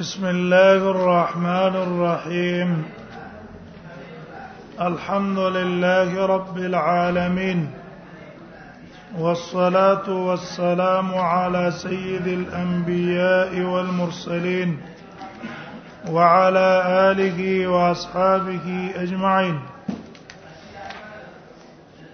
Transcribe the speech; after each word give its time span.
بسم 0.00 0.24
الله 0.26 0.90
الرحمن 0.90 1.74
الرحيم 1.76 2.84
الحمد 4.80 5.38
لله 5.38 6.26
رب 6.26 6.56
العالمين 6.58 7.70
والصلاه 9.18 10.08
والسلام 10.10 11.14
على 11.14 11.70
سيد 11.70 12.26
الانبياء 12.26 13.60
والمرسلين 13.60 14.80
وعلى 16.08 16.68
اله 17.10 17.66
واصحابه 17.66 18.92
اجمعين 18.96 19.60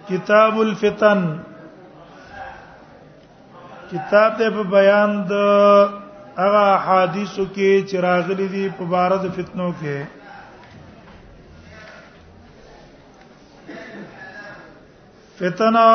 كتاب 0.09 0.61
الفتن 0.61 1.39
كتاب 3.91 4.37
ته 4.37 4.63
بیان 4.63 6.07
هغه 6.39 6.65
حدیثو 6.87 7.43
کې 7.55 7.71
چې 7.91 7.95
راغلي 8.07 8.47
دي 8.55 8.63
په 8.79 8.83
بار 8.91 9.11
د 9.23 9.25
فتنو 9.37 9.67
کې 9.81 9.97
فتنه 15.39 15.85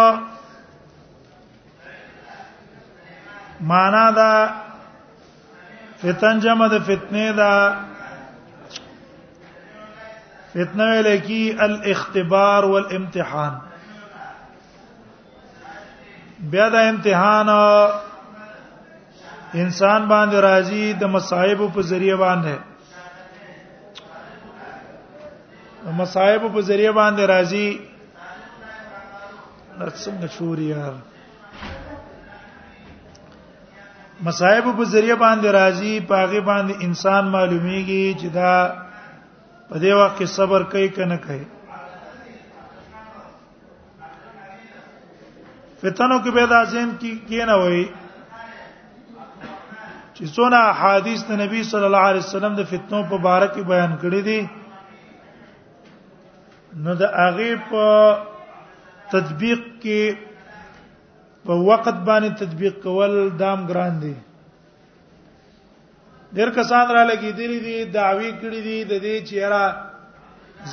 معنا 3.72 4.06
دا 4.20 4.32
فتن 6.04 6.34
جمع 6.46 6.68
د 6.76 6.78
فتنې 6.92 7.28
دا 7.42 7.52
فتنه 10.54 10.88
لکی 11.10 11.42
الاختبار 11.68 12.60
والامتحان 12.72 13.54
بیا 16.54 16.66
دا 16.74 16.80
امتحان 16.88 17.48
انسان 19.62 20.02
باندې 20.12 20.38
راځي 20.48 20.84
د 21.00 21.10
مصايب 21.16 21.60
په 21.74 21.80
ذریعہ 21.90 22.16
باندې 22.24 22.54
مصايب 26.00 26.42
په 26.54 26.60
ذریعہ 26.70 26.92
باندې 27.00 27.22
راځي 27.32 27.66
نرڅنګ 29.78 30.22
شوري 30.38 30.68
یار 30.74 30.94
مصايب 34.28 34.64
په 34.80 34.84
ذریعہ 34.94 35.18
باندې 35.24 35.48
راځي 35.58 35.92
پاغه 36.12 36.40
باندې 36.40 36.74
انسان 36.90 37.24
معلومیږي 37.34 38.04
چې 38.20 38.28
دا 38.38 38.54
په 39.68 39.78
دې 39.82 39.92
وخت 39.94 40.18
کې 40.18 40.26
صبر 40.38 40.60
کوي 40.76 40.88
کنه 40.88 41.16
کوي 41.26 41.46
فتنو 45.82 46.18
کې 46.24 46.30
به 46.30 46.46
دا 46.56 46.60
ځین 46.64 46.88
کې 47.00 47.40
نه 47.50 47.56
وایي 47.64 47.86
چې 50.24 50.32
څونه 50.40 50.58
احادیث 50.72 51.20
د 51.28 51.32
نبی 51.42 51.62
صلی 51.70 51.86
الله 51.88 52.04
علیه 52.10 52.24
وسلم 52.26 52.52
د 52.58 52.62
فتنو 52.70 52.98
په 53.10 53.16
اړه 53.36 53.46
کې 53.54 53.62
بیان 53.72 53.92
کړی 54.02 54.20
دي 54.28 54.36
نو 56.86 56.92
د 57.02 57.10
هغه 57.20 57.50
په 57.72 57.84
تطبیق 59.14 59.62
کې 59.82 60.02
په 61.50 61.54
وخت 61.68 61.96
باندې 62.08 62.30
تطبیق 62.44 62.74
کول 62.86 63.12
دام 63.42 63.60
ګران 63.72 63.94
دي 64.06 64.14
ډیر 66.38 66.48
کسان 66.60 66.86
را 66.98 67.02
لګیدلی 67.12 67.58
دي 67.66 67.76
دعوی 67.98 68.30
کړی 68.40 68.60
دي 68.68 68.78
د 68.90 68.92
دې 69.04 69.16
چیرې 69.32 69.64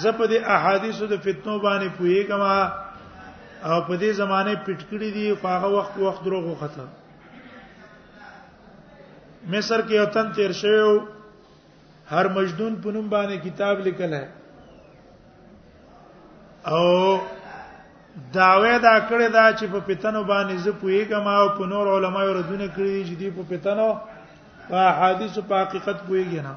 زپ 0.06 0.18
د 0.36 0.48
احادیثو 0.60 1.06
د 1.12 1.16
فتنو 1.28 1.54
باندې 1.68 1.88
پوېګما 2.00 2.56
او 3.70 3.78
په 3.88 3.94
دې 4.02 4.12
زمانه 4.24 4.54
پټ 4.66 4.80
کړی 4.96 5.10
دي 5.20 5.26
خو 5.44 5.48
هغه 5.58 5.70
وخت 5.78 5.94
وخت 6.08 6.22
دروغ 6.32 6.46
وخته 6.56 6.86
مصر 9.50 9.82
کې 9.88 10.00
وطن 10.00 10.32
تیر 10.36 10.52
شوی 10.62 10.98
هر 12.12 12.28
مجدون 12.38 12.76
پونم 12.82 13.08
باندې 13.10 13.38
کتاب 13.44 13.80
لیکل 13.86 14.14
ہے 14.14 14.28
او 16.74 16.82
داوی 18.34 18.74
دا 18.80 18.96
کړی 19.00 19.30
دا 19.30 19.52
چې 19.54 19.66
په 19.72 19.80
پیتنو 19.86 20.24
باندې 20.24 20.56
زه 20.66 20.72
پوېږم 20.82 21.28
او 21.36 21.48
په 21.60 21.66
نور 21.74 21.88
علماو 21.98 22.34
ردونه 22.40 22.68
کړی 22.68 22.92
دي 22.92 23.06
چې 23.06 23.16
دی 23.22 23.30
په 23.32 23.44
پیتنو 23.50 23.98
په 24.70 24.92
حدیث 25.00 25.38
په 25.54 25.62
حقیقت 25.62 26.04
پوېږي 26.08 26.42
نه 26.44 26.56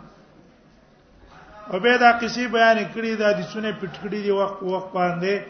او 1.72 1.80
به 1.84 1.98
دا 2.04 2.10
قصې 2.20 2.52
بیان 2.56 2.78
کړی 2.94 3.16
دا 3.18 3.32
د 3.38 3.46
سونه 3.52 3.76
پټکړی 3.80 4.20
دی 4.26 4.30
وخت 4.40 4.62
وخت 4.62 4.90
باندې 4.92 5.42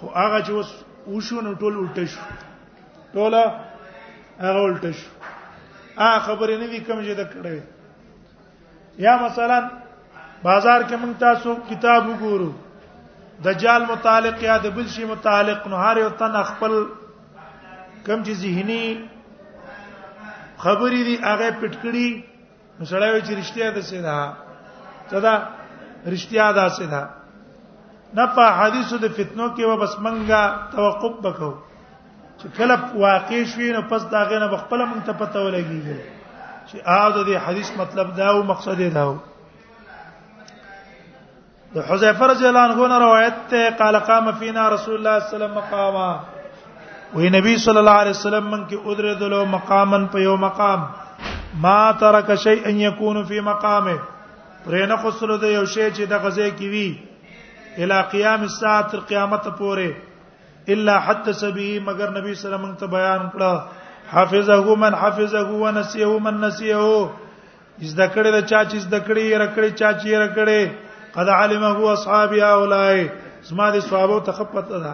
خو 0.00 0.06
هغه 0.16 0.42
چې 0.42 0.50
اوس 0.50 0.70
وښو 1.06 1.40
نو 1.48 1.54
ټول 1.54 1.74
الټ 1.82 2.10
شو 2.12 2.20
ټول 3.14 3.34
هغه 4.38 4.62
الټ 4.70 4.94
شو 4.98 5.10
ا 6.06 6.10
خبرې 6.26 6.56
نه 6.62 6.66
دي 6.72 6.78
کوم 6.86 6.98
چې 7.06 7.12
د 7.20 7.24
کړې 7.34 7.58
یا 9.04 9.14
مثلا 9.24 9.58
بازار 10.46 10.80
کې 10.88 10.96
مونږ 11.02 11.14
تاسو 11.26 11.50
کتاب 11.70 12.02
وګورو 12.08 12.50
دجال 13.44 13.82
متعلق 13.92 14.36
یا 14.48 14.56
د 14.64 14.66
بل 14.76 14.86
شي 14.94 15.04
متعلق 15.12 15.60
نو 15.70 15.76
هر 15.84 15.96
یو 16.04 16.10
تن 16.20 16.34
خپل 16.50 16.72
کم 18.06 18.18
چې 18.26 18.32
ذهني 18.44 18.84
خبرې 20.64 21.00
دي 21.08 21.14
هغه 21.28 21.48
پټکړي 21.60 22.08
نو 22.78 22.82
سړی 22.90 23.08
وي 23.12 23.22
چې 23.26 23.32
رښتیا 23.40 23.68
ده 23.76 23.82
څه 23.88 23.98
ده 24.04 24.16
صدا 25.10 25.34
رښتیا 26.14 26.46
ده 26.56 26.66
څه 26.76 26.84
ده 26.92 27.02
نه 28.16 28.24
په 28.36 28.44
حدیثو 28.58 28.96
د 29.04 29.08
فتنو 29.16 29.46
کې 29.56 29.64
و 29.64 29.76
بس 29.82 29.92
منګه 30.04 30.42
توقف 30.74 31.14
وکړو 31.24 31.52
چې 32.40 32.46
کله 32.56 33.04
واقع 33.04 33.40
شوي 33.52 33.72
نو 33.76 33.82
پس 33.92 34.04
دا 34.14 34.22
غنه 34.32 34.48
بخپله 34.54 34.84
مونږ 34.84 35.02
ته 35.08 35.12
پته 35.22 35.38
ولګيږي 35.46 35.98
چې 36.68 36.76
اعاده 36.86 37.24
دې 37.24 37.38
حدیث 37.46 37.70
مطلب 37.78 38.12
دا 38.20 38.28
او 38.34 38.42
مقصد 38.50 38.82
دا 38.98 39.06
و 39.08 39.16
د 41.74 41.78
حذیفه 41.90 42.26
رضی 42.32 42.46
الله 42.50 42.84
عنه 42.86 42.98
روایت 43.06 43.34
ته 43.54 43.70
قال 43.82 43.98
قام 44.10 44.30
فينا 44.42 44.68
رسول 44.76 44.94
الله 45.00 45.18
صلی 45.32 45.42
الله 45.48 45.64
علیه 45.64 45.64
وسلم 45.64 45.96
مقاما 45.96 47.18
وی 47.18 47.28
نبی 47.34 47.56
صلی 47.64 47.78
الله 47.84 47.90
علیه 48.04 48.10
وسلم 48.18 48.46
من 48.52 48.64
کې 48.68 48.86
ادردلو 48.92 49.44
مقامن 49.56 50.06
په 50.14 50.18
یو 50.28 50.36
مقام 50.46 50.86
ما 51.66 51.76
ترک 52.00 52.32
شیء 52.42 52.58
ان 52.70 52.80
یکون 52.86 53.22
فی 53.32 53.40
مقامه 53.52 53.98
پرې 54.66 54.88
نه 54.92 54.96
خسرو 55.04 55.36
د 55.44 55.56
یو 55.58 55.64
شی 55.74 55.84
چې 55.90 56.00
د 56.00 56.22
غزې 56.22 56.58
کې 56.58 56.74
وی 56.76 57.84
الی 57.84 58.02
قیام 58.12 58.42
الساعه 58.42 58.82
تر 58.92 59.00
قیامت 59.12 59.44
پورې 59.44 60.07
الا 60.72 60.96
حتى 61.04 61.32
سبي 61.32 61.78
مگر 61.84 62.10
نبی 62.18 62.34
صلی 62.34 62.46
الله 62.46 62.56
علیه 62.56 62.68
وسلم 62.68 62.74
ته 62.80 62.86
بیان 62.92 63.22
کړه 63.28 64.12
حافظه 64.14 64.74
من 64.80 64.94
حافظه 64.94 65.42
ونسيه 65.42 66.18
من 66.26 66.40
نسيه 66.44 67.10
زده 67.82 68.06
کړی 68.14 68.30
دا 68.34 68.40
چا 68.40 68.60
چې 68.64 68.76
زده 68.86 68.98
کړی 69.06 69.24
رکړی 69.42 69.70
چا 69.80 69.92
چې 69.92 70.08
رکړی 70.24 70.70
قد 71.14 71.28
علمه 71.28 71.66
هو 71.78 71.86
اصحابي 71.92 72.40
اولای 72.48 73.06
زما 73.50 73.70
دي 73.76 73.80
صحابه 73.86 74.18
ته 74.26 74.32
خپت 74.40 74.68
ده 74.74 74.92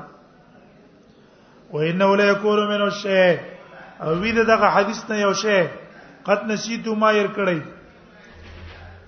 و 1.72 1.76
انه 1.88 2.16
لا 2.22 2.30
يكون 2.30 2.64
من 2.74 2.82
الشيء 2.82 3.38
او 4.04 4.14
وی 4.22 4.32
دغه 4.38 4.66
حدیث 4.78 5.02
نه 5.10 5.18
یو 5.20 5.32
شی 5.42 5.60
قد 6.30 6.46
نسيت 6.52 6.88
ما 7.02 7.12
ير 7.18 7.28
کړی 7.36 7.58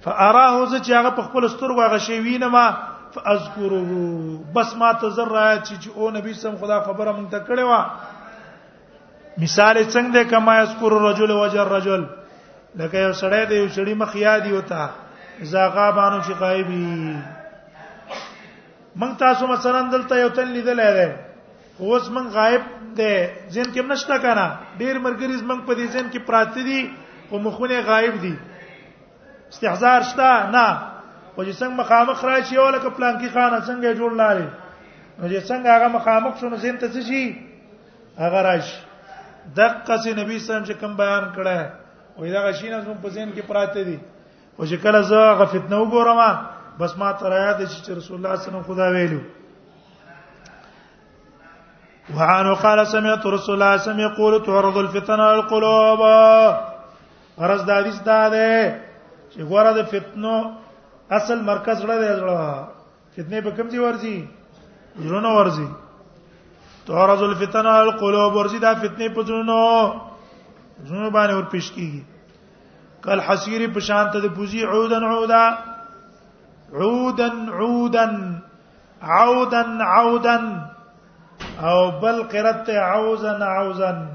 فاراهو 0.03 0.67
ز 0.67 0.75
چې 0.75 0.91
هغه 0.91 1.11
په 1.11 1.23
خپل 1.31 1.49
سترګو 1.49 1.83
هغه 1.87 2.07
شی 2.11 2.21
وینم 2.29 2.57
اذكره 3.19 4.41
بس 4.55 4.77
ما 4.77 4.93
تزرع 4.93 5.57
چې 5.63 5.89
او 5.97 6.11
نبی 6.11 6.33
سم 6.35 6.57
خدا 6.61 6.81
خبره 6.81 7.13
مونږ 7.17 7.31
ته 7.31 7.39
کړې 7.39 7.63
و 7.63 7.85
مثال 9.43 9.77
څنګه 9.85 10.25
کما 10.31 10.59
اذكر 10.63 10.93
الرجل 10.97 11.31
وجر 11.33 11.65
رجل 11.77 12.05
لکه 12.79 12.99
یو 12.99 13.13
سړی 13.13 13.45
دی 13.49 13.55
یو 13.57 13.69
سړی 13.69 13.95
مخ 14.03 14.17
یاد 14.17 14.47
یوتا 14.47 14.87
زاغا 15.53 15.91
باندې 15.91 16.27
شي 16.27 16.33
غایبی 16.33 17.15
مونږ 18.99 19.13
تاسو 19.19 19.47
مثلا 19.47 19.81
دلته 19.93 20.17
یو 20.19 20.29
تن 20.29 20.49
لیدلې 20.55 20.97
ده 20.97 21.17
اوس 21.81 22.09
مونږ 22.09 22.33
غایب 22.35 22.63
ده 22.97 23.31
ځین 23.51 23.67
کې 23.75 23.81
نشته 23.81 24.19
کنه 24.19 24.59
ډیر 24.79 24.99
مرګریز 24.99 25.43
مونږ 25.43 25.61
په 25.67 25.75
دې 25.75 25.87
ځین 25.93 26.11
کې 26.11 26.19
پراته 26.27 26.63
دي 26.63 26.91
او 27.33 27.39
مخونه 27.39 27.81
غایب 27.87 28.21
دي 28.23 28.35
استحزار 29.51 30.03
شته 30.03 30.31
نه 30.53 30.67
او 31.37 31.45
چې 31.45 31.53
څنګه 31.53 31.75
مخامخ 31.81 32.25
راشي 32.25 32.57
او 32.57 32.69
لکه 32.71 32.89
پلانکی 32.97 33.29
خانه 33.37 33.59
څنګه 33.61 33.95
جوړ 34.01 34.11
لاله 34.17 34.47
نو 35.21 35.29
چې 35.29 35.41
څنګه 35.49 35.69
هغه 35.77 35.89
مخامخ 35.97 36.37
شونه 36.41 36.57
زین 36.65 36.77
ته 36.79 36.89
شي 37.07 37.37
هغه 38.25 38.43
راشي 38.49 38.77
دقه 39.59 39.97
سي 40.05 40.15
نبی 40.21 40.39
سم 40.47 40.65
چې 40.65 40.73
کوم 40.81 40.97
بیان 41.03 41.25
کړه 41.35 41.59
او 42.17 42.27
دا 42.35 42.41
غشینه 42.49 42.81
زموږ 42.85 43.03
په 43.05 43.09
زین 43.17 43.29
کې 43.35 43.41
پراته 43.41 43.85
دي 43.89 43.99
او 44.59 44.63
چې 44.71 44.77
کله 44.85 45.01
زه 45.13 45.17
هغه 45.27 45.45
فتنه 45.55 45.77
وګورم 45.85 46.39
بس 46.79 46.97
ما 47.01 47.13
تر 47.21 47.33
یاد 47.33 47.61
چې 47.69 47.91
رسول 48.01 48.17
الله 48.19 48.37
صلی 48.41 48.49
الله 48.49 48.49
علیه 48.49 48.49
وسلم 48.49 48.63
خدا 48.63 48.91
ویلو 48.91 49.21
وعن 52.17 52.55
قال 52.65 52.81
سمعت 52.87 53.27
رسول 53.27 53.29
الله 53.29 53.37
صلى 53.37 53.53
الله 53.55 53.69
عليه 53.69 53.89
وسلم 53.89 54.05
يقول 54.09 54.43
تعرض 54.49 54.77
الفتن 54.79 55.21
على 55.21 55.35
القلوب 55.37 56.05
غرض 57.39 57.65
دا 57.67 57.77
حدیث 57.79 57.99
دا 58.09 58.29
ده 58.29 58.81
چې 59.31 59.41
غره 59.53 59.73
د 59.79 59.83
فتنو 59.93 60.37
اصل 61.11 61.41
مرکز 61.51 61.79
زړه 61.83 61.97
دی 62.01 62.09
زړه 62.21 62.39
فتنه 63.17 63.41
په 63.41 63.51
کوم 63.57 63.69
ځای 63.71 63.81
ورځي 63.81 64.29
زړه 64.99 65.31
ورځي 65.39 65.69
تعرض 66.87 67.23
الفتن 67.23 67.67
على 67.67 67.83
القلوب 67.91 68.35
ورځي 68.35 68.59
دا 68.61 68.75
فتنه 68.75 69.09
په 69.15 69.23
زړه 69.29 70.89
زړه 70.89 71.11
باندې 71.11 71.35
ور 71.35 71.43
پیش 71.45 71.71
کیږي 71.73 72.03
کل 73.05 73.21
حسیر 73.27 73.71
په 73.75 73.81
شان 73.81 74.11
ته 74.13 74.19
د 74.21 74.27
پوزي 74.35 74.63
عودن 74.65 75.05
عودا 75.05 75.45
عودن 76.75 77.49
عودن 77.63 78.43
عودن 79.03 79.81
عودن 79.83 80.63
او 81.69 81.91
بل 82.03 82.23
قرت 82.33 82.71
عوزن 82.71 83.43
عوزن 83.43 84.07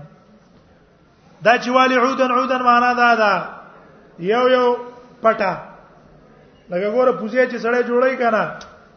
دا 1.43 1.57
چې 1.57 1.69
والی 1.69 1.95
عودن 1.97 2.31
عودن 2.31 2.61
معنا 2.63 2.93
دا 2.93 3.13
دا 3.15 3.33
یو 4.19 4.47
یو 4.49 4.75
پټه 5.23 5.70
لکه 6.71 6.87
ګوره 6.91 7.11
پوزې 7.19 7.51
چې 7.51 7.57
سړی 7.65 7.81
جوړی 7.87 8.13
کنه 8.21 8.43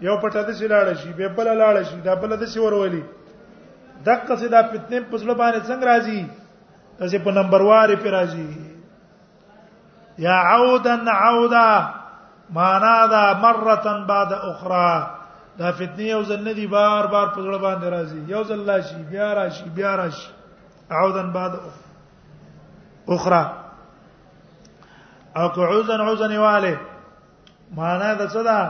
یو 0.06 0.14
پټه 0.24 0.40
د 0.48 0.50
سیلاړ 0.58 0.88
شي 1.02 1.10
به 1.18 1.26
بل 1.38 1.48
لاړ 1.56 1.76
شي 1.90 1.98
دا 2.04 2.12
بل 2.22 2.32
د 2.42 2.44
سیور 2.54 2.74
ولی 2.78 3.02
دغه 4.08 4.34
سیدا 4.36 4.60
پتنې 4.62 5.00
پزړه 5.10 5.34
باندې 5.40 5.60
څنګه 5.60 5.84
راځي 5.90 6.20
تاسو 6.98 7.16
په 7.24 7.30
نمبر 7.38 7.60
واره 7.70 7.96
پی 8.04 8.10
راځي 8.16 8.48
یا 10.26 10.34
عودن 10.52 11.02
عودا 11.16 11.68
معنا 12.58 12.96
دا 13.12 13.22
مره 13.44 13.88
بعد 14.10 14.30
اخرى 14.36 14.90
دا 15.58 15.66
فتنه 15.78 16.02
یو 16.10 16.22
ځل 16.30 16.40
ندی 16.48 16.66
بار 16.66 17.04
بار 17.06 17.26
پزړه 17.34 17.58
باندې 17.66 17.86
راځي 17.90 18.18
یو 18.36 18.42
ځل 18.44 18.60
راشي 18.70 19.00
بیا 19.10 19.28
راشي 19.34 19.66
بیا 19.74 19.92
راشي 19.96 20.30
عودن 20.90 21.28
بعد 21.32 21.52
اخرى 23.18 23.44
او 25.36 25.46
که 25.48 25.60
عوزن 25.60 26.00
عوزن 26.00 26.30
یواله 26.32 26.78
معنا 27.76 28.08
د 28.20 28.24
څه 28.32 28.40
ده 28.48 28.60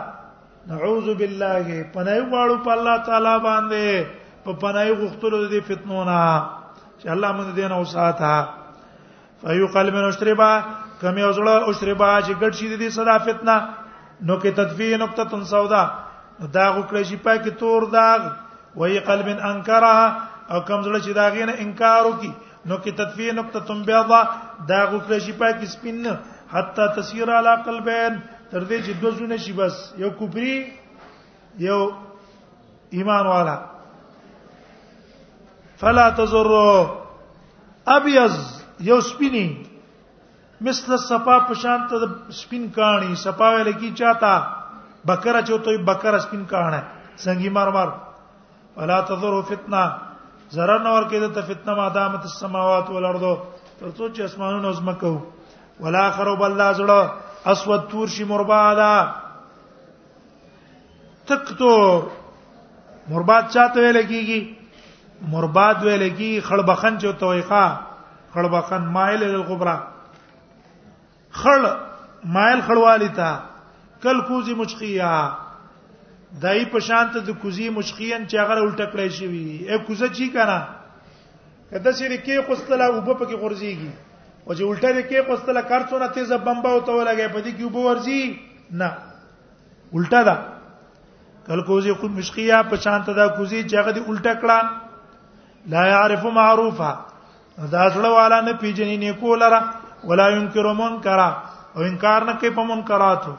نعوذ 0.73 1.07
بالله 1.21 1.67
پناه 1.97 2.21
غواړو 2.33 2.57
په 2.67 2.71
الله 2.77 2.97
تعالی 3.09 3.35
باندې 3.49 3.87
په 4.45 4.51
پناه 4.63 4.91
غوښتلو 5.01 5.39
د 5.53 5.65
فتنو 5.69 6.01
نه 6.11 6.21
چې 7.01 7.07
الله 7.15 7.31
موږ 7.39 7.49
دې 7.59 7.67
نه 7.73 7.77
اوساته 7.83 8.35
فایو 9.43 9.67
قلب 9.77 9.95
نشربا 10.07 10.51
کمی 11.01 11.23
اوسړه 11.29 11.55
اوسربا 11.71 12.11
چې 12.27 12.33
ګډ 12.43 12.53
شي 12.59 12.77
د 12.77 12.83
صدا 12.99 13.17
فتنه 13.29 13.57
نو 14.29 14.35
کې 14.41 14.51
تدفیه 14.61 14.97
نقطه 15.05 15.23
تن 15.33 15.45
سودا 15.53 15.83
دا 16.57 16.65
غوکړې 16.75 17.03
چې 17.09 17.17
پاکي 17.25 17.51
تور 17.61 17.83
داغ 17.99 18.21
وای 18.79 18.99
قلب 19.11 19.27
انکرها 19.51 20.05
او 20.53 20.59
کمزړه 20.69 20.99
چې 21.05 21.13
داغینه 21.21 21.53
انکار 21.65 22.03
وکي 22.07 22.33
نو 22.69 22.75
کې 22.81 22.93
تدفیه 23.01 23.33
نقطه 23.41 23.61
تن 23.69 23.81
بيضا 23.89 24.21
دا 24.69 24.81
غوکړې 24.91 25.19
چې 25.27 25.33
پاکي 25.41 25.67
سپین 25.77 26.07
حتا 26.55 26.85
تسیر 26.97 27.29
علی 27.37 27.53
قلبین 27.65 28.15
تر 28.51 28.65
دې 28.65 28.79
چې 28.87 28.93
دوه 29.01 29.11
زونه 29.21 29.37
شي 29.45 29.53
بس 29.53 29.77
یو 30.03 30.11
کوپری 30.11 30.73
یو 31.67 31.81
ایمان 32.97 33.27
والا 33.27 33.55
فلا 35.81 36.09
تزرو 36.17 36.71
ابيض 37.97 38.35
یو 38.89 39.01
سپینی 39.11 39.47
مثل 40.67 40.97
صفا 41.09 41.39
پشانت 41.49 41.91
سپین 42.41 42.69
کانی 42.75 43.15
صفا 43.23 43.49
ویل 43.57 43.73
کی 43.81 43.91
چاته 43.99 44.37
بکره 45.07 45.41
چوتوي 45.47 45.79
بکره 45.91 46.19
سپین 46.27 46.45
کانه 46.53 46.83
څنګه 47.17 47.49
مار 47.57 47.69
مار 47.71 47.89
ولا 48.77 49.01
تضر 49.11 49.41
فتنه 49.51 49.83
zarar 50.57 50.81
نور 50.87 51.03
کې 51.03 51.37
د 51.37 51.41
فتنه 51.51 51.75
ما 51.81 51.89
دامت 51.99 52.25
السماوات 52.31 52.91
والارض 52.91 53.23
تر 53.79 53.87
څو 53.97 54.09
چې 54.15 54.21
اسمانونه 54.31 54.73
زمکو 54.81 55.15
ولا 55.87 56.05
خرب 56.17 56.43
الله 56.49 56.73
زړه 56.81 57.11
اسود 57.53 57.89
تور 57.91 58.09
شي 58.09 58.25
مربادا 58.25 58.93
تکتور 61.27 62.03
مرباد 63.09 63.43
چاته 63.55 63.81
ویل 63.81 64.01
کیږي 64.07 64.57
مرباد 65.33 65.83
ویل 65.83 66.05
کیږي 66.09 66.41
خړبخن 66.47 66.99
چو 67.01 67.13
تويقه 67.13 67.79
خړبخن 68.37 68.83
مائل 68.95 69.21
للغبره 69.25 69.75
خړ 71.43 71.63
مائل 72.39 72.61
خړوالی 72.69 73.09
تا 73.21 73.31
کل 74.07 74.21
کوزي 74.31 74.55
مچقیا 74.63 75.13
دای 76.43 76.65
په 76.75 76.81
شانت 76.89 77.17
د 77.29 77.39
کوزي 77.45 77.69
مچقین 77.77 78.27
چې 78.27 78.35
هغه 78.45 78.65
الټه 78.65 78.89
کړی 78.93 79.09
شي 79.21 79.27
وي 79.27 79.69
اې 79.69 79.79
کوزه 79.87 80.09
چی 80.19 80.33
کنه 80.39 80.59
کده 81.71 81.93
چې 81.93 82.25
کې 82.25 82.51
قستلا 82.51 82.89
وب 82.91 83.07
پکې 83.19 83.35
غورځيږي 83.45 83.93
او 84.47 84.55
چې 84.55 84.63
الټه 84.63 84.91
دې 84.97 85.03
کې 85.09 85.21
پستله 85.29 85.61
کارڅونه 85.69 86.07
تیز 86.15 86.33
بمبا 86.47 86.71
او 86.77 86.81
ته 86.87 86.93
ولګي 86.99 87.29
په 87.35 87.41
دې 87.41 87.51
کې 87.57 87.65
وبو 87.65 87.83
ورزي 87.83 88.19
نه 88.81 88.91
الټه 89.95 90.21
ده 90.29 90.35
کلکوزی 91.47 91.93
خود 92.01 92.11
مشقیا 92.19 92.59
په 92.73 92.77
شانته 92.87 93.13
دا 93.19 93.27
کوزی 93.37 93.61
چې 93.63 93.77
هغه 93.81 93.93
دې 93.95 94.03
الټه 94.11 94.35
کړه 94.43 95.73
لا 95.75 95.85
يعرف 95.93 96.25
معروفا 96.41 96.91
دا 97.59 97.83
څړ 97.95 98.11
والا 98.17 98.41
نه 98.49 98.53
پیژنې 98.53 98.97
نه 99.05 99.13
کولره 99.13 99.61
ولا 100.13 100.29
ينكر 100.37 100.73
منكرا 100.83 101.31
او 101.77 101.83
انکار 101.89 102.25
نه 102.31 102.37
کوي 102.43 102.51
په 102.59 102.63
منکراتو 102.73 103.33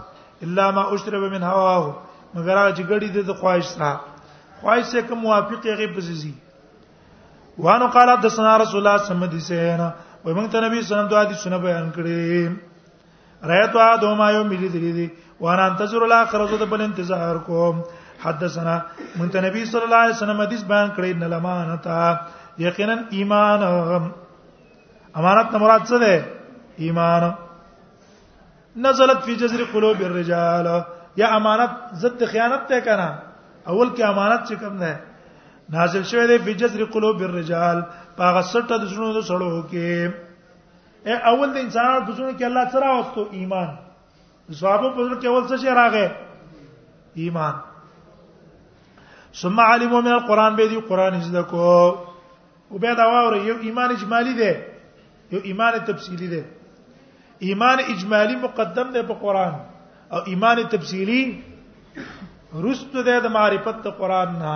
الا 0.45 0.65
ما 0.77 0.83
اشرب 0.95 1.27
من 1.33 1.43
هواه 1.43 1.95
مگر 2.33 2.57
هغه 2.57 2.75
چې 2.75 2.83
ګړی 2.89 3.07
دې 3.11 3.29
د 3.29 3.33
خواهش 3.33 3.65
سره 3.75 3.99
خواهش 4.63 4.85
سره 4.93 5.01
کوم 5.09 5.17
موافقه 5.27 5.75
غي 5.81 5.87
پززي 5.99 6.33
وانه 7.65 7.87
قال 7.97 8.09
حدثنا 8.15 8.57
رسول 8.63 8.81
الله 8.81 8.97
صلی 8.97 9.15
الله 9.17 9.29
علیه 9.33 9.45
وسلم 9.45 10.03
وای 10.25 10.33
موږ 10.35 10.51
ته 10.53 10.61
نبی 10.63 10.81
سلام 10.81 11.07
دعا 11.09 11.23
دي 11.31 11.35
سونه 11.39 11.57
بیان 11.63 11.89
کړې 11.95 13.49
رایت 13.49 13.75
وا 13.79 13.83
دوما 14.03 14.29
یو 14.35 14.39
ملي 14.53 14.69
دي 14.75 14.91
دي 14.93 15.05
وانا 15.45 15.65
انتظر 15.71 16.01
الاخر 16.05 16.45
زه 16.53 16.57
د 16.61 16.69
بل 16.71 16.81
انتظار 16.85 17.37
کوم 17.49 17.81
حدثنا 18.23 18.79
من 19.19 19.29
ته 19.35 19.41
نبی 19.47 19.65
صلی 19.73 19.81
الله 19.89 19.95
علیه 20.05 20.15
وسلم 20.15 20.41
حدیث 20.45 20.63
بیان 20.73 20.89
کړی 20.95 21.13
نه 21.21 21.27
لمانتا 21.33 21.99
یقینا 22.65 22.95
ایمان 23.19 23.63
امانت 25.15 25.51
نه 25.51 25.57
مراد 25.67 25.81
څه 25.81 25.99
ده 25.99 26.25
ایمان 26.87 27.29
نزلت 28.87 29.23
فی 29.25 29.35
جزر 29.41 29.63
قلوب 29.73 30.01
الرجال 30.05 30.67
یا 31.21 31.27
امانت 31.35 31.71
ضد 32.05 32.25
خیانت 32.31 32.65
ته 32.71 32.81
کنا 32.87 33.11
اول 33.67 33.89
کې 33.95 34.01
امانت 34.15 34.47
چې 34.49 34.53
کوم 34.53 34.77
ده 34.85 34.97
نازل 35.73 36.03
شوی 36.13 36.27
دی 36.27 36.37
فی 36.47 36.53
جزر 36.63 36.85
قلوب 36.97 37.21
الرجال 37.29 37.81
هغه 38.23 38.41
سټه 38.51 38.75
د 38.81 38.87
شنو 38.91 39.13
د 39.17 39.27
سړو 39.29 39.63
کې 39.71 39.87
اے 41.07 41.13
اول 41.31 41.49
د 41.53 41.57
انسانانو 41.65 42.05
په 42.07 42.11
ژوند 42.17 42.33
کې 42.37 42.45
الله 42.49 42.65
سره 42.73 42.85
واستو 42.95 43.21
ایمان 43.39 43.69
صحابه 44.59 44.89
په 44.95 44.99
ژوند 45.05 45.19
کې 45.21 45.27
اول 45.29 45.43
څه 45.49 45.55
شي 45.61 45.69
راغې 45.79 46.07
ایمان 47.23 47.53
ثم 49.39 49.59
علموا 49.59 50.01
من 50.01 50.11
القران 50.11 50.55
به 50.55 50.67
دي 50.67 50.77
قران 50.89 51.21
زده 51.27 51.41
کو 51.51 51.67
او 52.71 52.77
به 52.79 52.93
دا 52.99 53.05
وره 53.11 53.37
یو 53.47 53.55
ایمان 53.67 53.89
اجمالی 53.95 54.33
دی 54.41 54.51
یو 55.31 55.39
ایمان 55.49 55.73
تفصیلی 55.85 56.27
دی 56.27 56.43
ایمان 57.47 57.77
اجمالی 57.93 58.35
مقدم 58.45 58.91
دی 58.95 59.01
په 59.09 59.13
قران 59.25 59.53
او 60.13 60.19
ایمان 60.31 60.63
تفصیلی 60.75 61.21
رست 62.63 62.95
دی 63.09 63.17
د 63.25 63.27
معرفت 63.35 63.83
قران 63.99 64.29
نه 64.45 64.55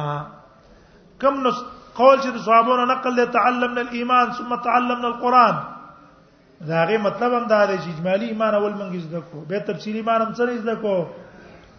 کم 1.21 1.41
نو 1.43 1.51
قول 1.95 2.19
چې 2.21 2.37
صحابونو 2.45 2.85
نقل 2.91 3.15
له 3.15 3.25
تعلمنا 3.37 3.81
الايمان 3.81 4.31
ثم 4.39 4.55
تعلمنا 4.67 5.07
القران 5.07 5.55
دا 6.69 6.83
غي 6.85 6.97
مطلب 7.05 7.33
هم 7.37 7.45
دا 7.47 7.65
دی 7.65 7.77
چې 7.77 7.89
اجمالی 7.93 8.25
ایمان 8.25 8.55
اول 8.55 8.73
مونږ 8.73 8.99
زده 9.07 9.19
کو 9.31 9.41
به 9.49 9.59
تفصیلی 9.71 9.97
ایمان 9.99 10.21
هم 10.21 10.33
سره 10.41 10.57
زده 10.57 10.75
کو 10.75 11.05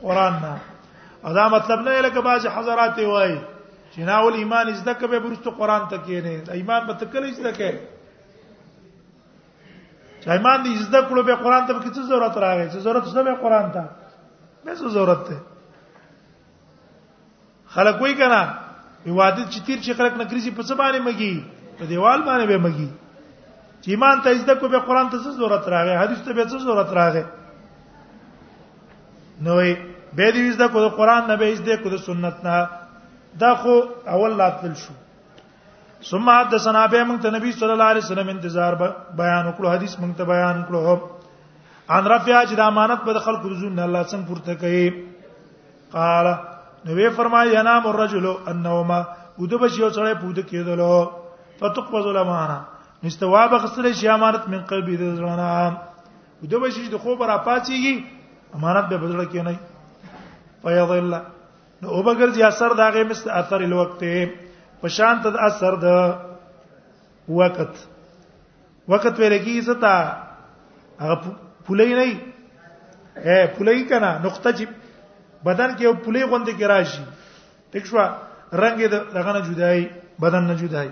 قران 0.03 0.33
نه 0.45 1.33
دا 1.39 1.49
مطلب 1.55 1.81
نه 1.89 2.01
لکه 2.01 2.21
باز 2.29 2.47
حضرات 2.55 2.99
وای 2.99 3.35
چې 3.95 3.99
نه 4.11 4.19
اول 4.19 4.35
ایمان 4.45 4.73
زده 4.83 4.95
کبه 5.03 5.19
برسته 5.19 5.51
قران 5.59 5.89
ته 5.89 5.97
کې 5.97 6.25
نه 6.47 6.53
ایمان 6.63 6.87
به 6.87 6.93
تکل 7.03 7.29
زده 7.33 7.53
کې 7.53 7.75
چې 10.23 10.29
ایمان 10.29 10.65
دې 10.65 10.83
زده 10.89 11.05
کړو 11.09 11.23
به 11.29 11.35
قران 11.45 11.67
ته 11.67 11.73
به 11.73 11.85
څه 11.91 12.09
ضرورت 12.15 12.37
راغی 12.47 12.67
څه 12.71 12.77
ضرورت 12.77 13.05
څه 13.05 13.23
به 13.23 13.35
قران 13.45 13.71
ته 13.73 13.85
به 14.65 14.75
څه 14.75 14.89
ضرورت 14.97 15.25
ته 15.27 15.37
خلک 17.77 18.01
وای 18.01 18.15
کنا 18.19 18.41
واده 19.07 19.43
چې 19.51 19.61
تیر 19.67 19.79
چې 19.81 19.93
خلک 19.97 20.13
نکريسي 20.21 20.51
په 20.53 20.63
څه 20.63 20.75
باندې 20.77 21.01
مګي 21.09 21.35
په 21.81 21.85
دیوال 21.89 22.23
باندې 22.23 22.47
به 22.47 22.59
مګي 22.69 22.89
چې 23.83 23.89
ایمان 23.97 24.21
ته 24.23 24.29
ازده 24.31 24.55
کو 24.61 24.69
به 24.69 24.79
قران 24.85 25.09
ته 25.09 25.17
څه 25.25 25.31
ضرورت 25.41 25.69
راغی 25.69 25.95
حدیث 25.97 26.19
ته 26.25 26.33
به 26.33 26.45
څه 26.49 26.59
ضرورت 26.69 26.91
راغی 26.93 27.23
نوې 29.43 29.73
به 30.17 30.27
دې 30.33 30.49
ازده 30.49 30.69
کو 30.69 30.79
د 30.85 30.89
قران 31.01 31.29
نه 31.33 31.37
به 31.37 31.49
ازده 31.53 31.77
کو 31.81 31.89
د 31.97 31.97
سنت 32.05 32.45
نه 32.45 32.69
دا 33.41 33.55
خو 33.63 33.77
اول 34.07 34.37
لاتل 34.37 34.75
شو 34.77 34.93
ثم 36.11 36.29
حدثنا 36.31 36.87
به 36.93 37.05
موږ 37.05 37.23
ته 37.23 37.31
نبی 37.33 37.53
صلی 37.53 37.71
الله 37.73 37.85
علیه 37.95 38.03
وسلم 38.05 38.29
انتظار 38.29 38.73
بیان 39.17 39.47
وکړو 39.53 39.67
حدیث 39.67 39.97
موږ 39.97 40.13
ته 40.21 40.25
بیان 40.25 40.65
کړو 40.69 40.99
ان 41.97 42.07
رفیع 42.13 42.39
چې 42.45 42.55
د 42.57 42.61
امانت 42.69 43.05
په 43.05 43.19
خلکو 43.25 43.49
د 43.49 43.53
زون 43.65 43.79
الله 43.85 44.03
څنګه 44.13 44.27
پورته 44.27 44.55
کوي 44.55 45.05
قال 45.93 46.27
نو 46.85 46.95
وی 46.97 47.09
فرمایي 47.17 47.57
انام 47.61 47.87
الرجل 47.87 48.27
انهما 48.51 49.05
وده 49.39 49.59
بشي 49.59 49.81
یو 49.81 49.91
سره 49.91 50.15
پود 50.15 50.39
کېدلو 50.39 51.13
فتقبض 51.61 52.07
الامانه 52.07 52.63
نستواب 53.05 53.59
خسرې 53.59 53.93
شي 53.93 54.09
امانت 54.11 54.49
من 54.49 54.61
قلبي 54.71 54.97
د 54.97 55.17
زړه 55.17 56.45
وده 56.45 56.59
بشي 56.63 56.89
د 56.95 57.03
خو 57.03 57.15
برا 57.17 57.37
پاتېږي 57.49 58.05
امانت 58.61 58.89
به 58.89 58.97
بدل 58.97 59.25
کې 59.25 59.45
نه 59.45 59.57
فیضل 60.63 61.15
نو 61.83 61.89
وبګر 61.89 62.33
دي 62.39 62.43
اثر 62.49 62.73
داغه 62.81 63.05
مست 63.13 63.29
اثر 63.43 63.61
الوقت 63.69 64.05
په 64.81 64.89
شان 64.99 65.21
ته 65.27 65.47
اثر 65.51 65.75
د 65.75 66.17
وخت 67.41 67.87
وخت 68.93 69.19
ویل 69.19 69.39
کی 69.45 69.61
زتا 69.71 69.95
هغه 71.01 71.21
پولې 71.23 71.97
نه 72.01 72.11
اے 72.11 73.41
پولې 73.47 73.89
کنا 73.93 74.19
نقطه 74.25 74.53
چې 74.53 74.67
بدن 75.45 75.75
کې 75.77 75.83
یو 75.85 75.93
پلي 76.05 76.23
غوند 76.29 76.49
کې 76.57 76.65
راشي 76.69 77.03
ټیک 77.73 77.87
شو 77.87 77.99
رنگ 78.63 78.81
یې 78.81 78.89
دغه 79.17 79.33
نه 79.37 79.41
جدای 79.49 79.85
بدن 80.25 80.45
نه 80.53 80.55
جدای 80.63 80.89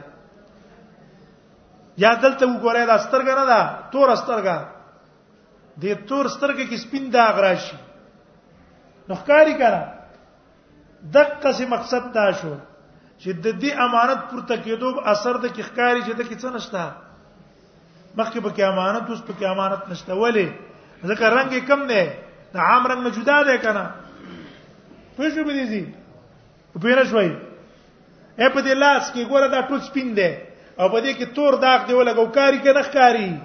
یا 2.04 2.12
دلته 2.22 2.46
وګورئ 2.46 2.86
دا 2.92 2.98
سترګه 2.98 3.34
نه 3.38 3.44
ده 3.48 3.60
تور 3.92 4.14
سترګه 4.16 4.56
د 5.84 6.06
تور 6.08 6.24
سترګه 6.28 6.64
کې 6.64 6.76
سپین 6.84 7.10
داغ 7.18 7.38
راشي 7.46 7.76
نخکاری 9.10 9.54
کړه 9.58 9.82
دغه 11.18 11.52
څه 11.56 11.66
مقصد 11.74 12.08
دا 12.16 12.26
شو 12.40 12.54
چې 13.18 13.30
د 13.44 13.60
دې 13.62 13.86
امانت 13.88 14.20
پورته 14.30 14.54
کېدو 14.64 14.88
اثر 15.14 15.34
د 15.44 15.54
کخکاری 15.56 16.02
چې 16.06 16.12
د 16.12 16.20
کې 16.20 16.36
څه 16.42 16.50
نشته 16.50 16.82
مخکې 18.16 18.38
به 18.44 18.50
کې 18.50 18.62
امانت 18.72 19.08
اوس 19.10 19.22
په 19.28 19.32
کې 19.38 19.44
امانت 19.44 19.88
نشته 19.88 20.14
ولی 20.20 20.48
ځکه 21.02 21.24
رنگ 21.36 21.52
کم 21.68 21.86
دی 21.88 22.04
د 22.52 22.56
عام 22.66 22.86
رنگ 22.90 23.02
نه 23.08 23.10
جدا 23.16 23.42
دی 23.48 23.58
کنه 23.64 23.84
پوه 25.18 25.30
شو 25.34 25.44
به 25.44 25.52
دي 25.52 25.84
په 26.72 26.78
پیره 26.82 27.04
شوي 27.10 27.30
اے 28.40 28.48
په 28.54 28.60
دې 28.66 28.74
لاس 28.82 29.10
کې 29.12 29.24
ګوره 29.30 29.48
دا 29.54 29.60
ټول 29.68 29.80
سپین 29.90 30.08
دی 30.18 30.30
او 30.78 30.86
په 30.92 30.98
دې 31.00 31.12
کې 31.18 31.26
تور 31.36 31.52
داغ 31.64 31.78
دی 31.88 31.94
ولګو 31.94 32.26
کاری 32.36 32.58
کې 32.62 32.72
نخ 32.78 32.90
کاری 32.92 33.40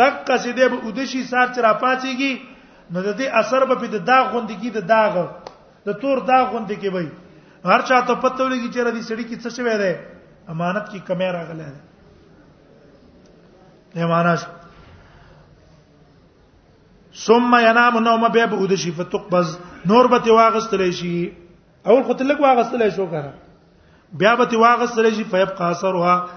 دقه 0.00 0.36
سي 0.44 0.52
دی 0.56 0.68
به 0.72 0.76
ودشي 0.88 1.22
سات 1.32 1.54
چر 1.56 1.68
پاتېږي 1.84 2.32
نو 2.92 2.98
د 3.06 3.12
دې 3.16 3.26
اثر 3.40 3.64
به 3.70 3.74
په 3.82 3.98
داغ 4.10 4.24
غوندګي 4.32 4.70
د 4.78 4.80
داغ 4.92 5.12
د 5.86 5.90
تور 6.02 6.18
داغ 6.32 6.44
غوندګي 6.52 6.88
وي 6.88 7.08
هر 7.72 7.80
چا 7.88 7.96
ته 8.08 8.14
پته 8.24 8.40
ولګي 8.42 8.68
چې 8.72 8.80
را 8.80 8.90
دي 8.96 9.02
سړی 9.08 9.24
کې 9.28 9.36
څه 9.44 9.50
شوی 9.56 9.76
دی 9.82 9.94
امانت 10.52 10.86
کی 10.92 10.98
کمی 11.08 11.28
راغله 11.38 11.64
ده 13.96 14.06
معنا 14.12 14.34
شو 14.40 14.50
ثم 17.24 17.54
ينام 17.58 17.96
نوم 18.04 18.26
به 18.28 18.46
بغد 18.46 18.74
شي 18.80 18.90
فتقبض 18.96 19.52
نور 19.90 20.06
به 20.14 20.32
واغستل 20.32 20.92
شي 20.92 21.12
اول 21.86 22.02
خو 22.04 22.12
تلک 22.12 22.40
واغستل 22.40 22.90
شو 22.90 23.06
کنه 23.06 23.32
بیا 24.12 24.34
به 24.36 24.56
واغستل 24.58 25.14
شي 25.14 25.24
فيبقى 25.24 25.70
اثرها 25.70 26.28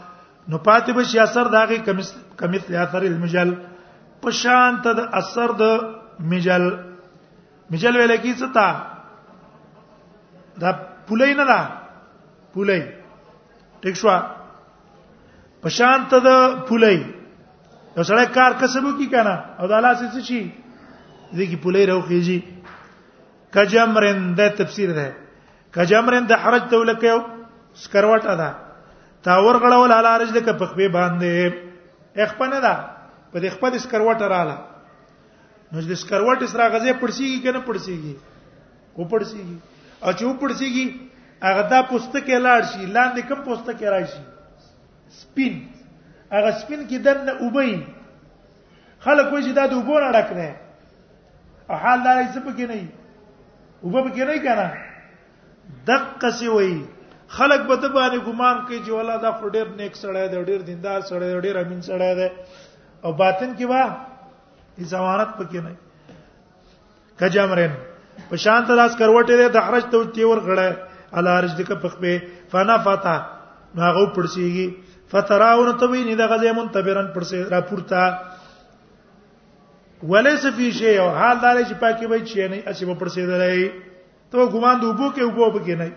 نو 0.50 0.58
پاتې 0.58 0.90
به 0.92 1.04
شي 1.04 1.20
اثر 1.20 1.48
داغه 1.56 1.78
کمثل 2.42 2.76
اثر 2.76 3.02
المجل 3.02 3.54
پشانت 4.22 4.88
د 4.88 5.00
اثر 5.22 5.52
د 5.60 5.84
مجل 6.30 6.70
مجل 7.72 7.96
ویل 7.98 8.16
کی 8.18 8.34
څه 8.36 8.54
تا 8.54 8.68
دا 10.62 10.72
پولې 10.72 11.36
نه 11.40 11.46
دا 11.52 11.60
پولې 12.54 12.82
ټیک 13.82 13.98
شو 13.98 14.16
پشانت 15.64 16.14
د 16.14 16.58
پولې 16.72 17.06
یو 17.98 18.04
سړی 18.04 18.34
کار 18.34 18.52
کسبو 18.62 18.98
کی 18.98 19.08
کنه 19.14 19.36
او 19.60 19.68
د 19.68 19.72
الله 19.80 19.96
سې 20.00 20.28
شي 20.32 20.42
دې 21.34 21.46
کې 21.48 21.56
پولې 21.64 21.86
راوخیږي 21.88 22.40
کجمرن 23.54 24.22
د 24.38 24.50
تفسیر 24.62 24.94
ده 24.94 25.14
کجمرن 25.78 26.28
د 26.32 26.42
حرج 26.44 26.64
ته 26.74 26.84
لکه 26.92 27.18
سکروټ 27.86 28.26
ادا 28.36 28.50
تاور 29.28 29.60
غړول 29.64 29.92
الارج 29.98 30.32
د 30.38 30.46
کپخبه 30.48 30.90
باندې 30.96 32.22
اخپنه 32.26 32.60
ده 32.66 32.74
په 33.32 33.40
دې 33.40 33.50
خپل 33.58 33.78
سکروټ 33.86 34.22
رااله 34.22 34.58
نو 35.74 35.82
د 35.92 36.00
سکروټ 36.04 36.50
سره 36.50 36.70
غزه 36.70 36.94
پړسیږي 37.00 37.42
کنه 37.44 37.60
پړسیږي 37.60 38.16
کو 38.98 39.04
پړسیږي 39.06 39.58
او 40.04 40.12
چې 40.12 40.40
پړسیږي 40.40 41.00
هغه 41.42 41.62
دا 41.74 41.82
پوستکه 41.92 42.40
لاړ 42.40 42.62
شي 42.72 42.86
لاندې 42.86 43.22
کوم 43.22 43.44
پوستکه 43.44 43.90
راشي 43.90 44.24
سپین 45.20 45.54
هغه 46.32 46.50
سپین 46.64 46.82
کې 46.88 46.98
دنه 46.98 47.32
وبې 47.32 47.84
خلک 49.06 49.32
وایي 49.34 49.54
دا 49.58 49.66
د 49.72 49.78
وبو 49.80 50.00
نه 50.04 50.10
ډک 50.16 50.32
نه 50.38 50.48
او 51.70 51.76
حال 51.82 52.00
دا 52.06 52.14
هیڅ 52.20 52.38
پکې 52.46 52.68
نه 52.70 52.78
وي 52.78 53.94
وب 53.96 54.08
پکې 54.08 54.24
نه 54.30 54.38
کنه 54.46 55.76
دقه 55.90 56.32
سی 56.38 56.48
وای 56.54 56.72
خلک 57.40 57.66
به 57.70 57.76
ته 57.82 57.90
باندې 57.98 58.26
ګمان 58.28 58.64
کوي 58.68 58.80
چې 58.86 58.92
ولا 59.00 59.18
دا 59.26 59.32
ډېر 59.56 59.68
نیک 59.82 59.94
سړی 60.04 60.26
دی 60.34 60.40
ډېر 60.50 60.62
دیندار 60.70 61.02
سړی 61.10 61.28
دی 61.34 61.40
ډېر 61.46 61.58
امین 61.64 61.82
سړی 61.90 62.16
دی 62.20 62.28
او 63.04 63.14
باطن 63.14 63.54
کې 63.58 63.66
وا 63.66 63.84
ځوانت 64.94 65.30
پکې 65.38 65.60
نه 65.66 65.76
کجامرن 67.20 67.72
په 68.32 68.36
شان 68.46 68.66
تلاس 68.72 68.98
کروټې 68.98 69.38
ده 69.42 69.50
د 69.58 69.68
حرج 69.68 69.86
ته 69.94 70.12
تیور 70.18 70.38
غړې 70.38 70.70
الا 71.20 71.38
حرج 71.38 71.52
دک 71.58 71.72
پخبه 71.82 72.22
فنا 72.56 72.78
فتا 72.90 73.16
هغه 73.20 74.04
پړسیږي 74.14 74.74
فتراون 75.14 75.72
ته 75.84 75.88
ویني 75.94 76.16
د 76.16 76.30
غزې 76.34 76.58
منتبرن 76.62 77.08
پړسې 77.14 77.52
را 77.54 77.62
پورته 77.70 78.04
ولې 80.04 80.36
څه 80.42 80.52
پیښه 80.58 80.92
یو 80.96 81.08
حال 81.16 81.38
دار 81.46 81.58
چې 81.68 81.74
پاکي 81.80 82.06
وای 82.12 82.22
چی 82.26 82.48
نه 82.48 82.60
اسی 82.72 82.86
په 82.86 82.94
پرسیدلای 83.02 83.66
ته 84.32 84.46
ګومان 84.48 84.80
د 84.84 84.92
وبو 84.92 85.10
کې 85.12 85.24
وبو 85.28 85.52
پکې 85.60 85.76
نه 85.84 85.92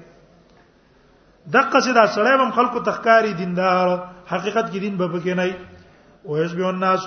دغه 1.55 1.81
سدا 1.87 2.05
سړی 2.07 2.35
هم 2.43 2.51
خلکو 2.59 2.81
تخکاری 2.89 3.33
دیندار 3.43 3.95
حقیقت 4.33 4.67
کې 4.73 4.79
دین 4.87 4.97
به 5.03 5.09
پکې 5.09 5.35
نه 5.39 5.57
او 6.27 6.39
یشبه 6.43 6.67
الناس 6.69 7.07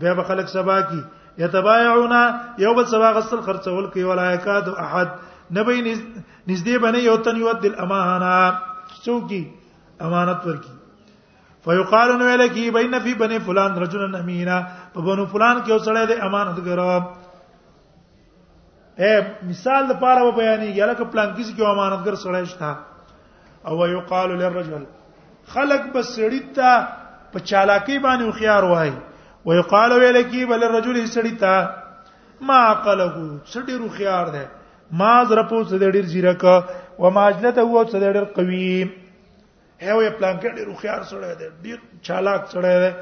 به 0.00 0.14
به 0.20 0.22
خلک 0.32 0.46
سبا 0.56 0.80
کی 0.92 1.00
یتبايعون 1.44 2.14
یو 2.64 2.74
بل 2.74 2.84
سبا 2.96 3.12
غسل 3.18 3.40
خرڅول 3.40 3.92
کوي 3.92 4.02
ولایکات 4.08 4.68
احد 4.84 5.08
نبی 5.56 5.80
نږدې 6.48 6.78
باندې 6.78 6.98
یو 7.08 7.16
تن 7.24 7.36
یو 7.44 7.52
دل 7.64 7.74
امانه 7.78 8.58
څوکي 9.04 9.46
امانت 10.10 10.46
ورکی 10.46 10.72
فیقال 11.64 12.08
نو 12.18 12.24
الکی 12.28 12.70
بین 12.74 12.94
فی 13.02 13.12
بنی 13.18 13.36
فلان 13.46 13.76
رجلا 13.82 14.18
امینا 14.18 14.56
په 14.94 15.00
بنو 15.00 15.26
فلان 15.32 15.60
کې 15.64 15.72
اوسړې 15.72 16.06
د 16.06 16.12
امانتګر 16.28 16.80
اے 19.02 19.12
مثال 19.50 19.86
د 19.90 19.96
پاره 20.00 20.30
بیانې 20.38 20.78
یاله 20.78 20.94
ک 20.96 21.08
پلان 21.12 21.30
کې 21.36 21.54
چې 21.56 21.62
امانتګر 21.62 22.14
سړی 22.14 22.44
شته 22.44 22.76
او 23.68 23.76
ويقال 23.82 24.30
للرجل 24.42 24.82
خلق 25.52 25.82
بس 25.94 26.06
سړی 26.16 26.40
ته 26.56 26.86
په 27.32 27.38
چالاکی 27.52 27.96
باندې 27.98 28.30
خيار 28.38 28.62
وای 28.72 28.92
ويقال 29.50 29.92
ویلکی 30.00 30.44
بل 30.50 30.64
الرجل 30.66 30.98
سړی 31.06 31.34
ته 31.40 31.68
ما 32.50 32.58
عقله 32.70 33.14
سړی 33.44 33.72
رو 33.84 33.88
خيار 33.98 34.26
ده 34.34 34.44
ما 35.02 35.12
زره 35.30 35.42
په 35.52 35.64
سړی 35.64 35.90
ډیر 35.96 36.06
زیرک 36.16 36.44
او 36.50 37.10
ماجلته 37.10 37.60
هو 37.60 37.86
سړی 37.86 38.12
ډیر 38.16 38.24
قوی 38.24 38.92
هغه 39.78 40.10
پلان 40.18 40.40
کې 40.40 40.48
ډیر 40.48 40.74
خيار 40.84 41.02
سړی 41.02 41.34
ده 41.40 41.46
ډیر 41.68 41.78
چالاک 42.10 42.46
سړی 42.46 42.78
ده 42.84 42.92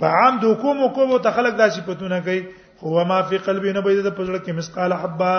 په 0.00 0.06
عام 0.18 0.34
د 0.42 0.50
حکم 0.50 0.82
حکم 0.84 1.12
ته 1.26 1.30
خلق 1.36 1.56
دا 1.58 1.68
صفاتونه 1.76 2.18
کوي 2.26 2.40
هو 2.82 3.04
ما 3.12 3.20
فی 3.30 3.38
قلبی 3.50 3.72
نه 3.76 3.82
بيد 3.86 4.02
د 4.06 4.10
پزړه 4.18 4.40
کې 4.44 4.58
مسقال 4.58 4.92
حبه 5.04 5.30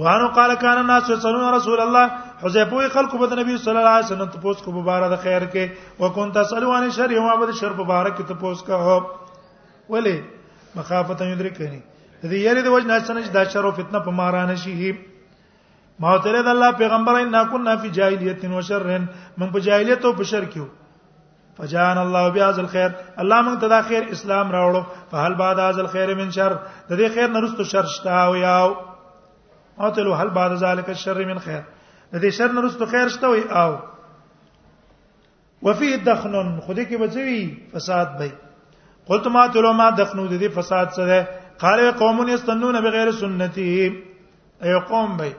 وانو 0.05 0.29
قال 0.37 0.55
کان 0.67 0.79
الناس 0.83 1.11
يسالون 1.15 1.45
رسول 1.55 1.83
الله 1.87 2.21
حذيفه 2.45 2.89
خلق 2.95 3.17
بد 3.25 3.35
نبی 3.41 3.57
صلی 3.65 3.73
الله 3.77 3.97
علیه 3.97 4.11
وسلم 4.11 4.31
تپوس 4.37 4.63
کو 4.69 4.75
مبارک 4.79 5.19
خیر 5.27 5.47
کې 5.57 6.05
وكنت 6.05 6.39
تسالون 6.41 6.89
شر 7.01 7.17
یوم 7.19 7.35
بد 7.43 7.53
شر 7.63 7.75
مبارک 7.83 8.23
تپوس 8.31 8.63
کو 8.71 9.01
ولی 9.97 10.15
مخافه 10.77 11.27
یدرکنی 11.33 11.79
دې 11.81 12.39
یری 12.47 12.65
د 12.69 12.79
وجه 12.79 12.91
نه 12.95 13.03
چې 13.03 13.37
دا 13.39 13.45
شر 13.57 13.69
او 13.71 13.75
فتنه 13.83 14.03
په 14.09 14.17
مارانه 14.23 14.61
شي 14.67 14.77
ما 16.03 16.13
ته 16.23 16.43
د 16.43 16.49
الله 16.53 16.71
پیغمبر 16.79 17.15
ان 17.21 17.35
كنا 17.51 17.75
فی 17.83 17.89
جاهلیت 17.99 18.45
و 18.45 18.61
شر 18.69 18.87
من 19.39 19.51
په 19.51 19.61
جاهلیت 19.67 20.05
او 20.05 20.13
په 20.21 20.25
شر 20.31 20.45
کې 20.55 20.63
فجان 21.59 21.99
الله 21.99 22.31
بیاذ 22.37 22.59
الخير 22.63 22.89
الله 23.25 23.43
موږ 23.49 23.61
ته 23.65 23.69
دا 23.73 23.81
خیر 23.91 24.07
اسلام 24.17 24.51
راوړو 24.51 24.83
فهل 25.13 25.35
بعد 25.43 25.59
از 25.67 25.79
الخير 25.83 26.15
من 26.21 26.31
شر 26.37 26.55
د 26.55 26.93
دې 26.93 27.15
خیر 27.19 27.29
نه 27.37 27.41
رستو 27.45 27.65
شر 27.75 27.87
شته 27.99 28.13
او 28.23 28.35
یاو 28.39 28.73
او 29.79 29.91
تلو 29.99 30.15
هل 30.23 30.31
بعد 30.41 30.55
ذلك 30.65 30.89
الشر 30.97 31.21
من 31.31 31.39
خیر 31.47 31.61
د 32.13 32.25
دې 32.25 32.31
شر 32.41 32.53
نه 32.59 32.67
رستو 32.67 32.87
خیر 32.97 33.09
شته 33.19 33.27
وي 33.35 33.41
او 33.63 33.71
وفي 35.69 35.93
دخن 36.09 36.37
خدای 36.67 36.87
کې 36.87 36.97
بچوي 37.05 37.71
فساد 37.77 38.19
به 38.19 38.33
قلت 39.13 39.27
ما 39.37 39.47
تلو 39.55 39.73
ما 39.85 39.89
دخنو 40.03 40.27
د 40.35 40.43
دې 40.43 40.57
فساد 40.59 40.91
سره 40.99 41.25
قال 41.65 41.87
قوم 42.05 42.29
یستنون 42.29 42.81
بغیر 42.91 43.11
سنتي 43.25 43.67
اي 44.63 44.81
قوم 44.93 45.17
به 45.17 45.33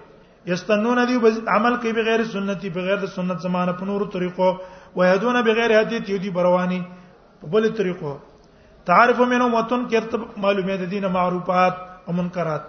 یستنون 0.48 0.98
دی 1.08 1.16
عمل 1.58 1.76
کوي 1.82 1.92
بغیر 2.00 2.22
سنتي 2.34 2.70
بغیر 2.70 2.98
د 3.04 3.10
سنت 3.16 3.40
زمانه 3.42 3.72
په 3.80 3.86
نورو 3.90 4.06
طریقو 4.16 4.50
و 4.96 5.06
یادون 5.06 5.42
بغیر 5.46 5.76
هدي 5.82 6.00
تی 6.10 6.18
دی 6.26 6.30
برواني 6.36 6.82
په 7.42 7.48
بل 7.56 7.70
طریقو 7.80 8.12
تعارف 8.90 9.20
منهم 9.22 9.54
وتن 9.58 9.88
کرت 9.94 10.14
معلومه 10.38 10.76
د 10.82 10.92
دینه 10.92 11.08
معروفات 11.16 11.76
او 12.08 12.14
منکرات 12.18 12.64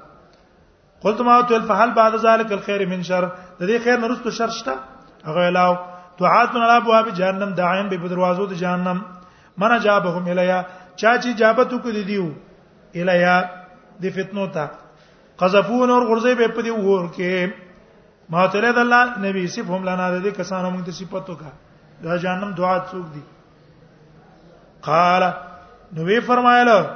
قلت 1.04 1.20
ما 1.28 1.34
تو 1.50 1.54
الفحل 1.58 1.90
بعد 1.98 2.16
ذلك 2.22 2.52
الخير 2.58 2.86
من 2.94 3.02
شر 3.10 3.26
د 3.26 3.60
دې 3.70 3.78
خیر 3.88 3.98
نه 4.00 4.06
رسته 4.14 4.30
شر 4.38 4.48
شته 4.60 4.74
هغه 5.28 5.46
علاوه 5.50 5.76
دعاتن 6.22 6.60
علی 6.68 6.76
ابواب 6.76 7.08
جهنم 7.20 7.50
داعین 7.60 7.88
به 7.92 8.08
دروازو 8.14 8.46
د 8.54 8.60
جهنم 8.62 9.02
من 9.64 9.72
اجابهم 9.78 10.28
الیا 10.34 10.62
چا 10.96 11.14
چې 11.18 11.38
جابتو 11.44 11.78
کو 11.84 11.90
دی 12.00 12.08
دیو 12.08 12.24
الیا 13.02 13.36
د 14.04 14.16
فتنو 14.18 14.46
ته 14.58 14.70
قذفون 15.42 15.90
اور 15.96 16.06
غرزه 16.10 16.34
به 16.42 16.48
په 16.58 16.62
دی 16.68 16.76
ور 16.80 17.04
کې 17.18 17.62
ما 18.30 18.42
ته 18.52 18.58
له 18.60 18.74
الله 18.84 19.02
نبی 19.26 19.42
صف 19.54 19.66
هم 19.74 19.82
لنا 19.88 20.06
د 20.14 20.16
دې 20.24 20.30
کسانو 20.38 20.70
موږ 20.74 20.82
ته 20.86 20.92
صفات 20.98 21.26
وکا 21.30 21.50
دا 22.04 22.16
جانم 22.24 22.50
دعا 22.60 22.76
څوک 22.90 23.06
دي 23.14 23.20
قال 24.88 25.22
نو 25.94 26.00
وی 26.08 26.18
فرمایله 26.20 26.90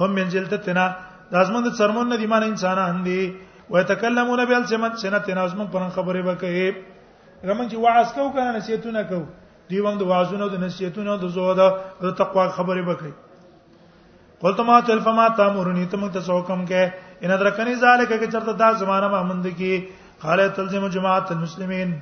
هم 0.00 0.10
من 0.18 0.28
جلدتنا 0.34 0.84
دا 1.32 1.40
زمونږ 1.48 1.62
د 1.68 1.70
سرمون 1.80 2.08
نه 2.12 2.16
دي 2.22 2.26
مان 2.32 2.42
انسانان 2.48 3.02
دي 3.08 3.20
ويتكلمون 3.70 4.40
بالسمت 4.50 4.92
سنتنا 5.02 5.46
زمونږ 5.52 5.68
پرن 5.72 5.90
خبره 5.96 6.20
وکي 6.26 6.72
غمن 7.48 7.66
چې 7.70 7.76
واعظ 7.84 8.08
کو 8.14 8.28
کنه 8.36 8.56
نصیحتونه 8.58 9.02
کو 9.10 9.20
دی 9.70 9.80
ومن 9.80 9.98
د 10.00 10.08
واعظونو 10.08 10.48
د 10.54 10.56
نصیحتونو 10.64 11.12
د 11.20 11.28
زوده 11.36 11.68
د 12.00 12.16
تقوا 12.22 12.48
خبره 12.56 12.82
وکي 12.88 13.12
قلت 14.40 14.60
ما 14.70 14.80
تلفما 14.88 15.28
تامرنی 15.38 15.86
تم 15.92 16.08
ته 16.16 16.20
حکم 16.34 16.60
کې 16.66 17.09
ان 17.24 17.30
درکنی 17.40 17.74
ذالک 17.80 18.08
کې 18.08 18.30
چرته 18.32 18.52
دا 18.62 18.68
زمانہ 18.82 19.08
محمد 19.14 19.46
کې 19.56 19.98
قال 20.20 20.40
تلزم 20.56 20.86
جماعت 20.96 21.30
المسلمین 21.32 21.92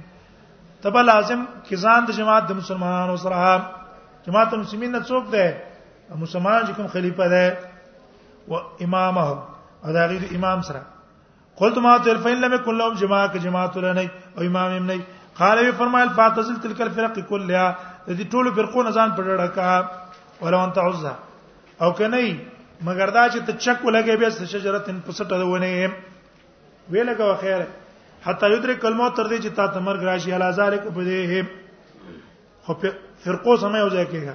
تب 0.82 0.98
لازم 1.02 1.44
کزان 1.68 2.04
د 2.08 2.16
جماعت 2.18 2.48
د 2.48 2.58
مسلمانانو 2.58 3.16
سره 3.22 3.54
جماعت 4.26 4.52
المسلمین 4.58 4.92
نه 4.96 5.00
څوک 5.08 5.30
ده 5.34 6.18
مسلمان 6.24 6.60
چې 6.66 6.72
کوم 6.76 6.86
خلیفہ 6.92 7.26
ده 7.32 7.48
و 8.50 8.60
امامه 8.86 9.28
او 9.84 9.94
دا 9.96 10.06
غیر 10.12 10.22
امام 10.38 10.62
سره 10.68 10.82
قلت 11.62 11.78
ما 11.88 11.94
تل 12.06 12.20
فین 12.26 12.40
لم 12.44 12.54
کن 12.66 12.78
لهم 12.82 12.94
جماعه 13.06 13.26
ک 13.32 13.36
جماعت 13.46 13.78
لنی 13.86 14.06
او 14.36 14.42
امام 14.50 14.70
هم 14.76 14.86
نه 14.86 15.00
قال 15.40 15.58
وی 15.62 15.72
فرمایل 15.80 16.08
فاتزل 16.20 16.56
تلک 16.68 16.80
الفرق 16.86 17.18
كلها 17.24 17.76
دې 18.06 18.30
ټول 18.36 18.54
فرقو 18.60 18.82
نه 18.86 18.90
ځان 18.94 19.16
پټ 19.18 19.40
ډکا 19.42 20.44
ولو 20.44 20.62
انت 20.68 20.78
عزها 20.84 21.84
او 21.86 21.90
کني 21.98 22.30
مگر 22.86 23.10
دا 23.10 23.22
چې 23.28 23.46
ته 23.46 23.52
چک 23.58 23.84
ولګې 23.84 24.16
به 24.22 24.46
شجره 24.54 24.78
تن 24.86 24.98
پسټه 25.06 25.46
ونه 25.50 26.90
ویل 26.94 27.14
کا 27.18 27.34
خیر 27.40 27.60
حتی 28.26 28.50
یدری 28.54 28.74
کلمو 28.82 29.08
تر 29.16 29.28
دې 29.28 29.38
چې 29.42 29.48
تا 29.54 29.66
تمر 29.74 29.96
غراشي 30.02 30.32
الا 30.34 30.50
ذالک 30.60 30.82
په 30.82 31.04
دې 31.04 31.46
خو 32.66 32.74
فرقو 33.24 33.56
سمه 33.56 33.78
یو 33.78 33.88
ځای 33.88 34.06
کېږي 34.06 34.34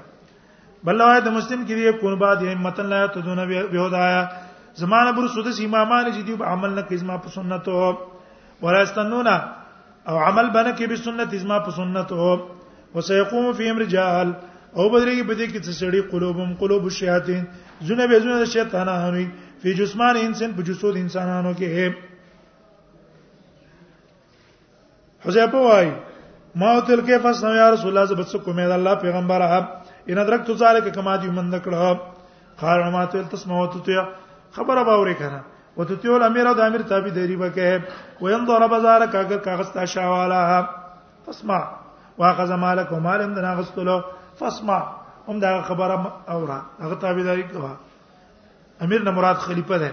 بل 0.88 1.02
روایت 1.02 1.28
مسلم 1.28 1.66
کې 1.66 1.74
دی 1.74 1.94
کون 2.04 2.18
بعد 2.20 2.44
همتن 2.52 2.86
لا 2.94 3.02
تدون 3.18 3.44
بهودایا 3.50 4.22
زمانه 4.84 5.12
بر 5.18 5.28
سود 5.36 5.48
امامان 5.64 6.08
چې 6.14 6.22
دی 6.30 6.44
عمل 6.54 6.70
نه 6.76 6.82
کزما 6.90 7.18
په 7.26 7.30
سنت 7.36 7.68
او 7.76 7.82
وراستنونا 8.64 9.36
او 10.08 10.18
عمل 10.18 10.52
باندې 10.54 10.78
کې 10.78 10.88
به 10.88 10.96
سنت 11.10 11.34
ازما 11.40 11.60
په 11.60 11.72
سنت 11.80 12.12
او 12.18 12.32
وسيقوم 12.96 13.54
فيهم 13.54 13.80
رجال 13.84 14.34
او 14.76 14.90
بدري 14.90 15.24
بده 15.24 15.48
کې 15.48 15.66
چې 15.66 15.80
سړي 15.84 16.02
قلوبهم 16.14 16.54
قلوب 16.64 16.84
الشياطين 16.92 17.48
زونه 17.84 18.08
به 18.08 18.20
زونه 18.20 18.46
شیطان 18.46 18.90
هنوي 18.90 19.28
فی 19.62 19.74
جسمان 19.74 20.16
انسان 20.18 20.54
په 20.54 20.62
جسود 20.70 20.96
انسانانو 20.98 21.54
کې 21.60 21.92
حذیفه 25.26 25.58
وای 25.68 25.92
ما 26.64 26.72
تل 26.88 27.02
کې 27.02 27.18
پس 27.24 27.44
نو 27.44 27.54
یا 27.56 27.70
رسول 27.74 27.90
الله 27.90 28.06
صلی 28.06 28.16
الله 28.16 28.30
علیه 28.30 28.52
وسلم 28.52 28.78
الله 28.78 28.96
پیغمبر 29.06 29.42
حب 29.54 29.66
ان 30.14 30.24
درک 30.30 30.46
تو 30.48 30.56
ذالک 30.62 30.90
کما 30.96 31.16
دی 31.24 31.28
من 31.40 31.50
نکړه 31.56 31.98
خار 32.62 32.86
ما 32.96 33.04
تل 33.12 33.24
تسمعو 33.36 33.68
ته 33.76 34.08
خبره 34.58 34.84
باورې 34.84 35.16
کنه 35.22 35.42
وتتیو 35.78 36.14
الامیر 36.16 36.48
د 36.58 36.60
امیر 36.64 36.82
تابع 36.90 37.10
دی 37.14 37.36
بکه 37.36 37.84
وینظر 38.22 38.68
بازارک 38.74 39.16
اگر 39.22 39.38
کاغذ 39.46 39.72
تا 39.78 39.86
شاواله 39.94 40.60
فاسمع 41.26 41.62
واخذ 42.18 42.52
مالک 42.66 42.92
ومالم 42.92 43.34
دنا 43.38 43.54
غسلو 43.62 44.02
فاسمع 44.40 44.82
هم 45.28 45.40
دا 45.40 45.62
خبره 45.62 45.96
اورا 46.30 46.62
هغه 46.80 46.96
تابعداري 46.96 47.44
کوه 47.44 47.72
امیر 48.82 49.02
نه 49.04 49.12
مراد 49.12 49.36
خلیفہ 49.38 49.78
ده 49.84 49.92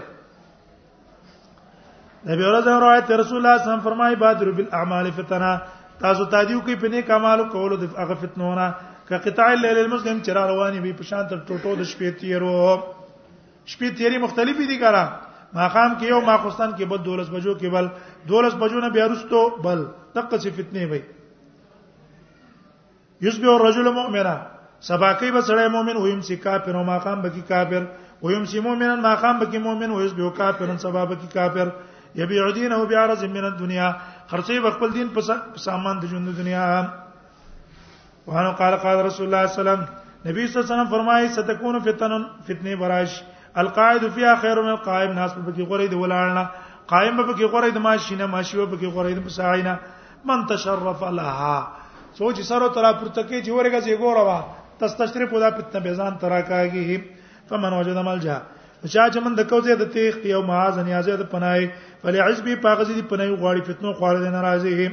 نبی 2.25 2.43
اورا 2.45 2.79
روایت 2.85 3.11
رسول 3.11 3.37
الله 3.37 3.57
صلی 3.57 3.69
الله 3.71 3.83
فرمای 3.83 4.15
بادر 4.15 4.51
بالاعمال 4.51 5.11
فتنه 5.17 5.51
تاسو 6.01 6.25
تادیو 6.25 6.59
کې 6.67 6.73
پنه 6.81 7.01
کمال 7.01 7.49
کولو 7.49 7.75
د 7.75 7.83
هغه 8.03 8.13
فتنونه 8.23 8.65
ک 9.09 9.13
قطاع 9.25 9.51
الليل 9.51 9.77
المسلم 9.77 10.21
چر 10.21 10.37
رواني 10.51 10.79
به 10.79 10.93
په 10.99 11.03
شان 11.03 11.27
تر 11.27 11.39
ټوټو 11.47 11.79
د 11.79 11.83
شپې 11.91 12.19
تیرو 12.19 12.79
شپې 13.65 13.97
تیری 13.97 14.17
مختلفې 14.17 14.65
دي 14.71 14.77
ګره 14.83 15.03
ماقام 15.53 15.91
کې 15.99 16.05
یو 16.11 16.21
ماخستان 16.27 16.71
کې 16.77 16.83
بد 16.91 17.03
دولس 17.05 17.29
بجو 17.29 17.53
کې 17.57 17.67
بل 17.67 17.89
دولس 18.29 18.53
بجو 18.59 18.79
نه 18.83 18.89
بیا 18.95 19.07
رستو 19.07 19.41
بل 19.65 19.87
دقه 20.15 20.37
څه 20.37 20.53
فتنه 20.59 20.85
وي 20.91 21.01
یسبه 23.25 23.55
الرجل 23.55 23.93
مؤمنا 23.93 24.35
سبا 24.87 25.11
کوي 25.13 25.29
به 25.33 25.41
سړی 25.47 25.67
مؤمن 25.71 25.97
ويم 26.01 26.21
سی 26.27 26.35
کافر 26.45 26.75
او 26.77 26.83
ماقام 26.83 27.21
بکی 27.21 27.41
کافر 27.49 27.83
ويم 28.23 28.45
سی 28.51 28.59
مؤمنان 28.67 29.01
ماقام 29.01 29.39
بکی 29.39 29.57
مؤمن 29.65 29.91
ويس 29.95 30.11
به 30.19 30.29
کافرن 30.37 30.77
سبا 30.85 31.05
بکی 31.11 31.27
کافر 31.33 31.67
یبيع 32.15 32.49
دینه 32.51 32.85
بیارز 32.91 33.23
من 33.23 33.43
الدنيا 33.45 33.91
خرڅي 34.31 34.71
خپل 34.75 34.91
دین 34.93 35.09
په 35.17 35.21
سامان 35.65 35.99
د 36.01 36.07
ژوند 36.13 36.37
دنیا 36.37 36.65
وانه 38.27 38.51
قال 38.61 38.75
قال 38.85 39.01
رسول 39.07 39.25
الله 39.27 39.47
صلی 39.47 39.61
الله 39.61 39.61
علیه 39.61 39.61
وسلم 39.61 39.81
نبی 40.29 40.47
صلی 40.47 40.61
الله 40.61 40.65
علیه 40.65 40.73
وسلم 40.73 40.89
فرمایي 40.93 41.27
ستكون 41.35 41.79
فتنن 41.87 42.25
فتنه 42.47 42.75
براش 42.79 43.21
القاعد 43.65 44.07
فيها 44.09 44.35
خير 44.45 44.61
من 44.61 44.69
القائم 44.69 45.11
ناس 45.11 45.31
په 45.35 45.51
کې 45.51 45.69
غوړې 45.69 45.89
دی 45.93 45.99
ولاړنا 45.99 46.47
قائم 46.87 47.21
په 47.21 47.33
کې 47.33 47.53
غوړې 47.53 47.71
د 47.77 47.85
ماشینه 47.87 48.25
ماشیو 48.33 48.65
په 48.65 48.77
کې 48.81 48.97
غوړې 48.97 49.13
د 49.19 49.25
پساینا 49.29 49.75
من 50.25 50.47
تشرف 50.53 51.03
لها 51.19 52.17
سوچ 52.21 52.41
سره 52.49 52.67
ترا 52.79 52.91
پرته 53.03 53.21
کې 53.21 53.45
جوړګه 53.45 53.87
زی 53.89 53.97
ګوروا 54.01 54.39
تستشرف 54.81 55.33
ولا 55.33 55.49
فتنه 55.57 55.79
بيزان 55.83 56.17
تراکاږي 56.21 57.03
فمن 57.49 57.73
وجد 57.79 57.97
ملجا 58.09 58.37
چا 58.93 59.03
چې 59.13 59.19
من 59.27 59.35
د 59.39 59.43
کوزه 59.53 59.75
د 59.83 59.87
تیخت 59.95 60.25
یو 60.31 60.41
معاذ 60.49 60.77
نیازه 60.89 61.17
د 61.21 61.29
پنای 61.35 61.67
فلی 62.03 62.21
عزبی 62.27 62.55
پاغزی 62.65 62.95
د 63.01 63.07
پنای 63.13 63.31
غواړي 63.41 63.61
فتنو 63.69 63.93
خوړ 63.99 64.21
دین 64.25 64.31
ناراضه 64.39 64.91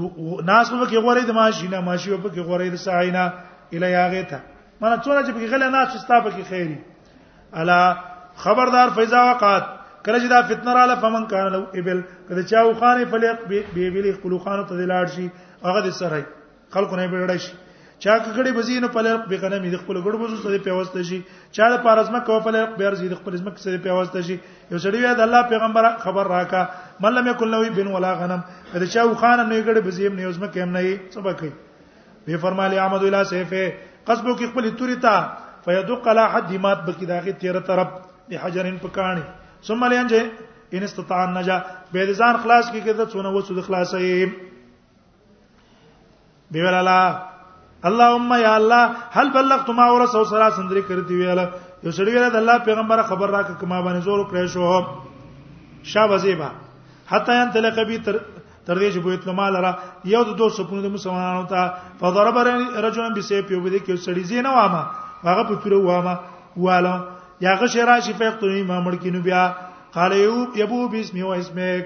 ناس 0.50 0.67
په 0.80 0.86
کې 0.89 0.98
غوړې 1.04 1.24
د 1.30 1.34
ماشي 1.41 1.67
نه 1.74 1.80
ماشي 1.88 2.17
په 2.24 2.30
کې 2.34 2.41
غوړې 2.48 2.67
د 2.74 2.78
ساینا 2.88 3.26
الی 3.74 3.93
هغه 4.04 4.24
ته 4.34 4.39
مانه 4.82 4.98
څونه 5.04 5.22
چې 5.26 5.32
په 5.34 5.39
کې 5.41 5.50
غل 5.52 5.63
ناس 5.78 5.89
ستا 6.04 6.17
په 6.26 6.30
کې 6.36 6.43
خیری 6.50 6.78
الا 7.62 7.80
خبردار 8.43 8.89
فیضا 8.98 9.22
وقات 9.32 9.63
کله 10.06 10.17
چې 10.22 10.28
دا 10.34 10.39
فتنه 10.52 10.72
رااله 10.74 10.95
فمن 11.06 11.24
کان 11.32 11.48
لو 11.56 11.62
ابل 11.80 12.04
کله 12.28 12.41
چې 12.50 12.54
او 12.62 12.74
خانې 12.80 13.06
فلیق 13.12 13.38
به 13.50 13.91
به 14.02 14.13
خپل 14.19 14.38
خان 14.43 14.60
ته 14.72 14.84
دلاړ 14.84 15.15
شي 15.15 15.28
هغه 15.65 15.82
د 15.88 15.98
سره 16.02 16.22
خلکو 16.76 16.95
نه 17.02 17.08
بیړای 17.12 17.38
شي 17.45 17.54
چا 18.00 18.18
کګړي 18.26 18.52
بزینو 18.56 18.88
په 18.96 19.00
لړ 19.06 19.16
به 19.30 19.38
کنه 19.44 19.58
مې 19.62 19.70
د 19.76 19.78
خپل 19.84 19.96
ګړو 20.02 20.18
بزو 20.24 20.38
سره 20.44 20.58
پیوسته 20.68 21.00
شي 21.08 21.20
چا 21.58 21.66
د 21.72 21.74
پارزما 21.86 22.20
کو 22.28 22.36
په 22.46 22.52
لړ 22.56 22.66
به 22.80 22.84
ارزي 22.90 23.08
د 23.14 23.16
خپل 23.22 23.34
زما 23.40 23.52
سره 23.64 23.78
پیوسته 23.88 24.20
شي 24.28 24.36
یو 24.72 24.80
سړی 24.80 24.98
یاد 25.06 25.20
الله 25.24 25.42
پیغمبر 25.54 25.86
خبر 26.04 26.30
راکا 26.34 26.62
مله 27.04 27.22
مې 27.22 27.38
کله 27.42 27.70
بن 27.80 27.88
ولا 27.96 28.12
غنم 28.22 28.42
کله 28.74 28.86
چا 28.96 29.04
خان 29.24 29.40
نه 29.50 29.60
ګړي 29.64 29.82
بزیم 29.88 30.14
نه 30.20 30.24
یوزم 30.28 30.44
کېم 30.52 30.70
نه 30.78 30.84
سبا 31.18 31.34
کوي 31.42 31.52
به 32.28 32.38
فرمایلی 32.48 32.78
احمد 32.84 33.02
الله 33.08 33.24
سیفه 33.32 33.66
قصبو 34.10 34.32
کې 34.36 34.46
خپل 34.54 34.66
توري 34.82 34.96
تا 35.08 35.16
فیدق 35.66 36.08
لا 36.20 36.26
حد 36.36 36.54
مات 36.68 36.86
بکی 36.90 37.06
داغه 37.10 37.32
تیر 37.42 37.58
طرف 37.72 37.88
د 38.34 38.38
حجرن 38.44 38.76
پکانی 38.86 39.24
ثم 39.72 39.84
لینجه 39.96 40.22
ان 40.78 40.84
استطاع 40.88 41.20
النجا 41.28 41.58
به 41.94 42.02
ځان 42.14 42.38
خلاص 42.46 42.66
کې 42.74 42.80
کده 42.86 43.06
څونه 43.16 43.30
وسو 43.38 43.52
د 43.60 43.62
خلاصې 43.68 44.08
بیولالا 46.58 47.02
اللهم 47.86 48.34
یا 48.42 48.54
الله 48.60 48.84
هل 49.12 49.30
بلغت 49.34 49.70
ما 49.70 49.89
ورسو 49.92 50.24
سرا 50.24 50.50
سندري 50.56 50.82
کړی 50.88 51.04
ویاله 51.08 51.46
یو 51.84 51.92
سړی 51.92 52.12
ویله 52.13 52.30
د 52.36 52.36
الله 52.42 52.58
پیغمبر 52.68 52.98
خبر 53.12 53.30
راک 53.36 53.52
کما 53.60 53.80
باندې 53.82 54.00
زور 54.08 54.26
کړی 54.32 54.48
شو 54.52 55.08
شابزیبا 55.94 56.50
حتی 57.12 57.32
ان 57.32 57.52
تلق 57.56 57.80
بي 57.89 57.98
تر 58.06 58.15
تر 58.68 58.78
دې 58.80 58.92
چې 58.94 59.00
بویت 59.04 59.24
نو 59.28 59.34
مال 59.39 59.56
را 59.56 59.72
یو 60.15 60.24
د 60.24 60.36
دوه 60.42 60.50
سپونو 60.60 60.82
د 60.84 60.92
مسلمانانو 60.96 61.46
ته 61.48 61.74
فضرب 62.04 62.38
رجلا 62.88 63.08
بسيف 63.18 63.52
یو 63.52 63.60
بده 63.60 63.80
کې 63.80 64.04
سړی 64.06 64.20
زینه 64.34 64.52
وامه 64.58 64.82
هغه 65.24 65.44
په 65.52 65.63
تور 65.63 65.78
وامه 65.88 66.15
واله 66.68 67.44
یا 67.48 67.56
غشی 67.63 67.88
راشي 67.92 68.13
فیقتونی 68.20 68.62
ما 68.63 68.82
مړ 68.86 68.96
کینو 69.06 69.22
بیا 69.28 69.44
قال 69.96 70.13
یوب 70.18 70.58
یبو 70.63 70.82
بسم 70.89 71.24
و 71.26 71.32
اسمک 71.32 71.86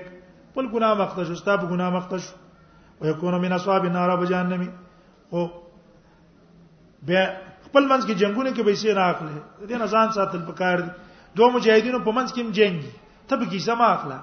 بل 0.55 0.65
ګناه 0.73 0.93
مختش 1.03 1.29
استاب 1.37 1.69
ګناه 1.69 1.89
مختش 1.97 2.23
ويكون 3.01 3.41
من 3.41 3.51
اصحاب 3.53 3.85
النار 3.85 4.15
بجهنم 4.21 4.65
او 5.33 5.62
بیا 7.07 7.23
خپل 7.65 7.85
منځ 7.91 8.05
کې 8.05 8.13
جنگونه 8.21 8.51
کې 8.55 8.63
به 8.65 8.73
یې 8.81 8.93
راخلې 8.93 9.67
دې 9.67 9.75
نه 9.81 9.85
ځان 9.93 10.11
ساتل 10.17 10.41
پکار 10.51 10.77
دي 10.83 10.89
دوه 11.39 11.49
مجاهدینو 11.55 11.99
په 12.07 12.11
منځ 12.17 12.31
کې 12.33 12.39
هم 12.41 12.51
جنگي 12.59 12.91
ته 13.29 13.35
به 13.41 13.45
کیسه 13.53 13.75
ما 13.81 13.87
اخلا 13.95 14.19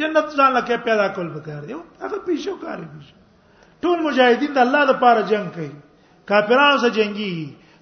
جنت 0.00 0.26
ځان 0.40 0.52
لکه 0.58 0.76
پیدا 0.88 1.06
کول 1.18 1.28
پکار 1.36 1.62
دي 1.70 1.74
هغه 2.02 2.18
پیشو 2.28 2.56
کار 2.64 2.78
دي 2.82 3.14
ټول 3.86 3.96
مجاهدین 4.08 4.54
د 4.56 4.60
الله 4.66 4.84
لپاره 4.92 5.22
جنگ 5.32 5.48
کوي 5.56 5.70
کافرانو 6.32 6.78
سره 6.84 6.90
جنگي 6.98 7.30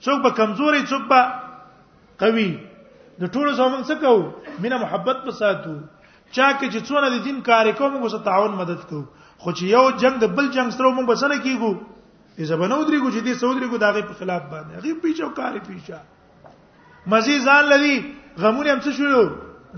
څوک 0.03 0.19
به 0.29 0.37
کمزوري 0.43 0.83
څوک 0.93 1.05
به 1.09 1.23
قوي 2.23 2.51
د 3.19 3.23
ټولو 3.33 3.53
زمونږ 3.61 3.83
څه 3.89 3.95
کوو 4.07 4.63
مینا 4.65 4.77
محبت 4.87 5.25
په 5.29 5.41
ساتو 5.43 5.75
چا 6.31 6.47
کې 6.59 6.67
چې 6.73 6.81
څونه 6.91 7.07
د 7.15 7.25
دین 7.29 7.41
کار 7.51 7.71
کوو 7.83 7.93
موږ 7.99 8.11
سره 8.17 8.25
تعاون 8.31 8.57
مدد 8.63 8.81
کوو 8.91 9.05
خو 9.43 9.51
چې 9.59 9.77
یو 9.77 9.85
جنگ 10.05 10.19
د 10.25 10.35
بل 10.41 10.51
جنگ 10.59 10.71
سره 10.79 10.95
موږ 10.97 11.07
بسنه 11.13 11.43
کیږو 11.49 11.73
زبنو 12.45 12.83
درېګو 12.85 13.11
چې 13.11 13.21
دې 13.21 13.35
سعودريګو 13.41 13.79
داغه 13.81 14.03
په 14.13 14.15
خلاف 14.19 14.43
باندې 14.51 14.77
هغه 14.77 14.95
پیچو 15.03 15.29
کاری 15.37 15.59
پیچا 15.67 15.97
مزي 17.07 17.39
ځان 17.49 17.65
لدی 17.73 17.97
غمونه 18.41 18.73
هم 18.73 18.81
څه 18.81 18.91
شو 18.91 19.25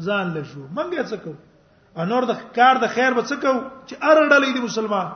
ځان 0.07 0.35
له 0.37 0.43
شو 0.51 0.61
مونږ 0.75 0.93
یې 0.93 1.03
څه 1.11 1.17
کو 1.25 1.33
انور 2.03 2.27
د 2.31 2.33
کار 2.59 2.77
د 2.83 2.87
خیر 2.95 3.13
به 3.15 3.23
څه 3.31 3.37
کو 3.43 3.53
چې 3.87 3.95
ار 4.03 4.19
ډلې 4.31 4.53
دي 4.59 4.61
مسلمان 4.67 5.07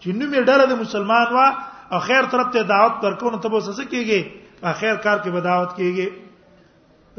چې 0.00 0.08
نو 0.16 0.24
مې 0.32 0.40
ډله 0.48 0.64
د 0.72 0.80
مسلمان 0.80 1.26
وا 1.36 1.46
او 1.92 1.98
خیر 2.08 2.30
طرف 2.32 2.48
ته 2.56 2.62
دعوت 2.72 3.04
ورکو 3.04 3.30
نو 3.30 3.38
ته 3.44 3.48
به 3.52 3.60
څه 3.68 3.92
کیږي 3.92 4.64
اخر 4.70 4.96
کار 5.06 5.18
کې 5.18 5.30
بداوت 5.36 5.72
کیږي 5.78 6.08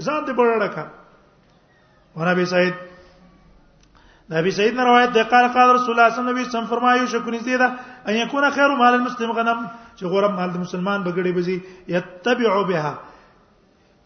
ځان 0.06 0.22
دې 0.26 0.34
بڑا 0.34 0.58
ډکا 0.66 0.86
ورابې 2.18 2.46
سید 2.54 2.87
نبی 4.32 4.52
سید 4.52 4.74
نے 4.76 4.84
روایت 4.84 5.14
ده 5.16 5.24
قال 5.32 5.46
قال 5.56 5.70
رسول 5.76 5.96
الله 5.96 6.10
صلی 6.14 6.22
الله 6.22 6.32
علیه 6.40 6.48
وسلم 6.54 6.66
فرمایو 6.70 7.06
شکونی 7.12 7.38
زیدا 7.48 7.68
ان 8.08 8.16
یکون 8.16 8.50
خیر 8.56 8.70
مال 8.80 8.94
المسلم 8.94 9.32
غنم 9.38 9.60
چې 9.96 10.06
غورم 10.12 10.34
مال 10.40 10.50
د 10.54 10.58
مسلمان 10.66 11.04
بغړي 11.04 11.32
بزي 11.38 11.56
یتبع 11.96 12.56
بها 12.72 12.92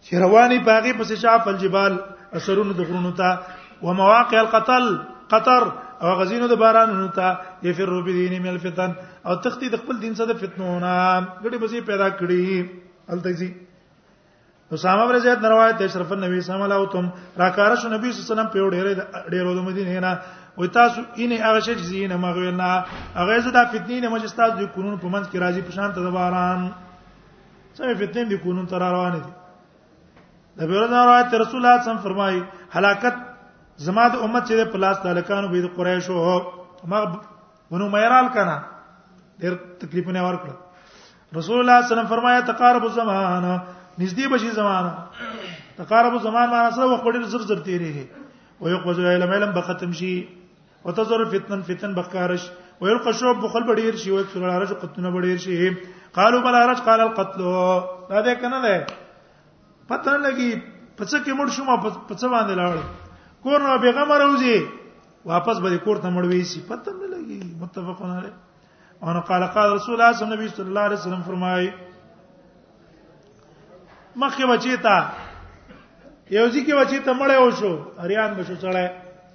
چې 0.03 0.13
رواني 0.25 0.59
باغی 0.67 0.93
پس 0.99 1.11
شاف 1.23 1.47
الجبال 1.53 1.93
اثرونه 2.37 2.73
د 2.77 2.81
غرونو 2.91 3.11
ته 3.23 3.81
ومواقع 3.81 4.39
القتل 4.43 4.87
قطر 5.33 5.67
او 6.03 6.13
غزینو 6.21 6.47
د 6.53 6.59
بارانونو 6.65 7.09
ته 7.17 7.65
یفر 7.71 7.95
بدین 8.11 8.37
من 8.43 8.47
الفتن 8.53 8.93
او 9.25 9.35
تختی 9.49 9.69
د 9.73 9.83
خپل 9.83 9.99
دین 10.05 10.15
سره 10.21 10.33
فتنونه 10.45 10.95
غړي 11.41 11.57
بزي 11.65 11.81
پیدا 11.91 12.09
کړی 12.21 12.63
التزی 13.15 13.51
اسامه 14.73 15.05
بن 15.07 15.19
زید 15.19 15.45
روایت 15.45 15.77
ده 15.77 15.85
اشرف 15.85 16.11
النبی 16.11 16.41
صلی 16.41 16.55
الله 16.55 16.65
علیه 16.75 16.85
وسلم 16.87 17.11
راکاره 17.37 17.75
شو 17.75 17.87
نبی 17.89 18.11
صلی 18.11 18.19
الله 18.21 18.27
علیه 18.27 18.33
وسلم 18.33 18.49
په 18.53 18.59
ډېر 18.69 18.85
ډېر 19.31 19.55
د 19.57 19.59
مدینه 19.67 19.99
نه 19.99 20.11
وای 20.57 20.67
تاسو 20.77 20.99
اینه 21.19 21.35
هغه 21.45 21.59
شی 21.65 21.73
چې 21.75 21.83
زینه 21.91 22.15
مغویل 22.23 22.55
نه 22.59 22.69
هغه 23.15 23.39
زدا 23.47 23.61
فتنې 23.73 23.97
نه 24.03 24.09
مجلس 24.15 24.33
تاسو 24.37 24.55
د 24.59 24.63
قانون 24.75 24.95
په 25.03 25.07
منځ 25.15 25.25
کې 25.31 25.37
راځي 25.43 25.61
په 25.67 25.71
شان 25.75 25.91
ته 25.97 26.11
باران 26.17 26.61
څه 27.75 27.81
فتنې 28.03 28.23
د 28.31 28.43
قانون 28.45 28.65
تر 28.73 28.79
روانه 28.85 29.19
دي 29.19 29.31
د 30.63 30.71
بیرون 30.71 30.93
روایت 31.03 31.33
رسول 31.43 31.59
الله 31.59 31.75
صلی 31.75 31.75
الله 31.75 31.75
علیه 31.75 31.91
وسلم 31.91 32.03
فرمایي 32.07 32.39
هلاکت 32.77 33.17
زما 33.89 34.07
د 34.15 34.25
امت 34.29 34.43
چې 34.51 34.71
په 34.77 34.83
لاس 34.85 34.97
تعلقانو 35.07 35.47
به 35.51 35.61
د 35.65 35.75
قریشو 35.75 36.41
ما 36.85 36.99
ونو 37.71 37.91
مېرال 37.91 38.33
کنا 38.33 38.57
ډېر 39.41 39.53
تکلیفونه 39.85 40.25
ورکړه 40.29 41.37
رسول 41.41 41.59
الله 41.59 41.75
صلی 41.75 41.75
الله 41.75 41.85
علیه 41.85 41.93
وسلم 41.93 42.09
فرمایا 42.15 42.41
تقارب 42.53 42.83
الزمان 42.87 43.45
نږدې 43.99 44.25
بشي 44.31 44.49
زمانہ 44.59 44.91
تقارب 45.75 46.13
زمان 46.23 46.49
معنا 46.51 46.69
سره 46.75 46.87
وخت 46.91 47.07
ډېر 47.13 47.23
زر 47.35 47.41
زر 47.51 47.59
تیریږي 47.63 48.05
او 48.59 48.69
یو 48.73 48.77
قوز 48.87 48.99
علم 49.13 49.31
علم 49.37 49.51
به 49.57 49.61
ختم 49.69 49.93
شي 50.01 50.11
وتزر 50.85 51.23
فتنن 51.33 51.61
فتن 51.69 51.93
بخارش 51.99 52.45
ويل 52.81 52.97
قشوب 53.07 53.41
بخل 53.45 53.63
بډیر 53.69 53.95
شي 54.03 54.11
ويل 54.15 54.27
سر 54.33 54.45
الارج 54.51 54.73
قطنه 54.83 55.09
بډیر 55.09 55.37
شي 55.37 55.69
قالوا 56.19 56.41
بل 56.47 56.55
ارج 56.61 56.79
قال 56.87 56.99
القتل 57.07 57.39
دا 58.09 58.21
دې 58.25 58.35
کنه 58.43 58.59
ده 58.65 58.87
پته 59.89 60.13
لګي 60.25 60.51
پڅ 60.97 61.09
کې 61.23 61.31
مړ 61.39 61.47
شو 61.57 61.63
ما 61.63 61.75
پڅ 61.83 62.23
باندې 62.35 62.63
لاړ 62.63 63.45
کور 63.45 63.59
نو 63.67 63.77
بیغمه 63.85 64.17
راوځي 64.17 64.57
واپس 65.35 65.59
به 65.67 65.77
کور 65.85 65.97
ته 66.05 66.09
مړ 66.09 66.25
وېسي 66.33 66.63
پته 66.71 66.91
نه 66.99 67.07
لګي 67.13 67.41
متفقون 67.65 68.15
علی 68.17 68.31
او 69.01 69.19
قال 69.27 69.43
قال 69.57 69.73
رسول 69.77 69.95
الله 69.95 70.19
صلی 70.21 70.67
الله 70.67 70.85
علیه 70.87 70.97
وسلم 70.97 71.21
فرمایي 71.29 71.69
مخه 74.15 74.45
بچی 74.47 74.75
تا 74.77 75.09
یو 76.31 76.47
ځکه 76.49 76.75
بچی 76.75 76.99
ته 77.07 77.13
مړ 77.13 77.29
یو 77.33 77.49
شو 77.59 77.71
اریان 78.03 78.33
بشو 78.33 78.53
څړای 78.55 78.87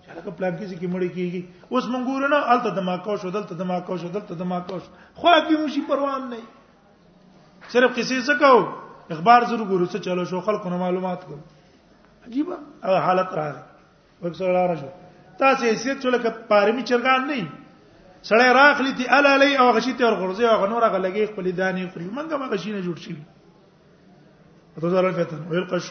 چلکه 0.07 0.31
پلان 0.39 0.57
کې 0.57 0.65
ځکه 0.73 0.87
مړ 0.89 1.03
کیږي 1.15 1.41
اوس 1.73 1.85
مونږ 1.93 2.05
ورنه 2.09 2.37
الته 2.53 2.71
دما 2.81 2.97
کو 3.09 3.17
شو 3.25 3.31
دلته 3.37 3.55
دما 3.61 3.81
کو 3.89 3.97
شو 4.05 4.09
دلته 4.17 4.35
دما 4.41 4.59
کو 4.69 4.79
شو 4.79 4.91
خو 5.21 5.29
به 5.49 5.57
موشي 5.61 5.81
پروان 5.89 6.29
نه 6.33 6.37
صرف 7.73 7.97
کسی 7.97 8.21
څه 8.23 8.39
کو 8.43 9.17
اخبار 9.17 9.45
زر 9.51 9.65
ګورو 9.65 9.87
څه 9.87 9.99
چلو 10.09 10.25
شو 10.33 10.41
خلکو 10.49 10.69
نه 10.73 10.77
معلومات 10.85 11.25
کو 11.29 11.35
عجیب 12.29 12.51
حالت 13.09 13.35
راغی 13.41 13.63
وکړه 14.23 14.67
را 14.73 14.77
شو 14.81 14.91
تاسو 15.39 15.65
یې 15.71 15.79
څه 15.85 16.03
چلکه 16.03 16.31
پارمی 16.53 16.83
چرګان 16.83 17.27
نه 17.27 17.49
سړی 18.23 18.53
راخلی 18.61 18.93
تی 18.99 19.07
الا 19.17 19.35
علی 19.39 19.55
او 19.63 19.71
غشی 19.77 19.93
ته 19.93 20.05
ورغورځي 20.05 20.45
او 20.51 20.57
غنور 20.65 20.83
غلګي 20.93 21.27
خپل 21.33 21.51
دانی 21.63 21.87
خوري 21.95 22.07
منګه 22.13 22.37
ما 22.43 22.47
غشی 22.55 22.73
نه 22.79 22.81
جوړ 22.81 23.09
شي 23.09 23.17
اتو 24.79 24.89
زال 24.89 25.05
الفتن 25.07 25.41
ويلقش 25.51 25.87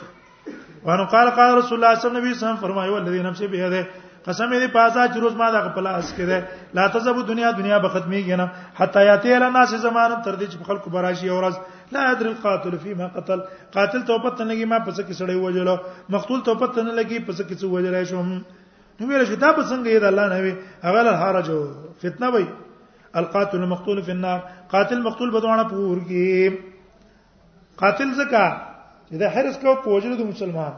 وان 0.85 1.05
قال 1.13 1.29
قال 1.37 1.57
رسول 1.57 1.75
الله 1.77 1.95
صلی 1.95 2.09
الله 2.09 2.21
علیه 2.21 2.37
وسلم 2.37 2.55
فرمایي 2.63 2.91
والذي 2.91 3.21
نفسي 3.23 3.47
بيده 3.47 3.81
قسم 4.25 4.49
دې 4.61 4.67
پاسا 4.77 5.05
چې 5.13 5.17
روز 5.23 5.33
ما 5.41 5.49
دا 5.51 5.59
خپل 5.67 5.87
اس 5.87 6.11
کې 6.17 6.25
ده 6.29 6.47
لا 6.77 6.85
تزبو 6.95 7.21
دنیا 7.21 7.51
دنیا 7.51 7.77
به 7.79 7.89
ختميږي 7.93 8.35
نه 8.41 8.49
حتا 8.79 9.01
یاتی 9.03 9.39
له 9.39 9.49
ناس 9.57 9.73
زمانه 9.85 10.21
تر 10.25 10.35
دې 10.35 10.45
چې 10.51 10.63
خلکو 10.69 10.89
براشي 10.89 11.29
اورز 11.29 11.55
لا 11.91 12.11
ادري 12.11 12.29
القاتل 12.29 12.77
فيما 12.83 13.07
قتل 13.15 13.41
قاتل 13.75 14.03
توبته 14.11 14.45
نګي 14.45 14.65
ما 14.65 14.77
پس 14.79 14.99
کې 15.01 15.13
سړی 15.21 15.35
وجلو 15.45 15.77
مقتول 16.09 16.43
توبته 16.43 16.83
نه 16.83 16.95
لګي 17.01 17.19
پس 17.27 17.41
کې 17.41 17.55
څه 17.61 17.65
وجلای 17.65 18.05
شو 18.05 18.23
نو 18.99 19.07
ویل 19.07 19.25
شو 19.25 19.35
دا 19.35 19.51
به 19.53 19.63
څنګه 19.63 19.87
یې 19.93 19.99
د 19.99 20.05
الله 20.05 20.27
نه 20.33 20.39
وي 20.43 20.53
هغه 20.85 21.01
له 21.03 21.17
حرج 21.23 21.49
فتنه 22.03 22.29
وي 22.35 22.45
القاتل 23.21 23.57
المقتول 23.63 24.03
في 24.03 24.11
النار 24.17 24.39
قاتل 24.69 25.01
مقتول 25.09 25.31
بدونه 25.39 25.67
پور 25.73 25.97
کې 25.97 26.53
قاتل 27.83 28.13
زکه 28.21 28.73
دا 29.19 29.27
حرس 29.33 29.57
کو 29.61 29.73
پوجره 29.83 30.15
د 30.19 30.27
مسلمان 30.27 30.71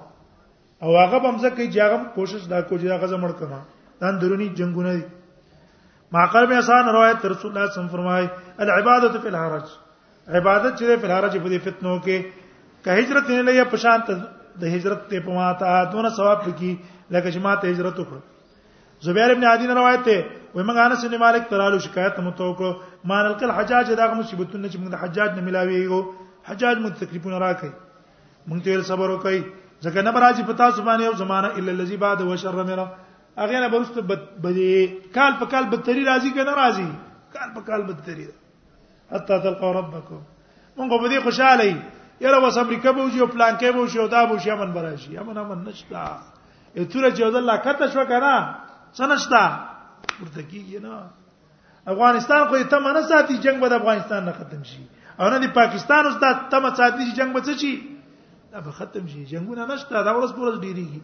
او 0.83 0.95
هغه 0.97 1.19
هم 1.27 1.37
ځکه 1.43 1.63
چې 1.71 1.77
هغه 1.85 1.99
کوشش 2.15 2.41
دا 2.53 2.57
کوي 2.71 2.87
دا 2.89 2.97
غزه 3.03 3.17
مړ 3.17 3.31
کما 3.39 3.59
دا 4.01 4.11
درونی 4.23 4.47
جنگونه 4.59 4.91
دي 4.97 5.03
معقل 6.15 6.45
میں 6.49 6.57
آسان 6.57 6.89
روایت 6.95 7.25
رسول 7.33 7.51
الله 7.51 7.71
صم 7.75 7.87
فرمای 7.93 8.27
العبادت 8.65 9.15
فی 9.21 9.27
الحرج 9.33 9.69
عبادت 10.39 10.75
چې 10.79 11.01
فی 11.01 11.07
الحرج 11.09 11.37
په 11.39 11.49
دې 11.53 11.65
فتنو 11.69 11.95
کې 12.09 12.83
که 12.83 12.91
هجرت 12.99 13.29
نه 13.35 13.41
لیا 13.51 13.63
پشانت 13.75 14.11
د 14.65 14.75
هجرت 14.75 15.07
ته 15.13 15.19
پماتا 15.29 15.71
دونه 15.95 16.09
ثواب 16.19 16.43
کی 16.59 16.75
لکه 16.75 17.27
چې 17.31 17.37
ماته 17.47 17.67
هجرت 17.73 18.03
وکړه 18.05 19.09
زبیر 19.09 19.31
ابن 19.37 19.43
عادی 19.55 19.67
روایت 19.73 20.03
ته 20.11 20.19
وای 20.55 20.65
موږ 20.69 20.85
انس 20.85 21.05
بن 21.09 21.17
مالک 21.25 21.49
ترالو 21.55 21.79
شکایت 21.89 22.19
مو 22.27 22.31
توکو 22.43 22.73
مان 23.09 23.25
الکل 23.25 23.51
حجاج 23.63 23.91
دغه 23.97 24.13
مصیبتونه 24.21 24.69
چې 24.69 24.75
موږ 24.75 24.89
د 24.95 25.03
حجاج 25.07 25.29
نه 25.35 25.49
ملاویږو 25.49 26.47
حجاج 26.53 26.77
موږ 26.85 26.99
تکلیفونه 27.03 27.39
راکړي 27.47 27.75
مونږ 28.49 28.63
تیر 28.63 28.81
صبر 28.87 29.09
وکي 29.09 29.39
ځکه 29.85 30.01
نه 30.07 30.11
راځي 30.23 30.43
پتا 30.47 30.69
سبحانه 30.77 31.03
یو 31.07 31.13
زمانہ 31.23 31.47
الا 31.61 31.71
الذي 31.77 31.97
بعد 32.03 32.21
وشر 32.29 32.55
مرا 32.69 32.87
اغه 33.45 33.59
نه 33.63 33.67
برست 33.73 33.99
بده 34.11 34.85
کال 35.17 35.35
په 35.41 35.45
کال 35.45 35.65
بدتري 35.73 36.03
راځي 36.05 36.31
کنه 36.37 36.51
راځي 36.59 36.87
کال 37.37 37.49
په 37.57 37.61
کال 37.69 37.81
بدتري 37.91 38.27
حتا 39.15 39.37
تلقوا 39.47 39.71
ربكم 39.79 40.21
مونږ 40.77 40.89
په 41.03 41.11
دې 41.11 41.19
خوشاله 41.27 41.65
یې 41.67 42.25
یره 42.27 42.39
وس 42.45 42.57
امریکا 42.63 42.91
به 42.97 43.05
وشي 43.09 43.19
او 43.25 43.29
پلان 43.35 43.57
کې 43.59 43.75
به 43.75 43.83
وشي 43.87 43.99
او 44.03 44.07
دا 44.15 44.23
به 44.29 44.39
وشي 44.39 44.51
امن 44.55 44.73
براشي 44.77 45.17
امن 45.23 45.37
امن 45.43 45.61
نشتا 45.67 46.07
اتره 46.13 47.11
چې 47.11 47.29
الله 47.37 47.55
کته 47.67 47.91
شو 47.95 48.05
کنه 48.13 48.33
سنشتا 49.01 49.43
ورته 49.49 50.47
کیږي 50.47 50.87
نه 50.87 51.01
افغانستان 51.95 52.47
خو 52.53 52.63
ته 52.75 52.79
منه 52.87 53.01
ساتي 53.13 53.37
جنگ 53.47 53.59
به 53.65 53.69
د 53.75 53.81
افغانستان 53.83 54.23
نه 54.31 54.39
ختم 54.39 54.63
شي 54.71 54.81
او 55.19 55.29
نه 55.35 55.45
د 55.45 55.53
پاکستان 55.59 56.05
اوس 56.11 56.17
دا 56.25 56.33
تمه 56.55 56.73
ساتي 56.81 57.07
چې 57.09 57.21
جنگ 57.21 57.39
به 57.39 57.47
څه 57.49 57.65
شي 57.65 57.73
دا 58.51 58.59
به 58.61 58.71
ختم 58.71 59.07
شي 59.07 59.25
جنگونه 59.25 59.65
نشته 59.73 60.03
دا 60.03 60.11
ورځ 60.19 60.31
پورې 60.35 60.59
ډیریږي 60.59 61.01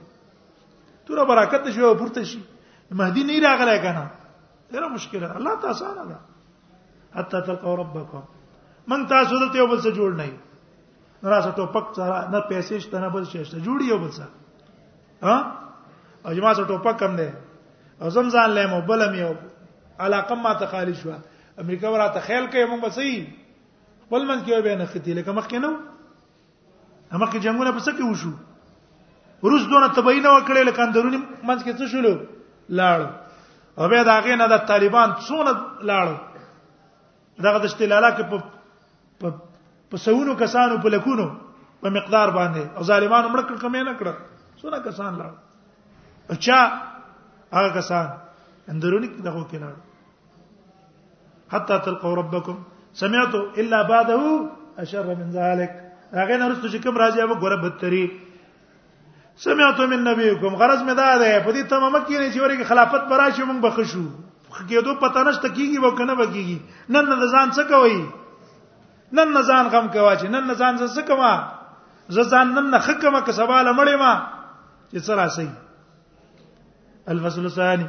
تور 1.05 1.25
برکت 1.31 1.67
شي 1.75 1.89
پورته 2.01 2.23
شي 2.29 2.39
مهدی 2.91 3.23
نه 3.23 3.39
راغلی 3.45 3.79
کنه 3.87 4.03
ډیره 4.71 4.87
مشکله 4.95 5.29
الله 5.39 5.53
تعالی 5.61 5.75
آسان 5.75 6.07
ده 6.11 6.17
حتا 7.19 7.39
تلقوا 7.49 7.75
ربکم 7.75 8.23
من 8.93 9.05
تاسو 9.11 9.39
دلته 9.43 9.57
یو 9.61 9.67
بل 9.73 9.81
څه 9.81 9.91
جوړ 9.95 10.11
نه 10.13 10.31
نه 11.23 11.27
راځه 11.29 11.51
ټوپک 11.59 11.85
سره 11.95 12.29
نه 12.31 12.39
پیسې 12.49 12.79
شته 12.87 12.99
نه 13.05 13.09
بل 13.17 13.25
شي 13.33 13.45
شته 13.45 13.57
جوړ 13.69 13.77
یو 13.91 13.97
بل 14.05 14.11
څه 14.17 14.23
ها 15.27 15.37
او 16.25 16.33
جما 16.33 16.53
څه 16.53 16.63
ټوپک 16.73 16.99
کم 17.05 17.15
دی 17.21 17.29
او 18.01 18.09
زم 18.17 18.29
ځان 18.35 18.49
لمو 18.59 18.81
بلم 18.91 19.15
یو 19.23 19.31
علاقه 20.05 20.35
ما 20.47 20.53
ته 20.63 20.75
خالی 20.75 20.95
شو 21.03 21.11
امریکا 21.63 21.89
ورته 21.93 22.19
خیال 22.19 22.49
کوي 22.51 22.65
موږ 22.65 22.81
بسې 22.87 24.03
خپل 24.05 24.25
من 24.31 24.45
کې 24.45 24.61
به 24.69 24.75
نه 24.83 24.91
ختی 24.95 25.13
لکه 25.19 25.31
مخکې 25.41 25.57
نو 25.67 25.73
اما 27.13 27.25
کې 27.31 27.39
جنگونه 27.45 27.71
پس 27.77 27.85
کې 27.87 28.09
وشو 28.09 28.31
روس 29.51 29.63
دونه 29.71 29.87
تبعینه 29.95 30.29
وکړې 30.29 30.63
لکه 30.69 30.81
اندرونی 30.85 31.17
منځ 31.47 31.63
کې 31.63 31.73
څه 31.77 31.85
شول 31.93 32.07
لاړ 32.79 32.99
او 33.77 33.87
به 33.91 34.03
دا 34.07 34.15
غې 34.21 34.35
نه 34.41 34.47
د 34.53 34.63
طالبان 34.71 35.13
څونه 35.27 35.53
لاړ 35.89 36.07
دغه 37.47 37.57
د 37.65 37.71
استلاله 37.71 38.09
کې 38.19 38.23
په 39.21 39.33
په 39.93 39.97
سونو 40.05 40.35
کسانو 40.41 40.77
په 40.87 40.93
لکونو 40.95 41.27
په 41.81 41.89
مقدار 41.99 42.27
باندې 42.39 42.77
او 42.77 42.83
ظالمانو 42.89 43.29
مړ 43.29 43.43
کړ 43.43 43.55
کمې 43.67 43.91
نه 43.91 43.95
کړ 44.01 44.57
څونه 44.57 44.77
کسان 44.85 45.17
لاړ 45.23 46.37
اچھا 46.37 47.55
هغه 47.57 47.73
کسان 47.77 48.07
اندرونی 48.69 49.07
دغه 49.13 49.45
کې 49.49 49.57
لاړ 49.67 51.53
حتا 51.53 51.77
تلقوا 51.85 52.15
ربکم 52.21 52.61
سمعتوا 53.01 53.63
الا 53.63 53.81
بعده 53.89 54.37
اشر 54.83 55.09
من 55.17 55.31
ذلك 55.33 55.82
هغه 56.17 56.37
نه 56.41 56.47
رسو 56.49 56.67
چې 56.73 56.77
کوم 56.83 56.95
راځي 56.97 57.19
هغه 57.25 57.35
ګوره 57.43 57.57
بدتري 57.63 58.03
سمعت 59.43 59.79
من 59.93 60.01
نبیکم 60.07 60.55
غرض 60.61 60.79
مې 60.85 60.93
دا 60.99 61.07
ده 61.21 61.39
په 61.45 61.51
دې 61.51 61.63
تمامه 61.69 61.99
کې 62.07 62.17
نه 62.21 62.27
چې 62.33 62.39
ورګه 62.43 62.65
خلافت 62.71 63.07
پر 63.11 63.17
راشي 63.23 63.43
موږ 63.43 63.59
بخښو 63.65 64.05
کېدو 64.69 64.91
پته 65.05 65.21
نشته 65.27 65.47
کیږي 65.49 65.79
و 65.79 65.91
کنه 65.99 66.15
بګیږي 66.15 66.59
نن 66.95 67.05
نه 67.11 67.25
ځان 67.35 67.49
څه 67.57 67.63
کوي 67.69 68.05
نن 69.19 69.27
نه 69.37 69.41
ځان 69.53 69.65
غم 69.75 69.87
کوي 69.95 70.11
چې 70.17 70.27
نن 70.35 70.43
نه 70.49 70.53
ځان 70.53 70.77
څه 70.77 71.01
کوي 71.09 71.37
زه 72.17 72.23
ځان 72.35 72.47
نن 72.57 72.69
نه 72.73 72.79
خکمه 72.89 73.21
که 73.29 73.35
سوال 73.37 73.67
مړې 73.73 73.95
ما 74.03 74.13
چې 74.93 74.99
څه 75.05 75.11
راسي 75.21 75.47
الفصل 77.15 77.45
الثاني 77.49 77.87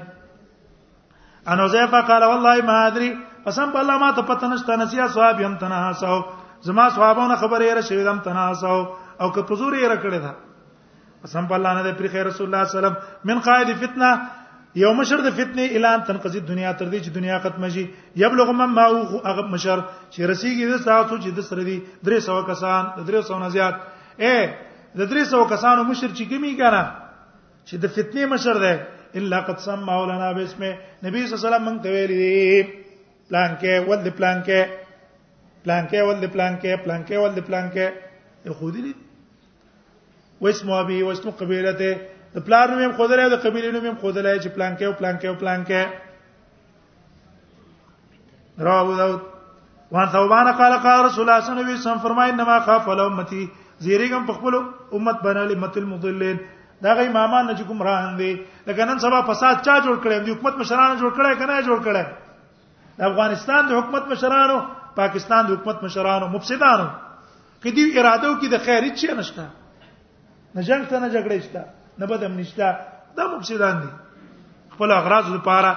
ان 1.53 1.61
وزيفه 1.61 2.01
قال 2.13 2.25
والله 2.25 2.55
ما 2.71 2.79
ادري 2.87 3.09
قسم 3.49 3.71
بالله 3.77 3.99
ما 4.05 4.09
ته 4.21 4.27
پته 4.31 4.51
نشته 4.55 4.77
نسيا 4.85 5.09
صاحب 5.19 5.41
يم 5.45 5.57
تنها 5.65 5.93
سو 6.05 6.17
زما 6.62 6.88
صحابهونه 6.95 7.37
خبره 7.37 7.64
یې 7.67 7.88
شوی 7.88 8.05
دم 8.05 8.19
تناسو 8.27 8.77
او 9.21 9.31
که 9.35 9.43
په 9.49 9.55
زور 9.59 9.73
یې 9.73 9.88
راکړی 9.90 10.21
دا 10.23 10.35
قسم 11.27 11.45
په 11.49 11.55
الله 11.55 11.71
نه 11.75 11.83
د 11.85 11.90
پیغمبر 11.99 12.27
رسول 12.31 12.47
الله 12.47 12.64
صلی 12.64 12.79
الله 12.79 12.79
علیه 12.79 12.79
وسلم 12.79 12.97
من 13.29 13.37
قائد 13.47 13.69
فتنه 13.83 14.09
یو 14.83 14.90
مشر 14.99 15.19
د 15.23 15.31
فتنې 15.38 15.67
اعلان 15.73 15.99
تنقضی 16.07 16.40
دنیا 16.40 16.73
تر 16.79 16.87
دې 16.87 16.99
چې 17.05 17.11
دنیا 17.14 17.38
ختم 17.47 17.69
شي 17.69 17.87
یبلغ 18.17 18.51
من 18.51 18.71
ما 18.79 18.87
هو 18.87 19.19
هغه 19.25 19.43
مشر 19.55 19.79
چې 20.11 20.21
رسیږي 20.31 20.64
د 20.73 20.77
ساتو 20.85 21.17
چې 21.19 21.31
د 21.37 21.40
سره 21.47 21.62
دي 21.64 21.83
درې 22.07 22.19
سو 22.27 22.43
کسان 22.53 22.83
د 22.99 23.01
درې 23.09 23.21
سو 23.29 23.38
نه 23.38 23.49
زیات 23.55 23.75
اے 24.19 24.37
د 24.99 25.01
درې 25.11 25.25
سو 25.31 25.45
کسانو 25.55 25.83
مشر 25.90 26.09
چې 26.11 26.25
کمی 26.31 26.55
کنه 26.59 26.83
چې 27.67 27.77
د 27.83 27.87
فتنې 27.97 28.25
مشر 28.35 28.59
دی 28.67 28.75
الا 29.19 29.40
قد 29.47 29.59
سمع 29.67 29.97
لنا 30.12 30.33
باسم 30.37 30.62
نبی 31.07 31.21
صلی 31.23 31.35
الله 31.35 31.40
علیه 31.40 31.49
وسلم 31.49 31.64
مونږ 31.69 31.79
ته 31.83 31.88
ویلي 31.95 32.62
پلان 33.31 33.51
کې 33.61 33.88
ول 33.90 34.11
پلان 34.19 34.43
کې 34.47 34.84
پلان 35.64 35.87
کې 35.90 36.07
ول 36.07 36.16
دی 36.20 36.27
پلان 36.33 36.57
کې 36.62 36.72
پلان 36.85 37.00
کې 37.09 37.16
ول 37.22 37.33
دی 37.37 37.40
پلان 37.48 37.66
کې 37.74 37.87
یو 38.46 38.55
خودی 38.61 38.81
دی 38.87 38.92
واسمو 40.46 40.74
ابي 40.79 40.96
واسمو 41.09 41.31
قبيلته 41.42 41.92
د 42.35 42.37
پلان 42.48 42.66
نوم 42.79 42.92
خودلې 42.96 43.22
او 43.27 43.31
د 43.35 43.37
قبيله 43.44 43.68
نوم 43.72 43.94
خودلې 44.03 44.35
چې 44.42 44.48
پلان 44.57 44.72
کې 44.79 44.85
او 44.88 44.92
پلان 45.00 45.14
کې 45.20 45.27
او 45.31 45.35
پلان 45.44 45.61
کې 45.70 45.83
راو 48.66 48.92
داود 49.03 49.20
وان 49.94 50.07
ثوبان 50.16 50.46
قال 50.59 50.72
قال 50.83 51.05
رسول 51.07 51.22
الله 51.22 51.22
صلی 51.22 51.22
الله 51.53 51.70
علیه 51.70 51.81
وسلم 51.81 51.98
فرمای 52.05 52.29
انما 52.35 52.57
خاف 52.66 52.83
ول 52.90 53.00
امتی 53.07 53.42
زیریګم 53.81 54.22
په 54.29 54.33
خپل 54.40 54.53
امت 54.96 55.16
باندې 55.22 55.57
امت 55.57 55.74
المضلين 55.85 56.37
دا 56.85 56.90
غي 56.94 57.07
امامان 57.09 57.44
چې 57.57 57.64
ګمراهان 57.72 58.12
دي 58.22 58.33
لکه 58.68 58.83
نن 58.92 58.98
سبا 59.07 59.18
فساد 59.33 59.57
چا 59.64 59.74
جوړ 59.81 59.96
کړي 60.05 60.14
د 60.14 60.16
حکومت 60.37 60.55
مشرانو 60.64 60.94
جوړ 61.03 61.12
کړي 61.18 61.31
کنه 61.42 61.55
جوړ 61.72 61.81
کړي 61.88 62.05
د 62.96 63.00
افغانستان 63.12 63.62
د 63.68 63.70
حکومت 63.81 64.05
مشرانو 64.14 64.59
پاکستان 64.96 65.46
د 65.46 65.50
حکومت 65.52 65.83
مشرانو 65.85 66.26
مفسدانو 66.37 66.87
کدی 67.62 67.85
اراده 67.98 68.28
وکي 68.30 68.48
د 68.54 68.64
خیر 68.66 68.83
هیڅ 68.88 69.00
نشته 69.18 69.44
نه 70.54 70.62
جنگ 70.68 70.87
ته 70.90 70.96
نه 70.98 71.09
جګړه 71.14 71.38
شته 71.44 71.62
نه 72.02 72.07
بدم 72.12 72.33
نشته 72.38 72.66
دا 73.16 73.24
مفسدان 73.37 73.76
دي 73.83 73.88
خپل 74.74 74.90
اغراض 74.98 75.26
لپاره 75.37 75.72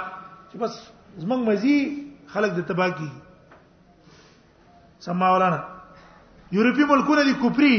چې 0.51 0.58
بس 0.65 0.73
زمنګ 1.17 1.41
مزي 1.51 1.77
خلک 2.34 2.51
د 2.58 2.67
تباہ 2.73 2.89
کی 2.99 3.08
سم 5.06 5.17
مولانا 5.23 5.62
یورپی 6.58 6.84
ملکونه 6.91 7.23
دي 7.30 7.34
کوپری 7.45 7.75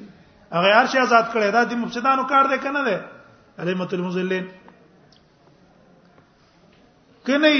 هغه 0.58 0.68
یار 0.74 0.86
شي 0.94 0.98
آزاد 1.06 1.26
کړي 1.34 1.52
دا 1.56 1.62
د 1.72 1.78
مفسدانو 1.84 2.24
کار 2.32 2.46
دی 2.54 2.58
کنه 2.66 2.82
دی 2.88 2.98
علمت 3.62 3.94
المذلین 3.98 4.46
کني 7.30 7.56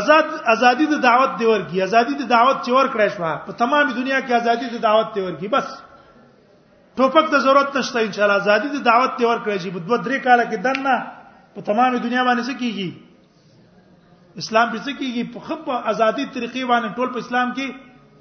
آزاد 0.00 0.24
ازادي 0.54 0.86
د 0.94 0.98
دعوت 1.06 1.30
دی 1.38 1.46
ورکی 1.52 1.82
ازادي 1.86 2.14
د 2.14 2.28
دعوت 2.34 2.58
چې 2.64 2.70
ور 2.74 2.86
کړې 2.96 3.06
شو 3.14 3.46
په 3.46 3.52
تمام 3.62 3.86
دنیا 4.00 4.18
کې 4.20 4.34
ازادي 4.40 4.66
د 4.74 4.82
دعوت 4.88 5.08
دی 5.14 5.20
ورکی 5.28 5.48
بس 5.54 5.70
ټوپک 6.98 7.30
د 7.32 7.42
ضرورت 7.46 7.76
نشته 7.80 8.00
ان 8.06 8.12
شاء 8.12 8.24
الله 8.26 8.38
ازادي 8.42 8.68
د 8.76 8.84
دعوت 8.90 9.16
دی 9.18 9.24
ور 9.24 9.40
کړې 9.46 9.58
شي 9.62 9.74
په 9.78 9.86
دوه 9.86 9.98
درې 10.06 10.24
کال 10.26 10.44
کې 10.50 10.58
دنه 10.66 11.19
په 11.54 11.60
تمامه 11.68 11.98
دنیا 12.02 12.22
باندې 12.24 12.42
څه 12.48 12.54
کیږي 12.58 12.88
اسلام 14.42 14.68
په 14.72 14.78
څه 14.84 14.92
کیږي 14.98 15.22
په 15.34 15.40
خپ 15.48 15.70
ازادي 15.92 16.26
طریقې 16.34 16.64
باندې 16.70 16.94
ټول 16.96 17.08
په 17.14 17.18
اسلام 17.24 17.54
کې 17.54 17.66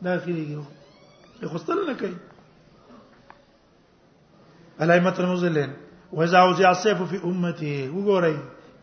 داخليږي 0.07 1.49
خو 1.51 1.57
ستل 1.65 1.81
نه 1.89 1.93
کوي 1.99 2.15
علامه 4.85 5.13
المزلین 5.19 5.73
وإذا 6.11 6.43
وزع 6.49 6.69
السيف 6.69 7.01
في 7.11 7.19
أمتي 7.25 7.75
وګورئ 7.93 8.35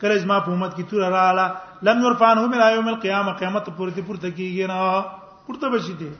کله 0.04 0.16
زما 0.24 0.38
په 0.46 0.50
امت 0.56 0.72
کې 0.76 0.84
تور 0.90 1.00
رااله 1.16 1.46
لم 1.90 2.04
يرفعن 2.06 2.38
هم 2.44 2.50
الى 2.54 2.74
يوم 2.78 2.88
القيامه 2.94 3.32
قیامت 3.42 3.66
پورته 3.80 4.02
پورته 4.10 4.30
کیږي 4.30 4.72
نه 4.74 5.48
پورته 5.48 5.68
بشي 5.74 5.94
دي 6.04 6.10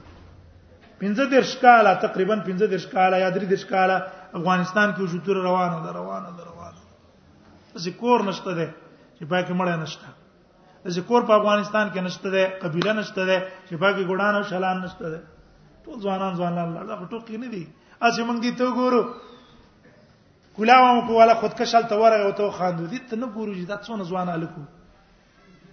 پنځه 0.99 1.23
درش 1.35 1.55
کاله 1.63 1.93
تقریبا 2.05 2.35
پنځه 2.35 2.67
درش 2.75 2.87
کاله 2.93 3.17
یا 3.25 3.29
درې 3.31 3.45
درش 3.55 3.65
کاله 3.65 4.03
افغانستان 4.41 4.89
کې 4.89 5.01
وجود 5.01 5.27
روانه 5.29 5.79
ده 5.87 5.91
روانه 5.99 6.29
ده 6.37 6.55
ذکر 7.85 8.21
نشته 8.29 8.53
ده 8.59 8.67
چې 9.17 9.23
پاکي 9.33 9.53
مړ 9.59 9.67
نشته 9.81 10.91
ذکر 10.97 11.25
په 11.29 11.33
افغانستان 11.41 11.89
کې 11.93 12.03
نشته 12.07 12.31
ده 12.35 12.59
قبيله 12.63 12.93
نشته 12.99 13.25
ده 13.29 13.37
چې 13.67 13.81
پاکي 13.83 14.03
ګډان 14.11 14.35
او 14.39 14.43
شلان 14.51 14.81
نشته 14.85 15.11
ده 15.13 15.19
ټول 15.85 15.97
ځوانان 16.05 16.37
ځوانان 16.41 16.65
الله 16.65 16.99
دا 17.03 17.09
ټوکی 17.13 17.39
نه 17.43 17.49
دي 17.55 17.63
اسی 18.09 18.27
مونږ 18.29 18.39
دي 18.45 18.51
ته 18.61 18.73
ګورو 18.79 19.01
ګلاوم 20.57 20.99
کو 21.07 21.17
والا 21.21 21.35
خودکشل 21.43 21.87
ته 21.93 22.01
ورغه 22.03 22.27
او 22.29 22.33
ته 22.41 22.57
خاندو 22.59 22.87
دي 22.93 22.99
ته 23.09 23.21
نه 23.23 23.31
ګورو 23.35 23.57
چې 23.57 23.71
دا 23.71 23.77
څونه 23.87 24.09
ځوان 24.11 24.33
الکو 24.35 24.65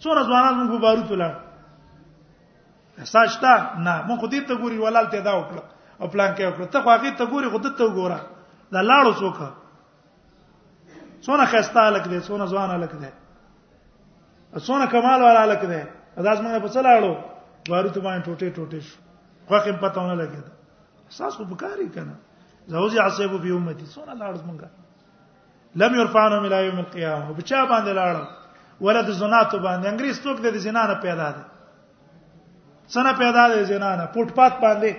څونه 0.00 0.22
ځوانان 0.30 0.54
مونږ 0.62 0.80
بارود 0.86 1.10
ولاړ 1.14 1.34
ساجتا 3.04 3.52
نه 3.78 4.02
مونږ 4.06 4.20
خو 4.20 4.26
دې 4.26 4.40
ته 4.48 4.54
ګوري 4.56 4.78
ولال 4.78 5.06
ته 5.12 5.20
دا 5.20 5.36
وکړه 5.36 5.62
او 6.00 6.06
پلان 6.08 6.34
کې 6.34 6.44
وکړه 6.48 6.66
ته 6.72 6.80
خو 6.82 6.90
هغه 6.90 7.10
ته 7.20 7.24
ګوري 7.26 7.48
خو 7.50 7.58
دې 7.58 7.70
ته 7.78 7.84
وګوره 7.84 8.18
دا 8.72 8.80
لاړو 8.82 9.12
څوک 9.20 9.36
څونه 11.24 11.44
خسته 11.46 11.80
لک 11.90 12.04
دې 12.06 12.20
څونه 12.26 12.44
ځوان 12.48 12.80
لک 12.80 12.92
دې 12.92 13.10
څونه 14.66 14.86
کمال 14.88 15.22
والا 15.22 15.44
لک 15.46 15.62
دې 15.64 15.82
دا 16.24 16.32
زمونږ 16.40 16.62
په 16.64 16.68
څلاړو 16.68 17.12
وارو 17.70 17.90
ته 17.92 18.00
باندې 18.00 18.24
ټوټه 18.26 18.46
ټوټه 18.56 18.78
شو 18.80 18.96
خو 19.48 19.54
هم 19.56 19.76
پته 19.76 20.00
نه 20.08 20.14
لګیدا 20.22 20.50
احساس 21.06 21.40
وبکاری 21.40 21.88
کنه 21.88 22.14
زوجي 22.72 22.98
عصيب 22.98 23.40
في 23.42 23.50
امتي 23.52 23.86
سونه 23.86 24.14
لاړ 24.14 24.32
مونږه 24.48 24.68
لم 25.76 25.94
يرفعنا 26.00 26.36
الى 26.38 26.66
يوم 26.66 26.78
القيامه 26.78 27.32
بچا 27.38 27.60
باندې 27.66 27.92
لاړ 28.00 28.14
ولد 28.80 29.06
زنات 29.20 29.54
باندې 29.56 29.86
انګريز 29.92 30.22
څوک 30.26 30.36
د 30.44 30.56
زنا 30.64 30.86
نه 30.86 30.94
پیدا 31.04 31.28
دي 31.36 31.42
سنه 32.94 33.12
پیدا 33.18 33.46
دی 33.54 33.64
زنا 33.70 33.90
نه 33.98 34.06
پټ 34.14 34.28
پات 34.38 34.54
باندې 34.62 34.92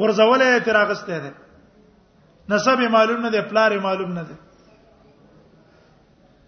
غرزولې 0.00 0.64
تیر 0.66 0.76
اغسته 0.80 1.20
ده 1.24 1.32
نسب 2.54 2.80
معلوم 2.94 3.20
نه 3.26 3.30
دی 3.34 3.40
پلار 3.50 3.76
معلوم 3.84 4.12
نه 4.12 4.22
دی 4.28 4.34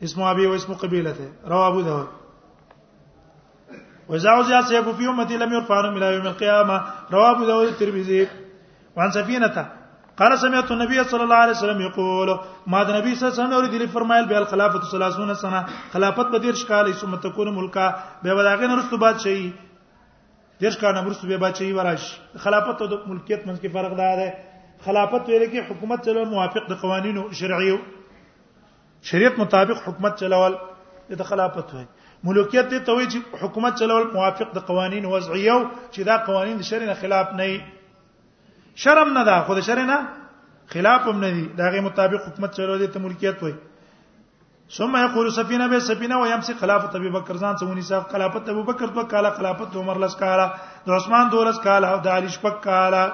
اسم 0.07 0.23
ابي 0.23 0.47
و 0.47 0.55
اسم 0.55 0.73
قبيلته 0.75 1.29
رواه 1.53 1.69
ابو 1.69 1.83
داود 1.83 2.07
وإذا 4.09 4.31
عزي 4.31 4.63
سيف 4.69 4.89
في 4.89 5.07
أمتي 5.09 5.37
لم 5.37 5.53
يرفعن 5.53 5.97
إلى 5.97 6.15
يوم 6.15 6.27
القيامة 6.27 6.83
رواه 7.13 7.31
أبو 7.37 7.45
داود 7.47 7.69
الترمذي 7.69 8.29
وعن 8.97 9.11
سفينة 9.11 9.67
قال 10.17 10.39
سمعت 10.39 10.73
النبي 10.73 11.05
صلى 11.05 11.23
الله 11.23 11.37
عليه 11.37 11.53
وسلم 11.53 11.81
يقول 11.81 12.39
ما 12.67 12.83
ده 12.83 12.99
نبی 13.01 13.15
صلی 13.15 13.29
الله 13.29 13.35
علیه 13.35 13.43
وسلم 13.43 13.53
اوریدلی 13.53 13.87
فرمایل 13.87 14.27
به 14.33 14.37
الخلافه 14.39 14.81
30 14.91 15.37
سنه 15.41 15.65
خلافت 15.93 16.27
به 16.31 16.39
دیر 16.39 16.55
شکاله 16.55 16.93
ثم 16.93 17.17
تكون 17.17 17.55
ملکا 17.57 17.87
به 18.23 18.33
ولاغه 18.35 18.67
نرستو 18.75 18.97
بادشاہي 18.97 19.51
دیش 20.63 20.75
کانه 20.81 21.01
مرسو 21.03 21.27
به 21.27 21.37
بچي 21.43 21.73
ورش 21.79 22.03
خلافت 22.45 22.83
او 22.83 22.97
ملکیت 23.11 23.43
منځ 23.47 23.59
کې 23.63 23.69
فرق 23.77 23.93
دا 24.01 24.11
ده 24.21 24.29
خلافت 24.85 25.23
ویل 25.29 25.45
کې 25.53 25.61
حکومت 25.71 26.05
چلول 26.07 26.29
موافق 26.35 26.65
د 26.71 26.75
قوانینو 26.83 27.23
شرعي 27.41 27.73
شریعت 29.11 29.39
مطابق 29.43 29.79
حکومت 29.89 30.15
چلول 30.21 30.55
د 31.23 31.23
خلافت 31.31 31.75
وي 31.75 31.85
ملکیت 32.29 32.67
ته 32.73 32.85
توې 32.89 33.07
چې 33.13 33.19
حکومت 33.43 33.79
چلول 33.81 34.07
موافق 34.15 34.55
د 34.59 34.65
قوانین 34.71 35.05
وضعیه 35.15 35.59
چې 35.93 36.07
دا 36.11 36.17
قوانین 36.31 36.63
د 36.63 36.69
شرع 36.71 36.87
نه 36.91 36.97
خلاف 37.03 37.35
نه 37.41 37.49
وي 37.51 37.59
شرم 38.85 39.13
نه 39.19 39.25
ده 39.31 39.41
خو 39.49 39.59
د 39.61 39.65
شرع 39.71 39.87
نه 39.93 39.99
خلاف 40.77 41.09
هم 41.11 41.21
نه 41.25 41.31
دي 41.39 41.45
دا 41.63 41.73
غي 41.75 41.85
مطابق 41.89 42.29
حکومت 42.31 42.57
چلول 42.61 42.87
د 42.87 43.05
ملکیت 43.09 43.43
وي 43.43 43.55
ثم 44.77 44.97
يقول 44.97 45.33
سفينه 45.33 45.67
به 45.67 45.79
سفينه 45.79 46.19
ويمسي 46.21 46.55
خلافه 46.55 46.97
ابي 46.97 47.11
بکر 47.17 47.35
ځان 47.37 47.57
څو 47.61 47.75
نساء 47.79 48.01
خلافه 48.13 48.43
ابو 48.53 48.63
بکر 48.69 48.87
دوه 48.95 49.05
کاله 49.11 49.31
خلافه 49.41 49.77
عمر 49.81 49.99
لس 50.05 50.17
کاله 50.21 50.47
د 50.87 50.91
عثمان 50.99 51.29
دولس 51.35 51.59
کاله 51.67 51.87
او 51.89 51.99
د 52.07 52.09
علي 52.15 52.29
شپږ 52.37 52.61
کاله 52.69 53.13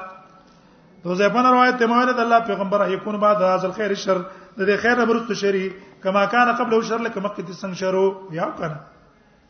د 1.08 1.14
زیبان 1.22 1.46
روایت 1.48 1.78
ته 1.82 1.86
مویل 1.94 2.12
د 2.14 2.20
الله 2.26 2.40
پیغمبر 2.52 2.84
هیکون 2.92 3.18
بعد 3.26 3.42
از 3.48 3.64
الخير 3.70 3.94
شر 4.04 4.20
د 4.22 4.60
دې 4.70 4.76
خیر 4.86 5.04
برستو 5.10 5.34
شری 5.42 5.64
کما 6.06 6.24
کان 6.38 6.52
قبل 6.62 6.80
شر 6.94 7.02
لکه 7.10 7.20
مقت 7.28 7.52
سنگ 7.64 7.74
شرو 7.84 8.04
یا 8.38 8.50
کنه 8.58 8.76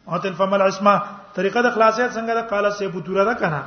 او 0.08 0.18
تل 0.26 0.32
فمل 0.42 0.62
اسما 0.72 0.96
طریقه 1.38 1.62
د 1.70 1.78
خلاصیت 1.78 2.10
څنګه 2.18 2.42
د 2.42 2.48
قاله 2.50 2.70
سی 2.82 2.88
بوتوره 2.98 3.24
ده 3.32 3.40
کنه 3.44 3.62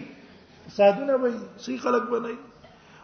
سادونه 0.77 1.17
به 1.17 1.31
صحیح 1.67 1.79
خلق 1.83 2.09
بنئ 2.09 2.33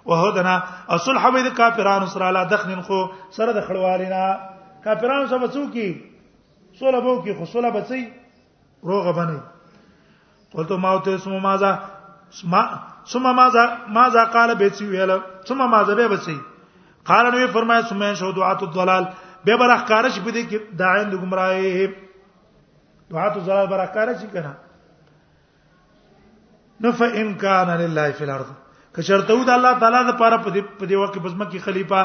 وهدنا 0.05 0.55
اصل 0.95 1.17
حبيد 1.25 1.53
کافرانو 1.59 2.05
سره 2.15 2.31
لا 2.31 2.43
دخن 2.55 2.81
خو 2.87 2.99
سره 3.37 3.51
د 3.51 3.67
خړوالینا 3.67 4.39
کافرانو 4.87 5.27
سره 5.29 5.37
بچو 5.45 5.63
کې 5.73 5.95
سوله 6.81 6.99
بو 7.07 7.15
کې 7.23 7.41
خصوله 7.41 7.69
بچي 7.77 8.01
روغه 8.91 9.13
بنئ 9.21 9.39
قلت 10.57 10.71
ما 10.71 10.97
ته 11.07 11.15
اسم 11.15 11.37
ماذا 11.47 11.71
اسمع 12.33 12.67
ثم 13.09 13.35
ماذا 13.41 13.65
ماذا 13.99 14.23
قال 14.37 14.55
بيتي 14.55 14.85
ویل 14.87 15.17
ثم 15.49 15.65
ماذا 15.75 15.95
به 16.01 16.07
بچي 16.17 16.37
قال 17.07 17.25
نو 17.33 17.45
فرمایا 17.53 17.81
سمع 17.89 18.13
شو 18.19 18.31
دعات 18.35 18.63
الضلال 18.63 19.05
به 19.45 19.55
برخ 19.59 19.83
کارش 19.87 20.19
بده 20.27 20.41
کې 20.49 20.79
داعین 20.79 21.11
د 21.11 21.21
گمراهی 21.23 21.85
دعات 23.11 23.37
الضلال 23.41 23.67
برخ 23.73 23.93
کارش 23.97 24.25
کنا 24.33 24.51
نف 26.87 27.03
ان 27.21 27.33
کان 27.45 27.71
لله 27.83 28.09
فی 28.17 28.25
الارض 28.27 28.49
کشرته 28.97 29.31
د 29.31 29.53
الله 29.57 29.73
تعالی 29.83 30.01
د 30.09 30.19
پاره 30.23 30.41
په 30.47 30.55
دې 30.57 30.97
وخت 31.03 31.17
په 31.21 31.33
ځمکه 31.37 31.63
خلیفہ 31.69 32.03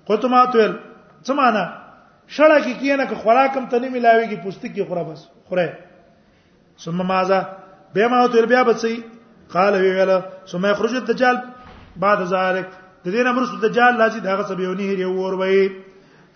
قلت 0.09 0.25
ما 0.33 0.43
تل 0.55 0.73
سمانه 1.29 1.63
شړه 2.35 2.59
کې 2.67 2.73
کینه 2.81 3.05
که 3.11 3.15
خوراکم 3.23 3.65
ته 3.73 3.79
نه 3.83 3.89
ملاويږي 3.91 4.39
پوستکی 4.45 4.85
خورا 4.91 5.03
بس 5.05 5.21
خوره 5.51 5.67
ثم 6.79 7.01
ماذا 7.13 7.41
به 7.95 8.09
ما 8.09 8.27
تل 8.29 8.47
بیا 8.47 8.63
بچي 8.71 8.97
قال 9.55 9.75
ویل 9.75 10.11
ثم 10.51 10.65
يخرج 10.67 10.95
الدجال 10.95 11.37
بعد 11.97 12.23
ذلك 12.25 12.69
د 13.05 13.07
دې 13.09 13.23
نه 13.27 13.33
مرسته 13.33 13.57
دجال 13.69 13.93
لازم 13.99 14.19
دغه 14.21 14.43
سبيونی 14.49 14.89
هری 14.93 15.05
ور 15.05 15.35
وای 15.35 15.71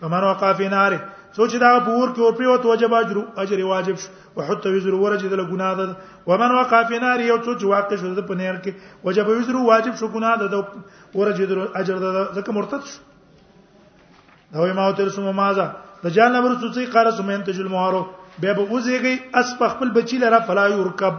فمن 0.00 0.22
وقع 0.24 0.52
في 0.52 0.68
ناره 0.68 1.00
سوچ 1.36 1.56
دا 1.62 1.78
پور 1.86 2.08
کې 2.14 2.18
ور 2.20 2.32
پیوت 2.38 2.66
واجب 2.66 2.94
اجر 2.94 3.18
اجر 3.42 3.62
واجب 3.72 3.94
او 4.36 4.42
حت 4.42 4.66
وزر 4.66 4.94
ورج 4.94 5.26
د 5.26 5.44
ګناه 5.50 5.74
ده 5.80 5.96
ومن 6.26 6.52
وقع 6.60 6.82
في 6.88 6.98
نار 6.98 7.20
یو 7.20 7.38
سوچ 7.44 7.64
واقع 7.74 7.96
شو 8.02 8.14
د 8.18 8.26
پنیر 8.28 8.54
کې 8.66 8.72
واجب 9.06 9.28
وزر 9.28 9.56
واجب 9.70 9.94
شو 10.02 10.08
ګناه 10.14 10.36
ده 10.38 10.64
ورج 11.14 11.42
د 11.52 11.66
اجر 11.82 11.98
ده 11.98 12.26
ځکه 12.34 12.50
مرتد 12.58 12.82
شو 12.94 13.00
دا 14.52 14.72
ما 14.74 14.90
تر 14.92 15.08
سم 15.16 15.30
مازه 15.40 15.66
د 16.04 16.10
جهنم 16.14 16.44
ورڅ 16.44 16.60
څه 16.74 16.86
قال 16.94 17.08
سم 17.16 17.28
ينتج 17.32 17.58
المعارو 17.64 18.00
به 18.42 18.52
به 18.60 18.62
وزيږي 18.62 19.14
اس 19.40 19.50
په 19.58 19.68
خپل 19.74 19.90
بچی 19.98 20.16
لره 20.22 20.38
فلا 20.50 20.64
يركب 20.70 21.18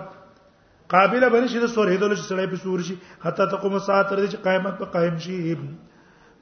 قابله 0.93 1.27
بنی 1.35 1.47
شي 1.51 1.59
د 1.59 1.65
سورې 1.75 1.97
دل 2.03 2.15
شي 2.15 2.23
سړې 2.29 2.49
په 2.53 2.55
سور 2.63 2.79
شي 2.87 2.95
حتا 3.25 3.45
تقوم 3.53 3.77
ساعت 3.79 4.09
تر 4.09 4.21
دې 4.23 4.31
چې 4.31 4.43
قیامت 4.47 4.77
په 4.79 4.89
قائم 4.95 5.17
شي 5.25 5.55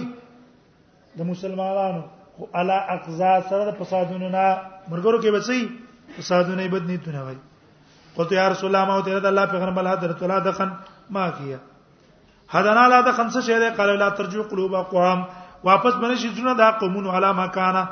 د 1.21 1.29
مسلمانانو 1.33 2.01
خو 2.39 2.49
علا 2.63 2.79
اقزا 2.97 3.31
سره 3.51 3.69
د 3.71 3.77
فسادونو 3.83 4.31
نه 4.37 4.47
مرګرو 4.87 5.21
کې 5.27 5.37
بچي 5.37 6.19
فسادونه 6.21 6.67
بد 6.77 6.91
نه 6.91 7.01
تونه 7.07 7.23
وای 7.29 7.37
قلت 8.17 8.31
یا 8.31 8.47
رسول 8.49 8.75
الله 8.75 8.85
ما 8.87 8.95
او 8.97 9.01
ته 9.01 9.19
د 9.19 9.25
الله 9.25 9.45
پیغمبر 9.45 9.83
حضرت 9.91 10.23
الله 10.23 10.39
دخن 10.49 10.71
ما 11.09 11.29
کیه 11.37 11.57
حدنا 12.53 12.87
لا 12.93 13.01
دخن 13.11 13.29
څه 13.29 13.41
شی 13.41 13.57
دی 13.61 13.69
قال 13.77 13.97
لا 13.99 14.09
ترجو 14.09 14.43
قلوب 14.51 14.75
اقوام 14.75 15.23
واپس 15.63 15.93
باندې 15.93 16.15
شي 16.21 16.29
زونه 16.39 16.53
دا 16.61 16.71
قومون 16.81 17.09
علامه 17.15 17.47
کانا 17.57 17.85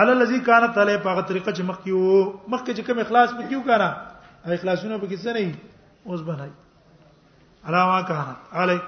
علی 0.00 0.10
الذی 0.16 0.40
کانت 0.50 0.78
علی 0.78 0.96
په 1.06 1.20
طریقه 1.20 1.52
چې 1.52 1.62
مخکیو 1.70 2.02
مخکې 2.48 2.70
چې 2.76 2.80
کوم 2.86 2.98
اخلاص 2.98 3.34
پکیو 3.40 3.62
کانا 3.70 3.88
اخلاصونه 4.58 4.98
به 4.98 5.06
کیسه 5.06 5.32
نه 5.32 5.54
اوس 6.06 6.20
بنای 6.28 6.50
علامه 7.68 8.02
کانا 8.10 8.34
علی 8.64 8.78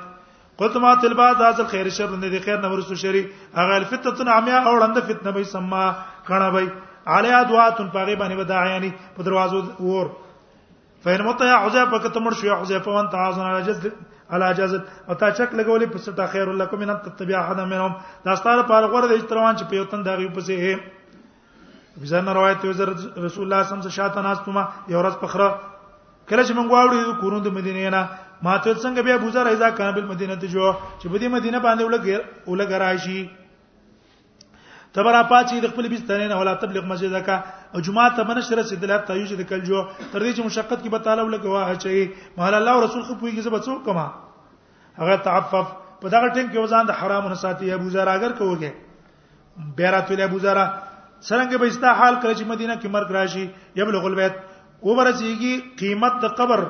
قلت 0.60 0.76
ما 0.84 0.94
تلبا 1.04 1.32
ذات 1.38 1.60
الخير 1.66 1.88
شر 2.00 2.16
نه 2.16 2.28
دي 2.34 2.40
خیر 2.48 2.60
نه 2.60 2.68
ورسو 2.72 2.94
شری 3.06 3.24
اغه 3.54 3.74
الفتنه 3.78 4.30
عمیا 4.36 4.58
اورنده 4.60 5.00
فتنه 5.00 5.30
به 5.38 5.42
سما 5.54 5.84
کنا 6.28 6.50
به 6.50 6.70
علی 7.16 7.32
ادواتن 7.40 7.88
پاغه 7.88 8.16
باندې 8.16 8.40
ودا 8.40 8.64
یعنی 8.66 8.92
په 9.16 9.22
دروازو 9.30 9.62
ور 9.80 10.14
فین 11.04 11.22
متیا 11.26 11.56
حذیفه 11.66 11.98
کته 12.08 12.20
مر 12.20 12.32
شو 12.40 12.54
حذیفه 12.62 12.90
وان 12.90 13.06
تعاون 13.12 13.40
علی 13.46 13.62
جد 13.68 13.86
علی 14.30 14.44
اجازت 14.48 14.82
او 15.08 15.14
تا 15.20 15.30
چک 15.30 15.50
لګولې 15.54 15.86
پس 15.92 16.04
تا 16.16 16.26
خیر 16.32 16.52
لکم 16.60 16.78
ان 16.82 16.90
تتبع 17.04 17.36
احد 17.38 17.60
منهم 17.60 17.92
دا 18.24 18.34
ستاره 18.36 18.62
پار 18.70 18.86
غور 18.90 19.08
د 19.08 19.12
اجتروان 19.12 19.56
چې 19.56 19.64
په 19.70 19.74
یوتن 19.76 20.02
دغه 20.04 20.28
پسې 20.36 22.00
بزنه 22.02 22.32
روایت 22.38 22.64
یو 22.64 22.72
زر 22.80 22.88
رسول 23.26 23.44
الله 23.44 23.62
صم 23.72 23.80
سره 23.86 23.90
شاته 23.98 24.22
ناس 24.28 24.40
پما 24.44 24.64
یو 24.94 25.00
ورځ 25.02 25.16
پخره 25.24 25.48
کله 26.28 26.42
چې 26.44 26.52
مونږ 26.58 26.68
واوړو 26.72 27.18
کورونو 27.22 27.44
د 27.48 27.54
مدینې 27.58 27.92
نه 27.96 28.02
ماته 28.48 28.74
څنګه 28.74 29.02
بیا 29.08 29.16
بوزر 29.24 29.46
ایزا 29.52 29.70
کان 29.76 29.92
بل 30.00 30.06
مدینه 30.12 30.34
ته 30.40 30.46
جو 30.54 30.72
چې 30.72 31.06
په 31.12 31.16
دې 31.18 31.28
مدینه 31.36 31.62
باندې 31.66 31.82
ولګ 31.84 32.52
ولګ 32.52 32.80
راشي 32.84 33.20
ته 34.96 35.04
برا 35.06 35.18
پاتې 35.30 35.62
د 35.62 35.70
خپل 35.72 35.86
بستر 35.92 36.20
نه 36.28 36.36
ولا 36.40 36.52
تبلغ 36.60 36.84
مسجد 36.90 37.14
کا 37.24 37.34
او 37.38 37.80
جمعه 37.88 38.04
ته 38.18 38.28
منش 38.28 38.46
رسید 38.60 38.84
لا 38.90 38.96
ته 39.08 39.16
یوش 39.18 39.32
د 39.40 39.46
کل 39.48 39.64
جو 39.64 39.80
تر 39.96 40.22
دې 40.26 40.36
چې 40.36 40.44
مشقت 40.46 40.78
کې 40.84 40.94
به 40.94 41.04
تعالی 41.08 41.26
ولګه 41.26 41.52
واه 41.54 41.74
چي 41.82 42.38
مال 42.42 42.56
الله 42.58 42.84
رسول 42.84 43.02
خو 43.08 43.16
پويږي 43.22 43.44
زه 43.46 43.52
بچو 43.56 43.74
کما 43.88 44.04
هغه 45.02 45.16
تعفف 45.26 45.74
په 46.04 46.12
دغه 46.14 46.32
ټیم 46.36 46.48
کې 46.52 46.64
وزان 46.68 46.88
د 46.92 46.98
حرام 47.00 47.28
نه 47.32 47.36
ساتي 47.42 47.70
ابو 47.78 47.92
زرا 47.96 48.14
اگر 48.20 48.36
کوګه 48.38 49.74
بیرات 49.82 50.14
ول 50.14 50.24
ابو 50.28 50.40
زرا 50.46 50.64
څنګه 50.70 51.60
به 51.64 51.74
استا 51.74 51.92
حال 52.00 52.18
کړی 52.22 52.40
چې 52.40 52.50
مدینه 52.54 52.78
کې 52.80 52.96
مرګ 52.96 53.14
راشي 53.18 53.44
یبلغ 53.82 54.08
البيت 54.12 54.40
وبرسيږي 54.46 55.76
قیمت 55.84 56.18
د 56.24 56.34
قبر 56.40 56.64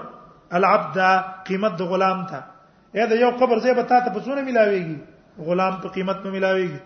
العبد 0.62 1.00
قیمت 1.52 1.78
د 1.84 1.90
غلام 1.94 2.26
ته 2.34 2.42
اې 2.42 3.14
دا 3.14 3.22
یو 3.24 3.32
قبر 3.44 3.56
زې 3.66 3.80
به 3.80 3.90
تاسو 3.96 4.16
په 4.18 4.26
څونه 4.28 4.46
ملاويږي 4.50 5.48
غلام 5.52 5.80
په 5.86 5.96
قیمت 6.00 6.22
په 6.28 6.36
ملاويږي 6.36 6.84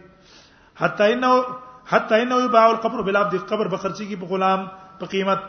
حتى 0.81 1.13
انه 1.13 1.45
حتى 1.87 2.23
انه 2.23 2.37
يباع 2.45 2.71
القبر 2.71 2.99
عبد 3.17 3.37
قبر 3.51 3.67
بخرسي 3.69 4.05
کی 4.07 4.17
غلام 4.29 4.67
په 5.01 5.07
قیمت 5.07 5.41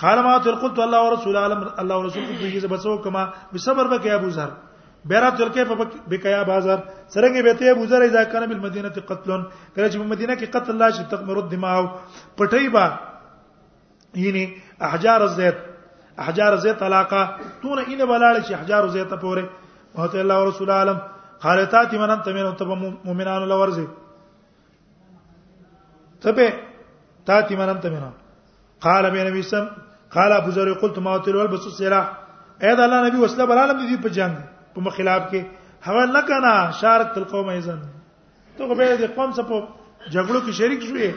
قال 0.00 0.18
ما 0.22 0.38
قلت 0.38 0.78
الله 0.78 1.00
ورسول 1.06 1.36
عالم 1.36 1.60
الله 1.82 1.96
ورسول 1.98 2.22
قلت 2.26 2.40
دیږي 2.42 2.66
بسو 2.70 2.96
کما 3.02 3.26
بسبر 3.52 3.86
بکیا 3.94 4.14
ابو 4.14 4.28
ذر 4.38 4.50
بیره 5.04 5.30
تل 5.38 5.48
کې 5.54 5.62
بکیا 6.10 6.42
بازار 6.48 6.78
سرنګ 7.14 7.34
به 7.46 7.52
ته 7.58 7.70
ابو 7.70 7.86
ذر 7.92 8.00
اذا 8.06 8.22
کان 8.30 8.46
بالمدینه 8.48 8.88
قتل 9.10 9.30
کله 9.74 9.88
چې 9.90 9.96
په 9.98 10.04
مدینه 10.12 10.36
کې 10.36 10.46
قتل 10.54 10.70
الله 10.74 10.90
چې 10.96 11.10
تقمر 11.14 11.36
الدماء 11.42 11.76
پټي 12.38 12.68
با 12.76 12.86
یعنی 14.24 14.44
احجار 14.80 15.20
الزيت 15.30 15.56
احجار 16.18 16.52
الزيت 16.52 16.82
علاقه 16.82 17.22
تون 17.62 17.78
ان 17.78 18.06
بلاله 18.06 18.46
شي 18.46 18.54
احجار 18.54 18.84
الزيت 18.84 19.14
پوره 19.20 19.44
او 19.98 20.06
ته 20.08 20.20
الله 20.20 20.38
ورسول 20.42 20.70
عالم 20.70 20.98
قالتا 21.44 21.84
تمنن 21.92 22.22
تمنن 22.26 22.56
تب 22.58 22.70
مؤمنان 22.84 23.48
لورزه 23.48 23.86
تبه 26.24 26.52
تاتي 27.26 27.56
من 27.56 27.68
انت 27.68 27.86
منها 27.86 28.12
قال 28.80 29.10
بي 29.10 29.24
نبي 29.24 29.42
سم 29.42 29.68
قال 30.14 30.32
ابو 30.32 30.50
ذر 30.50 30.72
قلت 30.72 30.98
ما 30.98 31.18
تل 31.18 31.36
البس 31.40 31.66
السلاح 31.66 32.06
اې 32.62 32.76
دا 32.78 32.84
الله 32.84 33.06
نبی 33.08 33.16
وسله 33.24 33.44
بل 33.50 33.58
عالم 33.58 33.80
دي 33.88 33.96
په 33.96 34.08
جنگ 34.18 34.34
په 34.74 34.80
مخالف 34.86 35.24
کې 35.32 35.42
هغه 35.88 36.04
نه 36.16 36.20
کنا 36.28 36.54
شارک 36.80 37.14
تل 37.14 37.24
قوم 37.32 37.48
ایزن 37.48 37.80
ته 38.58 38.74
به 38.74 38.96
دې 39.00 39.10
قوم 39.16 39.32
سره 39.38 39.44
په 39.50 39.56
جګړو 40.14 40.40
کې 40.46 40.52
شریک 40.58 40.80
شوې 40.82 41.10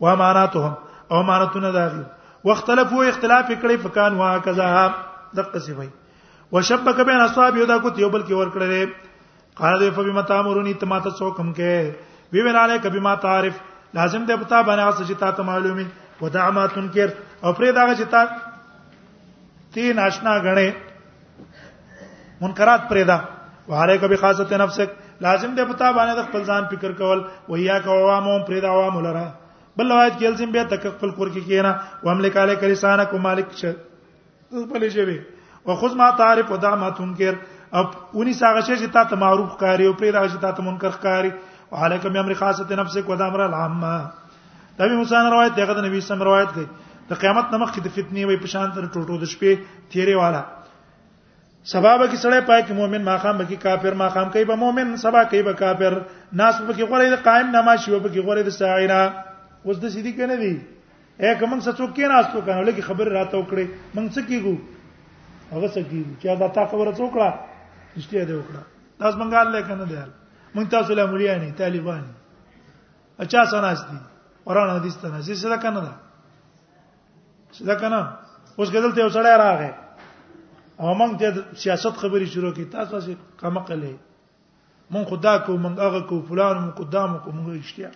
و 0.00 0.06
اماناتهم 0.06 0.72
او 1.10 1.20
امانتونه 1.20 1.70
داغي 1.76 2.04
واختلفوا 2.48 3.04
اختلاف 3.04 3.44
کړي 3.48 3.76
فکان 3.82 4.14
وا 4.16 4.36
کذا 4.46 4.88
دقه 5.36 5.58
سی 5.66 5.72
وای 5.78 5.88
وشبک 6.52 7.00
بین 7.06 7.20
اصحاب 7.20 7.56
یودا 7.56 7.78
کو 7.84 7.90
تیوبل 7.98 8.22
کې 8.22 8.32
ور 8.32 8.50
کړل 8.52 8.88
قال 9.60 9.80
دی 9.80 9.90
فبما 9.96 10.20
تامرونی 10.32 10.74
تما 10.80 10.98
ته 11.04 11.10
څوکم 11.20 11.52
کې 11.60 12.32
وی 12.32 12.42
ویلاله 12.48 12.76
کبي 12.88 13.00
ما 13.06 13.14
تعرف 13.26 13.60
لازم 14.00 14.24
دی 14.30 14.36
پتا 14.42 14.60
باندې 14.62 14.80
اوس 14.80 15.10
چې 15.10 15.14
تاسو 15.20 15.42
معلومي 15.52 15.86
ودع 16.20 16.50
ما 16.58 16.66
تنکر 16.74 17.06
او 17.42 17.52
پرې 17.52 17.72
دا 17.72 17.94
چې 17.94 18.12
تاسو 18.16 19.72
تین 19.78 19.98
آشنا 20.10 20.36
غنې 20.48 22.40
منکرات 22.40 22.88
پرې 22.90 23.04
دا 23.12 23.20
واره 23.68 23.96
کبي 24.02 24.16
خاصه 24.22 24.56
نفسک 24.64 24.90
لازم 25.20 25.54
دی 25.58 25.64
پتا 25.70 25.88
باندې 25.98 26.18
د 26.18 26.26
خپل 26.26 26.44
ځان 26.52 26.68
فکر 26.72 26.92
کول 27.02 27.22
و 27.50 27.56
یا 27.62 27.78
کوامو 27.86 28.34
پرې 28.48 28.62
دا 28.66 28.70
عوام 28.76 28.98
لره 29.06 29.24
بل 29.80 29.90
روایت 29.92 30.12
کې 30.12 30.34
لازم 30.34 30.52
به 30.56 30.62
تک 30.74 30.86
خپل 30.98 31.10
کور 31.18 31.32
کې 31.36 31.50
کینا 31.50 31.72
و 32.04 32.10
املک 32.14 32.36
علی 32.44 32.56
کرسانه 32.62 33.06
کو 33.14 33.18
مالک 33.26 33.56
شه 33.62 33.74
خپل 34.66 34.88
شي 34.96 35.18
او 35.66 35.74
خذ 35.82 35.96
ما 36.02 36.08
تعرف 36.20 36.50
و 36.52 36.56
دع 36.66 36.74
ما 36.84 36.88
تنکر 37.00 37.38
اب 37.82 37.90
اونی 38.18 38.34
ساغه 38.40 38.60
شي 38.68 38.74
چې 38.76 38.92
تا 38.96 39.04
ته 39.12 39.20
معروف 39.24 39.56
کاری 39.64 39.86
او 39.86 39.94
پرې 39.94 40.12
دا 40.18 40.28
چې 40.28 40.42
تا 40.46 40.52
ته 40.60 40.68
منکر 40.68 40.98
کاری 41.06 41.32
وعلیکم 41.72 42.20
امر 42.24 42.34
خاصه 42.42 42.80
نفسک 42.82 43.10
و 43.10 43.16
دامر 43.24 43.44
العامه 43.46 43.94
دا 44.76 44.84
به 44.92 44.96
موسی 45.02 45.24
روایت 45.36 45.58
دغه 45.62 45.80
نبی 45.88 46.04
سم 46.12 46.22
روایت 46.30 46.54
دی 46.60 46.68
د 47.10 47.20
قیامت 47.24 47.50
نمخ 47.54 47.74
کې 47.74 47.88
د 47.88 47.96
فتنې 47.96 48.30
وې 48.30 48.46
په 48.46 48.54
شان 48.54 48.70
تر 48.76 48.86
ټوټو 48.92 49.24
د 49.24 49.32
شپې 49.34 49.82
تیرې 49.88 50.22
والا 50.22 50.44
سبا 51.70 51.92
به 51.98 52.06
کې 52.10 52.16
سړی 52.24 52.40
پای 52.48 52.62
کې 52.66 52.72
مؤمن 52.78 53.02
ماخام 53.06 53.38
به 53.38 53.44
کې 53.48 53.56
کافر 53.62 53.94
ماخام 54.00 54.28
کوي 54.34 54.44
به 54.48 54.54
مؤمن 54.58 54.96
سبا 55.02 55.22
کوي 55.30 55.42
به 55.46 55.52
کافر 55.60 55.92
ناس 56.40 56.60
به 56.66 56.72
کې 56.74 56.84
غوړې 56.90 57.08
د 57.14 57.22
قائم 57.28 57.48
نما 57.56 57.74
شي 57.84 57.90
به 57.94 58.08
کې 58.08 58.20
غوړې 58.26 58.42
د 58.42 58.48
ساعینا 58.48 59.00
اوس 59.66 59.76
د 59.84 59.88
سیدی 59.94 60.12
کنه 60.18 60.36
دی 60.42 60.52
اے 61.20 61.32
کوم 61.40 61.60
څه 61.60 61.70
څوک 61.78 61.90
کې 61.96 62.06
ناس 62.12 62.26
تو 62.34 62.40
کنه 62.48 62.60
لکه 62.68 62.82
خبر 62.88 63.08
راته 63.16 63.34
وکړي 63.40 63.66
مونږ 63.96 64.08
څه 64.14 64.20
کیګو 64.28 64.54
هغه 65.54 65.68
څه 65.74 65.80
کیږي 65.90 66.14
چې 66.20 66.28
دا 66.42 66.48
تا 66.58 66.66
خبره 66.74 66.92
څوکړه 66.98 67.30
اشتیا 68.00 68.24
دی 68.28 68.34
وکړه 68.38 68.62
تاسو 69.02 69.16
مونږه 69.18 69.40
الله 69.46 69.62
کنه 69.62 69.84
دی 69.84 70.02
مونږ 70.56 70.68
تاسو 70.74 70.94
له 71.00 71.06
مليانی 71.14 71.50
طالبان 71.62 72.04
اچا 73.26 73.42
سناس 73.56 73.80
دي 73.90 73.98
قران 74.46 74.70
حدیث 74.78 74.96
ته 75.02 75.08
نه 75.16 75.22
څه 75.26 75.50
ده 75.54 75.58
کنه 75.66 75.80
ده 75.80 75.92
څه 77.52 77.62
ده 77.62 77.74
کنه 77.82 78.00
اوس 78.56 78.70
ګدل 78.76 78.94
ته 78.94 79.08
وسړی 79.08 79.40
راغی 79.46 79.70
او 80.78 80.94
موږ 80.96 81.18
ته 81.20 81.44
سیاست 81.60 81.96
خبري 82.00 82.26
شروع 82.32 82.52
کی 82.56 82.64
تاسو 82.72 82.98
څه 83.04 83.16
کم 83.42 83.58
قلې 83.68 83.96
مون 84.96 85.04
خدا 85.10 85.36
کو 85.46 85.56
مون 85.62 85.78
هغه 85.82 86.00
کو 86.10 86.20
فلان 86.28 86.56
مون 86.64 86.70
قدام 86.80 87.16
کو 87.24 87.30
مون 87.36 87.54
اشتیا 87.58 87.88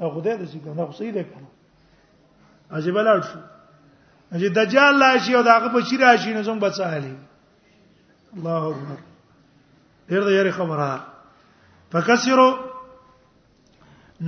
او 0.00 0.10
خدای 0.16 0.34
دې 0.38 0.48
څنګه 0.50 0.68
نو 0.68 0.92
صحیح 0.98 1.12
ده 1.12 1.22
کنه 1.22 1.48
عجیب 2.78 2.94
لاړ 2.94 3.26
شو 3.26 3.38
چې 4.32 4.56
دجال 4.60 4.98
لا 5.04 5.10
شي 5.28 5.34
او 5.38 5.42
داغه 5.48 5.68
بشی 5.78 5.96
راشي 6.04 6.32
نو 6.34 6.44
څنګه 6.44 6.62
بچاله 6.62 7.16
الله 8.36 8.66
اکبر 8.72 9.00
ډیر 10.08 10.24
ډیر 10.34 10.50
خبره 10.50 11.00
فکسرو 11.94 12.48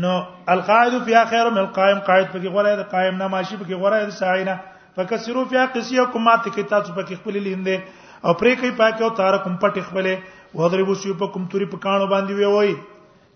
نو 0.02 0.16
القائد 0.56 1.00
فيها 1.06 1.24
خير 1.24 1.50
من 1.50 1.58
القائم 1.66 1.98
قائد 1.98 2.28
پکې 2.28 2.54
غوړه 2.54 2.76
ده 2.80 2.82
قائم 2.96 3.16
نه 3.24 3.28
ماشي 3.28 3.56
پکې 3.56 3.82
غوړه 3.82 4.04
ده 4.08 4.20
ساينه 4.24 4.60
فکسرو 4.96 5.44
فیا 5.50 5.64
قسیکم 5.74 6.22
مات 6.24 6.44
کی 6.54 6.62
تاسو 6.70 6.92
پکې 6.94 7.14
خپل 7.20 7.36
لیندې 7.42 7.76
او 8.24 8.32
پرې 8.40 8.56
کوي 8.60 8.70
پاکه 8.80 9.04
او 9.04 9.10
تار 9.20 9.36
کوم 9.44 9.54
پټ 9.62 9.78
خپلې 9.88 10.16
وذربو 10.60 10.94
سی 11.02 11.12
په 11.22 11.26
کوم 11.36 11.46
توري 11.54 11.66
په 11.74 11.84
کانو 11.84 12.06
باندې 12.10 12.34
وی 12.38 12.50
وای 12.56 12.74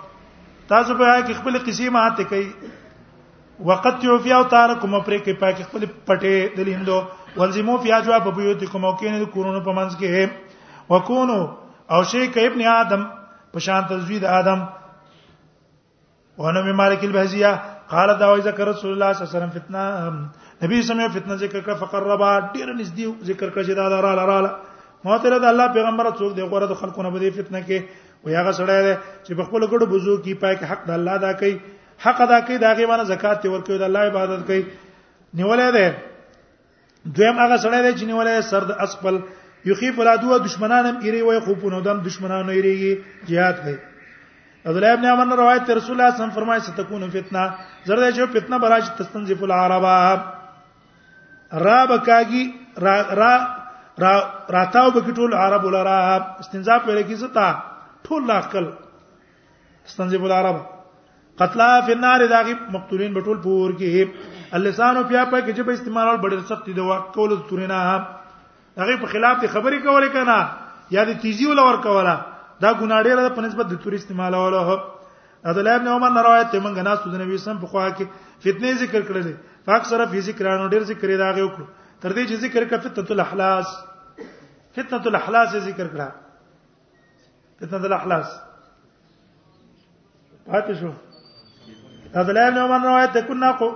تاسو 0.74 0.98
په 1.00 1.14
هغه 1.16 1.38
خپل 1.40 1.58
قسمه 1.70 2.04
هاته 2.04 2.28
کوي 2.34 3.72
وقت 3.72 4.04
یو 4.10 4.18
فی 4.26 4.30
او 4.36 4.42
تارکم 4.58 4.98
پر 5.00 5.16
کې 5.24 5.40
پاک 5.46 5.64
خپل 5.72 5.88
پټه 5.88 6.58
دلیندو 6.60 7.00
ولزمو 7.40 7.78
فی 7.82 7.92
اجواب 8.00 8.30
بیوتکم 8.36 8.84
او 8.86 8.94
کینې 9.00 9.34
کورونو 9.38 9.64
په 9.66 9.80
منځ 9.82 10.00
کې 10.04 10.88
وکونو 10.94 11.40
او 11.90 12.02
شی 12.10 12.26
ک 12.34 12.38
ابن 12.38 12.60
ادم 12.66 13.02
په 13.52 13.58
شان 13.60 13.84
تزوید 13.90 14.24
ادم 14.24 14.64
ونه 16.38 16.72
مالک 16.72 17.04
البهزیه 17.04 17.52
قال 17.90 18.18
دا 18.18 18.28
وای 18.30 18.40
ذکر 18.40 18.64
رسول 18.68 18.92
الله 18.92 19.12
صلی 19.12 19.26
الله 19.26 19.30
علیه 19.30 19.36
وسلم 19.38 19.54
فتنه 19.58 19.82
نبی 20.62 20.82
سمه 20.82 21.08
فتنه 21.08 21.34
ذکر 21.36 21.60
کړه 21.60 21.74
فقربا 21.80 22.30
ډیر 22.54 22.68
نږدې 22.74 23.24
ذکر 23.30 23.48
کړه 23.50 23.62
چې 23.64 23.70
دا 23.70 23.88
رااله 23.88 24.24
رااله 24.24 24.50
موته 25.04 25.38
دا 25.44 25.48
الله 25.52 25.66
پیغمبر 25.76 26.10
څوک 26.10 26.34
دی 26.36 26.42
غوړه 26.42 26.66
د 26.70 26.74
خلکو 26.80 27.02
نه 27.02 27.10
بده 27.10 27.30
فتنه 27.38 27.60
کې 27.66 27.78
و 28.24 28.28
هغه 28.38 28.52
سړی 28.60 28.78
دی 28.86 28.94
چې 29.24 29.32
په 29.38 29.42
خپل 29.48 29.60
ګړو 29.72 29.86
بزو 29.92 30.14
کې 30.22 30.32
پای 30.40 30.56
کې 30.56 30.64
حق 30.70 30.82
د 30.86 30.90
الله 30.90 31.12
ادا 31.20 31.32
کوي 31.42 31.54
حق 32.04 32.18
ادا 32.26 32.38
کوي 32.46 32.58
دا 32.64 32.72
غي 32.78 32.86
باندې 32.90 33.10
زکات 33.12 33.42
ته 33.42 33.48
ورکوي 33.50 33.78
د 33.82 33.84
الله 33.90 33.98
عبادت 34.10 34.46
کوي 34.48 34.62
نیولې 34.62 35.68
ده 35.76 35.96
دویم 37.16 37.36
هغه 37.44 37.56
سړی 37.56 37.82
دی 37.84 37.92
چې 37.98 38.04
نیولې 38.10 38.40
سر 38.52 38.64
د 38.70 38.72
اسپل 38.84 39.16
یخیف 39.66 39.98
العدو 40.00 40.38
دشمنانم 40.38 40.96
ایری 41.06 41.20
وای 41.22 41.38
خو 41.46 41.54
په 41.54 41.70
نودم 41.74 42.00
دشمنانو 42.04 42.50
ایریږي 42.52 43.04
jihad 43.30 43.56
کوي 43.62 43.76
عبدالله 44.66 44.92
ابن 44.98 45.04
عمر 45.14 45.36
روایت 45.38 45.70
رسول 45.78 46.00
الله 46.00 46.16
صم 46.18 46.30
فرمایي 46.38 46.60
ستكون 46.68 47.10
فتنه 47.10 47.42
زرد 47.90 48.04
چې 48.16 48.22
فتنه 48.36 48.58
براج 48.58 48.84
تستنزف 48.98 49.42
العرب 49.42 49.84
را 51.66 51.80
بکاږي 51.86 52.44
را 52.76 52.96
را 54.02 54.12
راتاو 54.56 54.90
بکټول 54.90 55.32
عرب 55.46 55.64
ولرا 55.64 55.98
استنزا 56.42 56.78
پر 56.84 57.02
کی 57.08 57.16
ستا 57.22 57.48
ټول 58.08 58.26
لاکل 58.26 58.66
استنزف 59.86 60.22
العرب 60.30 60.56
قتلا 61.38 61.68
فی 61.86 61.92
النار 61.92 62.26
داغی 62.32 62.54
مقتولین 62.76 63.14
بټول 63.18 63.42
پور 63.42 63.70
کې 63.70 64.08
اللسان 64.58 65.00
بیا 65.02 65.24
په 65.24 65.40
کې 65.40 65.56
چې 65.56 65.62
به 65.70 65.72
استعمال 65.72 66.16
بډر 66.16 66.40
سخت 66.48 66.66
دی 66.66 66.80
وقول 66.88 67.36
تورنا 67.48 67.80
هغه 68.78 68.96
په 68.96 69.06
خلاف 69.06 69.40
ته 69.40 69.48
خبرې 69.54 69.80
کولې 69.84 70.08
کنه 70.12 70.36
یا 70.96 71.04
د 71.04 71.20
تیزی 71.22 71.46
ول 71.46 71.58
ور 71.58 71.76
کوله 71.86 72.14
دا 72.60 72.72
ګناه 72.80 73.02
ډیره 73.06 73.28
په 73.36 73.40
نسبت 73.46 73.66
د 73.72 73.80
تور 73.84 73.92
استعمالولو 74.00 74.64
عبد 75.44 75.58
الله 75.58 75.74
ابن 75.80 75.88
عمر 75.92 76.24
روایت 76.24 76.50
ته 76.54 76.60
مونږ 76.60 76.78
نه 76.88 76.94
سود 77.04 77.20
نبی 77.20 77.38
سم 77.44 77.58
په 77.64 77.72
خوا 77.72 77.84
کې 77.90 78.06
فتنه 78.44 78.74
ذکر 78.84 79.00
کړلې 79.00 79.34
فاکثر 79.68 80.06
فی 80.14 80.20
ذکرانو 80.32 80.68
ډیر 80.72 80.82
ذکر 80.94 81.16
دا 81.18 81.30
غو 81.36 81.48
کړ 81.48 81.64
تر 82.04 82.12
دې 82.12 82.24
چې 82.28 82.34
ذکر 82.34 82.64
کړه 82.70 82.80
فتنه 82.86 83.10
الاحلاس 83.10 83.66
فتنه 84.78 85.02
الاحلاس 85.12 85.56
ذکر 85.56 85.86
کړه 85.94 86.10
فتنه 87.60 87.84
الاحلاس 87.90 88.36
پاتې 90.46 90.80
شو 90.80 90.90
عبد 92.20 92.28
الله 92.30 92.46
ابن 92.52 92.58
عمر 92.66 92.86
روایت 92.88 93.12
ته 93.18 93.54
کو 93.62 93.70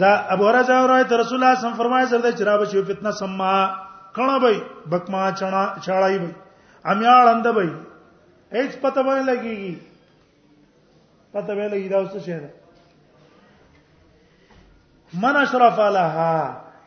دا 0.00 0.10
ابو 0.34 0.48
رضا 0.52 0.76
روایت 0.86 1.12
رسول 1.20 1.36
الله 1.42 1.54
صم 1.60 1.72
فرمایي 1.76 2.06
زرد 2.06 2.26
چرابه 2.38 2.64
شو 2.70 2.80
فتنه 2.88 3.10
سما 3.20 3.52
کړه 4.16 4.36
بې 4.44 4.54
بکما 4.94 5.20
چنا 5.40 5.62
چړای 5.84 6.18
بې 6.22 6.30
امیال 6.92 7.26
اند 7.28 7.46
بې 7.58 7.68
هیڅ 8.58 8.72
پته 8.82 9.00
به 9.06 9.14
لګيږي 9.28 9.74
پته 11.36 11.52
به 11.56 11.64
لګي 11.72 11.88
دا 11.92 11.98
اوس 12.02 12.10
څه 12.16 12.28
ده 12.44 12.50
من 15.22 15.34
اشرف 15.42 15.78
لها 15.98 16.36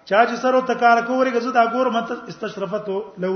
چا 0.06 0.26
چې 0.26 0.36
سره 0.44 0.60
تکار 0.74 0.98
کووري 1.08 1.32
غزه 1.38 1.52
دا 1.56 1.64
ګور 1.78 1.88
مت 1.96 2.10
استشرفت 2.34 2.88
لو 3.24 3.34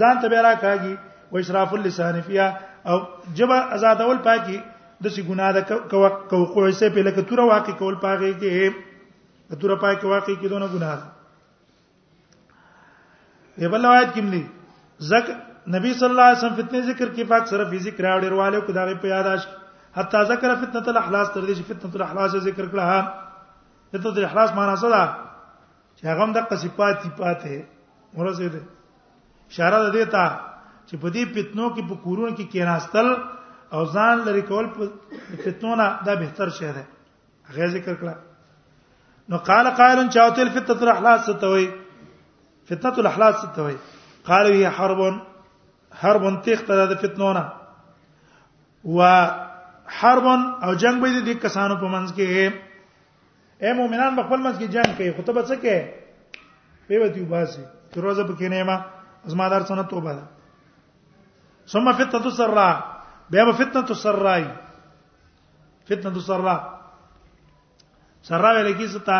ځان 0.00 0.14
ته 0.24 0.28
بیره 0.32 0.52
کاږي 0.62 0.96
و 1.32 1.34
اشراف 1.42 1.70
اللسان 1.76 2.16
فيها 2.24 2.48
او 2.92 2.98
جبا 3.38 3.58
آزادول 3.76 4.18
پاکي 4.26 4.58
د 5.04 5.06
سی 5.14 5.20
ګناه 5.28 5.50
د 5.58 5.60
کوقوع 6.30 6.64
سه 6.80 6.86
په 6.98 7.02
لکه 7.10 7.20
تور 7.30 7.38
واقع 7.50 7.72
کول 7.84 7.94
پاږي 8.06 8.32
کې 8.42 8.54
تور 9.60 9.74
پای 9.80 9.96
کې 10.00 10.06
واقع 10.10 10.32
کې 10.40 10.48
دونه 10.48 10.66
ګناه 10.74 10.98
دی 13.60 13.68
بل 13.74 13.84
روایت 13.84 14.10
کې 14.14 14.22
ملي 14.28 14.42
زک 15.10 15.26
نبی 15.74 15.92
صلی 15.98 16.10
الله 16.12 16.28
علیه 16.28 16.38
وسلم 16.38 16.56
فتنه 16.60 16.80
ذکر 16.92 17.08
کې 17.14 17.24
پاک 17.34 17.46
سره 17.52 17.64
فی 17.72 17.78
ذکر 17.88 18.06
او 18.12 18.18
ډیرواله 18.22 18.60
کو 18.68 18.72
دغه 18.78 18.94
په 19.04 19.08
یاداش 19.14 19.46
حتی 19.98 20.22
ذکر 20.30 20.54
فتنه 20.62 20.88
الاحلاس 20.94 21.28
تر 21.36 21.40
دې 21.40 21.54
چې 21.58 21.62
فتنه 21.62 21.94
الاحلاس 22.00 22.30
ذکر 22.48 22.64
کړه 22.72 23.22
فتنه 23.92 24.12
الاحلاس 24.22 24.50
معنا 24.58 24.74
څه 24.76 24.90
ده 24.96 25.04
چې 25.98 26.04
هغه 26.04 26.26
د 26.38 26.46
قصفات 26.50 26.98
صفاته 27.04 27.62
ورسې 28.16 28.46
ده 28.54 28.60
اشاره 29.52 29.78
ده 29.84 29.90
دیتا 29.96 30.26
چې 30.88 30.94
په 31.00 31.08
دې 31.14 31.24
فتنو 31.38 31.66
کې 31.74 31.82
په 31.88 31.96
کورونو 32.08 32.36
کې 32.36 32.46
کېناستل 32.52 33.08
او 33.74 33.84
ځان 33.94 34.24
لري 34.28 34.40
کول 34.52 34.66
په 34.76 35.42
فتنو 35.44 35.74
نه 35.82 35.88
دا 36.06 36.14
به 36.22 36.30
تر 36.38 36.48
شه 36.58 36.72
ده 36.78 36.86
هغه 37.50 37.66
ذکر 37.76 37.94
کړه 37.94 38.14
نو 39.28 39.36
قال 39.36 39.66
قائل 39.76 40.08
چاوت 40.10 40.38
الفتنه 40.38 40.82
الاحلاس 40.82 41.20
ستوي 41.30 41.70
فتنه 42.70 42.98
الاحلاس 42.98 43.34
ستوي 43.34 43.76
قالوا 44.24 44.52
هي 44.56 44.70
حرب 44.70 45.00
حرب 46.00 46.42
تختر 46.42 46.84
د 46.92 46.94
فتنونه 47.02 47.44
و 48.84 49.00
حرب 49.86 50.26
او 50.64 50.74
جنگ 50.82 51.00
به 51.02 51.08
دي 51.28 51.34
کسانو 51.46 51.76
په 51.76 51.88
منځ 51.88 52.12
کې 52.16 52.52
اے 53.64 53.72
مؤمنان 53.80 54.16
په 54.16 54.22
خپل 54.26 54.38
منځ 54.38 54.58
کې 54.58 54.66
جنگ 54.74 54.96
کوي 54.96 55.12
خطبه 55.16 55.42
څه 55.48 55.54
کوي 55.62 55.82
په 56.88 56.94
وتی 57.04 57.20
وباسي 57.24 57.64
دروازه 57.94 58.24
پکې 58.28 58.48
نه 58.54 58.62
ما 58.68 58.76
ازما 59.28 59.48
دار 59.48 59.64
سنت 59.72 59.88
توبه 59.92 60.12
ده 60.12 61.72
ثم 61.72 61.92
فتنه 61.92 62.20
تسرع 62.30 62.68
بیا 63.32 63.50
فتنه 63.52 63.82
تسرای 63.92 64.44
فتنه 65.88 66.10
تسرع 66.18 66.58
سره 68.26 68.62
لګي 68.66 68.88
ستا 68.92 69.18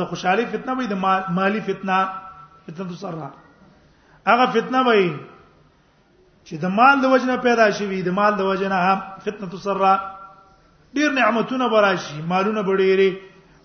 دا 0.00 0.04
خوشحالي 0.10 0.44
فتنه 0.52 0.72
وي 0.78 0.86
د 0.88 0.94
مالی 1.36 1.60
فتنه 1.66 1.98
فتنه 2.64 2.92
سره 3.02 3.28
هغه 4.28 4.46
فتنه 4.54 4.80
وي 4.88 5.06
چې 6.48 6.54
د 6.62 6.72
مال 6.76 6.96
د 7.04 7.12
وجنه 7.14 7.36
پیدا 7.46 7.66
شي 7.76 7.84
د 8.00 8.08
مال 8.18 8.32
د 8.40 8.48
وجنه 8.50 8.80
فتنه 9.24 9.52
سره 9.66 9.92
ډیر 10.96 11.10
نعمتونه 11.18 11.64
براشي 11.74 12.22
مالونه 12.30 12.62
بډېری 12.68 13.10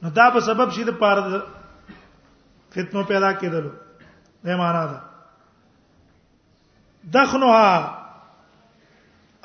نو 0.03 0.09
دا 0.17 0.25
په 0.35 0.39
سبب 0.51 0.67
شي 0.75 0.83
د 0.83 0.91
پاره 1.01 1.21
د 1.31 1.47
فتنو 2.75 3.03
پیدا 3.07 3.33
کېدل 3.39 3.65
دا 4.45 4.57
معنا 4.59 4.83
ده 4.91 4.99
دخنها 7.15 7.67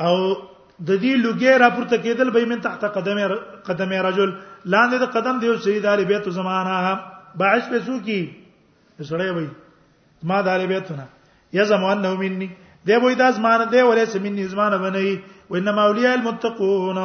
او 0.02 0.36
د 0.86 0.90
دې 1.02 1.12
لګې 1.26 1.52
را 1.60 1.68
پورته 1.76 1.96
کېدل 2.04 2.30
به 2.30 2.44
من 2.46 2.60
تحت 2.66 2.84
قدمه 2.84 3.26
قدمه 3.68 3.98
رجل 4.08 4.30
لاندې 4.72 4.96
د 5.02 5.10
قدم 5.14 5.38
دیو 5.44 5.56
سید 5.66 5.86
علی 5.92 6.04
بیت 6.10 6.28
زمانہ 6.38 6.92
باعث 7.40 7.64
په 7.70 7.78
سو 7.86 7.98
کی 8.06 8.18
سړی 8.98 9.30
وای 9.34 9.46
ما 10.30 10.40
د 10.42 10.48
علی 10.54 10.66
بیتونه 10.72 11.04
یا 11.58 11.64
زمان 11.70 12.02
نو 12.06 12.14
مني 12.20 12.48
دی 12.90 12.96
وای 13.02 13.14
دا 13.22 13.30
زمانه 13.38 13.64
دی 13.72 13.82
ولې 13.82 14.04
سمني 14.14 14.44
زمانه 14.54 14.76
بنئ 14.84 15.08
وانما 15.50 15.82
اولیاء 15.88 16.12
المتقون 16.20 17.02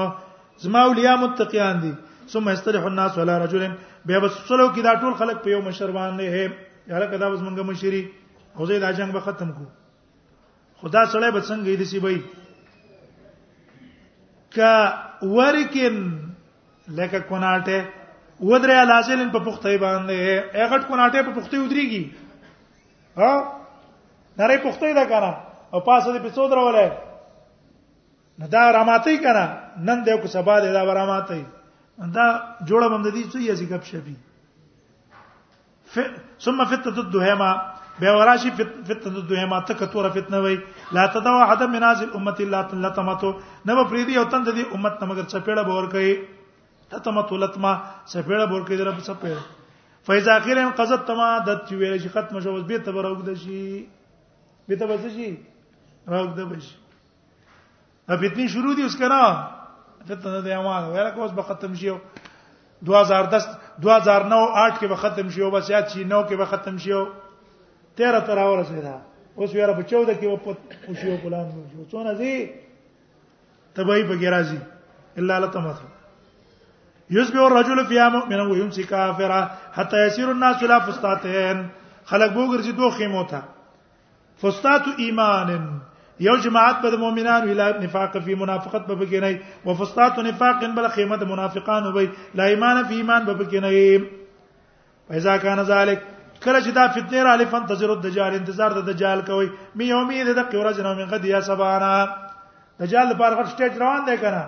زما 0.68 0.80
اولیاء 0.92 1.16
متقیان 1.24 1.82
دي 1.88 1.92
ثم 2.36 2.48
استرح 2.56 2.86
الناس 2.92 3.18
ولا 3.18 3.38
رجل 3.46 3.66
به 4.06 4.20
بس 4.20 4.32
سلو 4.52 4.68
کی 4.78 4.82
دا 4.90 4.94
ټول 5.02 5.14
خلق 5.24 5.42
په 5.48 5.56
یو 5.56 5.62
مشر 5.72 5.90
باندې 5.92 6.22
هي 6.38 6.50
یاره 6.94 7.06
کدا 7.16 7.30
بس 7.30 7.40
منګه 7.48 7.64
مشری 7.74 8.06
او 8.58 8.66
زه 8.72 8.80
دا 8.80 8.92
جنگ 9.02 9.14
به 9.20 9.30
ختم 9.30 9.52
کو 9.58 9.66
خدا 10.82 11.06
سره 11.12 11.32
به 11.32 11.42
څنګه 11.42 11.78
دې 11.78 11.84
سی 11.94 12.00
بای 12.08 12.22
کا 14.56 14.74
ورکن 15.36 15.96
لکه 16.98 17.20
کناټه 17.30 17.78
ودرې 18.40 18.86
لازلن 18.90 19.30
په 19.36 19.40
پخته 19.48 19.72
باندې 19.84 20.60
اغه 20.66 20.78
کناټه 20.88 21.24
په 21.24 21.32
پخته 21.32 21.60
ودرېږي 21.60 22.16
ها 23.22 23.32
نری 24.42 24.58
پخته 24.68 24.92
دا 25.00 25.06
کنه 25.14 25.32
او 25.74 25.80
پاسه 25.88 26.10
دې 26.14 26.20
په 26.26 26.30
څو 26.38 26.44
درولې 26.54 26.88
نه 28.40 28.48
دا 28.56 28.64
راماتې 28.78 29.16
کنه 29.26 29.46
نن 29.86 30.04
دې 30.04 30.22
کو 30.22 30.28
سبا 30.36 30.56
دې 30.66 30.70
دا 30.72 30.84
راماتې 31.02 31.42
دا 32.16 32.26
جوړه 32.68 32.88
باندې 32.88 33.12
دې 33.12 33.24
څه 33.32 33.38
یې 33.38 33.56
ځګب 33.62 33.82
شپې 33.92 34.16
ثم 36.44 36.60
فتت 36.70 36.98
الدهما 37.00 37.52
به 38.00 38.10
وراشي 38.14 38.52
فتنه 38.90 39.20
دوه 39.30 39.46
ماته 39.46 39.74
کتوره 39.74 40.10
فتنه 40.10 40.38
وای 40.40 40.60
لا 40.92 41.08
تدوا 41.14 41.46
حد 41.46 41.64
منازل 41.64 42.10
امت 42.18 42.40
الله 42.42 42.62
تعالی 42.70 42.90
تمتو 42.90 43.30
نو 43.66 43.84
پریدي 43.90 44.18
او 44.18 44.24
تند 44.26 44.50
دي 44.54 44.64
امت 44.74 44.98
نمګر 45.04 45.26
چپېړه 45.34 45.62
بور 45.64 45.92
کوي 45.92 46.16
تتمتو 46.90 47.38
لتما 47.38 47.72
چپېړه 48.14 48.46
بور 48.52 48.66
کوي 48.66 48.78
درپ 48.78 48.98
چپېړه 49.06 49.42
فایزا 50.04 50.36
اخیرا 50.38 50.66
قزت 50.78 51.06
تما 51.08 51.38
دت 51.46 51.72
ویل 51.72 52.02
شي 52.02 52.10
ختم 52.10 52.40
شو 52.40 52.62
به 52.64 52.78
ته 52.78 52.92
راوګد 52.92 53.34
شي 53.44 53.86
به 54.68 54.76
ته 54.76 54.86
بس 54.90 55.06
شي 55.16 55.36
راوګد 56.10 56.40
بشي 56.54 56.76
ا 58.10 58.18
فتنه 58.18 58.48
شروع 58.48 58.74
دي 58.76 58.84
اوس 58.90 58.98
کنه 58.98 59.48
فتنه 60.10 60.42
د 60.42 60.48
اعمال 60.48 60.84
ویل 60.94 61.12
کوس 61.16 61.32
به 61.32 61.42
ختم 61.44 61.74
شي 61.84 61.94
2010 62.84 63.80
2009 63.80 63.80
8 63.80 64.80
کې 64.80 64.88
به 64.90 64.96
ختم 65.06 65.30
شي 65.30 65.42
او 65.44 65.52
بس 65.52 65.70
یا 65.70 65.80
9 65.94 65.94
کې 65.94 66.36
به 66.38 66.46
ختم 66.56 66.78
شي 66.88 66.92
13 67.98 68.20
تر 68.28 68.38
اوله 68.40 68.64
سیدا 68.70 68.96
اوس 69.38 69.54
ویرا 69.54 69.66
را 69.68 69.74
په 69.80 69.84
14 69.84 70.16
کې 70.16 70.26
وپت 70.26 70.58
خوشي 70.86 71.10
او 71.12 71.18
پلان 71.24 71.46
نو 71.56 71.64
جو 71.74 71.86
څونه 71.94 72.14
دي 72.22 72.34
تبای 73.78 74.04
په 74.10 74.16
ګرازي 74.24 74.58
الا 75.22 75.40
لتمت 75.40 75.76
یصبح 77.16 77.48
رجل 77.54 77.80
فی 77.88 77.98
مؤمن 78.16 78.40
و 78.42 78.52
ويمسي 78.56 78.84
کافرا 78.92 79.42
حتى 79.78 80.06
يسير 80.08 80.32
الناس 80.32 80.64
لا 80.74 80.80
فستاتين 80.88 81.66
خلق 82.12 82.34
بو 82.36 82.42
وګرځي 82.46 82.72
دو 82.78 82.90
خیمو 83.00 83.24
تا 83.34 83.42
فستات 84.42 84.84
ایمان 85.08 85.52
یو 86.26 86.36
جماعت 86.44 86.82
به 86.86 86.98
مؤمنان 87.04 87.48
ویلا 87.50 87.70
نفاق 87.84 88.18
فی 88.26 88.36
منافقت 88.42 88.88
به 88.88 89.30
و 89.66 89.74
فستات 89.84 90.20
نفاق 90.30 90.66
بل 90.80 90.88
خیمه 90.98 91.26
منافقان 91.36 91.88
وبی 91.88 92.10
لا 92.42 92.44
ایمان 92.54 92.84
فی 92.90 92.96
ایمان 92.96 93.26
به 93.26 93.34
بکینای 93.34 93.98
فاذا 95.08 95.38
کان 95.38 95.64
ذلک 95.64 96.02
کله 96.44 96.60
چې 96.64 96.72
دا 96.76 96.86
فتنه 96.94 97.24
را 97.24 97.36
لفن 97.36 97.66
تزر 97.72 97.90
الدجال 97.96 98.34
انتظار 98.40 98.72
د 98.78 98.86
دجال 98.92 99.22
کوي 99.30 99.48
می 99.80 99.86
یومي 99.92 100.24
د 100.30 100.34
دقه 100.40 100.58
ورځ 100.58 100.80
نه 100.86 100.94
من 101.00 101.06
غد 101.12 101.26
یا 101.32 101.42
سبانا 101.48 101.94
دجال 102.82 103.08
لپاره 103.12 103.36
غټ 103.36 103.48
سټیج 103.54 103.74
روان 103.84 104.06
دی 104.08 104.18
کنه 104.24 104.44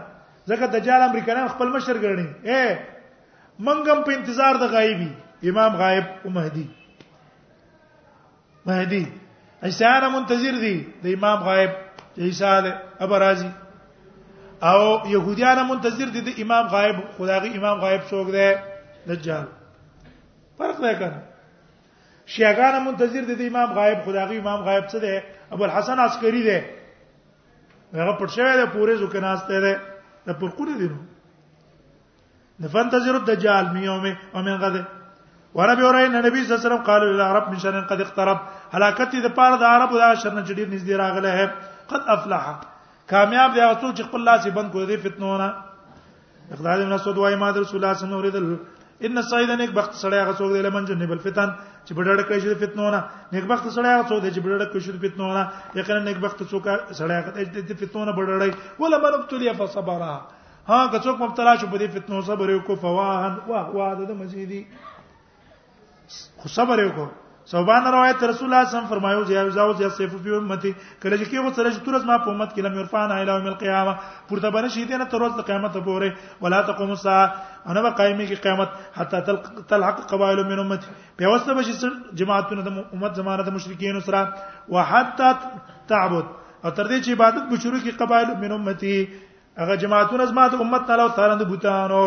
ځکه 0.52 0.66
دجال 0.76 1.02
امریکایان 1.08 1.48
خپل 1.56 1.68
مشر 1.76 1.98
ګرځي 1.98 2.28
اے 2.44 2.78
منګم 3.68 4.04
په 4.08 4.12
انتظار 4.16 4.56
د 4.64 4.72
غایبی 4.78 5.10
امام 5.52 5.76
غایب 5.76 6.04
او 6.26 6.30
مهدی 6.38 6.66
مهدی 8.70 9.04
ایسانه 9.68 10.10
منتظر 10.16 10.60
دي 10.64 10.76
د 11.04 11.08
امام 11.20 11.44
غایب 11.50 11.72
ایساله 12.16 12.74
ابرازی 13.08 13.50
او 14.72 14.82
يهوديان 15.08 15.68
منتظر 15.70 16.10
دي 16.18 16.22
د 16.28 16.40
امام 16.46 16.68
غایب 16.76 16.96
خدایي 17.20 17.54
امام 17.62 17.80
غایب 17.86 18.02
څوک 18.12 18.32
دی 18.40 18.50
دجال 19.14 19.46
فرق 20.60 20.78
دی 20.84 20.94
کنه 21.00 21.22
شیعاګان 22.34 22.76
منتظر 22.86 23.24
دي 23.26 23.36
د 23.36 23.42
امام 23.48 23.74
غایب 23.74 24.00
خدایي 24.06 24.38
امام 24.40 24.60
غایب 24.68 24.86
څه 24.92 24.98
دی 25.06 25.14
ابو 25.56 25.64
الحسن 25.64 26.00
عسکری 26.06 26.42
دی 26.48 26.58
هغه 27.94 28.14
پټ 28.20 28.30
شوی 28.38 28.56
دی 28.60 28.66
پوره 28.74 28.96
ځکه 29.04 29.20
ناشته 29.28 29.60
دی 29.66 29.74
د 30.30 30.40
پرکونه 30.42 30.78
دي 30.82 30.90
نو 32.64 32.68
فانتظر 32.74 33.16
الدجال 33.20 33.66
من 33.74 33.84
يوم 33.86 34.06
ومن 34.34 34.58
غد 34.64 34.76
ورب 35.60 35.80
اورای 35.86 36.08
نبی 36.14 36.42
صلی 36.44 36.44
الله 36.44 36.62
علیه 36.62 36.68
وسلم 36.70 36.84
قال 36.90 37.02
العرب 37.08 37.50
من 37.52 37.60
شر 37.64 37.80
قد 37.90 38.02
اقترب 38.06 38.38
هلاکت 38.76 39.12
دي 39.18 39.30
پار 39.42 39.58
د 39.64 39.76
عرب 39.76 39.90
د 39.90 40.16
شر 40.24 40.34
نه 40.34 40.44
چډیر 40.48 40.68
نږدې 40.74 40.94
راغله 40.94 41.30
ہے 41.40 41.46
قد 41.94 42.02
افلح 42.18 42.52
کامیاب 43.14 43.54
دی 43.56 43.62
هغه 43.62 43.80
څوک 43.82 43.96
چې 43.98 44.04
خپل 44.10 44.22
لاس 44.30 44.48
بند 44.60 44.74
کړی 44.74 44.86
دی 44.88 44.98
فتنو 45.06 45.38
نه 45.38 45.54
اقدار 46.56 46.82
ابن 46.86 46.98
سعود 47.04 47.18
وايي 47.18 47.36
ما 47.44 47.50
رسول 47.60 47.64
الله 47.64 47.68
صلی 47.94 48.08
الله 48.14 48.20
علیه 48.24 48.36
وسلم 48.38 48.64
ان 49.08 49.22
سعیدن 49.30 49.62
یک 49.62 49.72
بخت 49.80 49.92
سړی 49.92 50.16
هغه 50.16 50.34
څوک 50.42 50.54
دی 50.56 50.62
لمن 50.66 50.86
جنب 50.90 51.12
الفتن 51.16 51.52
چې 51.88 51.94
بډړ 51.98 52.18
کړی 52.28 52.40
شي 52.44 52.56
فتنو 52.62 52.86
نه 52.94 53.00
نیکبخت 53.34 53.66
سړی 53.76 53.90
هغه 53.94 54.06
څوک 54.12 54.20
دی 54.24 54.30
چې 54.36 54.40
بډړ 54.46 54.60
کړی 54.72 54.82
شي 54.86 54.94
فتنو 55.04 55.28
نه 55.38 55.44
یقینا 55.80 56.00
نیکبخت 56.10 56.38
څوک 56.52 56.64
سړی 57.00 57.14
هغه 57.20 57.32
دی 57.38 57.62
چې 57.68 57.74
فتنو 57.82 58.02
نه 58.10 58.14
بډړی 58.18 58.52
ولا 58.82 58.98
مربتلی 59.06 59.54
فصبرا 59.60 60.16
ها 60.70 60.80
که 60.94 60.98
څوک 61.06 61.18
مبتلا 61.26 61.54
شو 61.62 61.68
په 61.74 61.78
دې 61.82 61.88
فتنو 61.98 62.22
صبر 62.30 62.48
وکړو 62.52 62.76
فواهن 62.84 63.34
واه 63.48 63.68
واه 63.76 63.94
د 64.12 64.18
مزيدي 64.22 64.62
خو 66.40 66.48
صبر 66.58 66.78
وکړو 66.86 67.08
صوبان 67.52 67.86
روایت 67.94 68.24
رسول 68.24 68.48
الله 68.54 68.64
صم 68.70 68.86
فرمایو 68.90 69.24
چې 69.26 69.32
یو 69.34 69.50
زاوز 69.56 69.82
یا 69.82 69.90
سیف 69.98 70.14
په 70.22 70.38
امتی 70.38 70.72
کله 71.04 71.18
چې 71.18 71.30
کیو 71.34 71.52
سره 71.56 71.74
چې 71.74 71.84
تورز 71.88 72.06
ما 72.10 72.16
په 72.24 72.32
امت 72.34 72.50
کې 72.56 72.66
لم 72.68 72.80
عرفان 72.84 73.12
اله 73.18 73.36
یوم 73.38 73.50
القیامه 73.52 73.94
پورته 74.32 74.52
بنه 74.56 74.72
شي 74.78 74.86
دینه 74.94 75.06
تر 75.12 75.26
ورځ 75.26 75.46
قیامت 75.52 75.76
پورې 75.76 76.42
ولا 76.48 76.62
تقوم 76.72 76.94
الساعه 76.96 77.70
انا 77.74 77.84
به 77.88 77.92
قائمه 78.02 78.28
کې 78.30 78.42
قیامت 78.48 78.74
حتا 78.98 79.38
تلحق 79.74 80.02
قبائل 80.16 80.44
من 80.50 80.64
امتی 80.66 80.98
په 81.22 81.36
واسطه 81.38 81.58
به 81.60 81.94
جماعتونه 82.24 82.66
د 82.70 82.84
امت 82.88 83.22
زمانه 83.24 83.48
د 83.50 83.56
مشرکین 83.60 84.00
سره 84.12 84.26
وحتا 84.78 85.32
تعبد 85.40 86.36
او 86.66 86.70
تر 86.70 86.92
دې 86.92 87.00
چې 87.00 87.20
عبادت 87.20 87.50
به 87.56 87.62
شروع 87.68 87.84
کې 87.88 88.02
قبائل 88.06 88.30
من 88.46 88.58
امتی 88.62 88.96
هغه 89.00 89.84
جماعتونه 89.86 90.26
زما 90.34 90.48
د 90.58 90.68
امت 90.70 90.88
تعالی 90.92 91.10
او 91.10 91.16
تعالی 91.22 91.40
د 91.44 91.48
بوتانو 91.56 92.06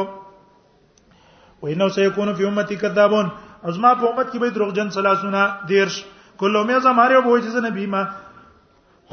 وینو 1.62 1.88
سيكون 1.98 2.34
في 2.40 2.48
امتي 2.54 2.76
كذابون 2.86 3.30
ازما 3.66 3.92
په 4.00 4.06
امت 4.08 4.30
کې 4.32 4.38
به 4.40 4.50
دروغجن 4.54 4.90
سلاسونه 4.96 5.40
دیرش 5.68 5.94
کله 6.40 6.62
مې 6.66 6.82
زماره 6.86 7.20
به 7.20 7.28
وایي 7.30 7.42
چې 7.48 7.64
نبی 7.66 7.86
ما 7.94 8.02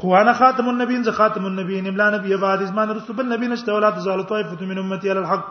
خو 0.00 0.12
انا 0.18 0.32
خاتم 0.40 0.68
النبیین 0.68 1.02
ز 1.04 1.08
خاتم 1.18 1.44
النبیین 1.50 1.86
املا 1.88 2.08
نبی 2.16 2.36
بعد 2.44 2.62
ازمان 2.62 2.90
رسول 2.98 3.20
النبی 3.24 3.46
نشته 3.52 3.72
ولات 3.74 3.98
زال 4.06 4.22
طائفه 4.32 4.64
من 4.72 4.78
امتی 4.78 5.10
علی 5.10 5.18
الحق 5.18 5.44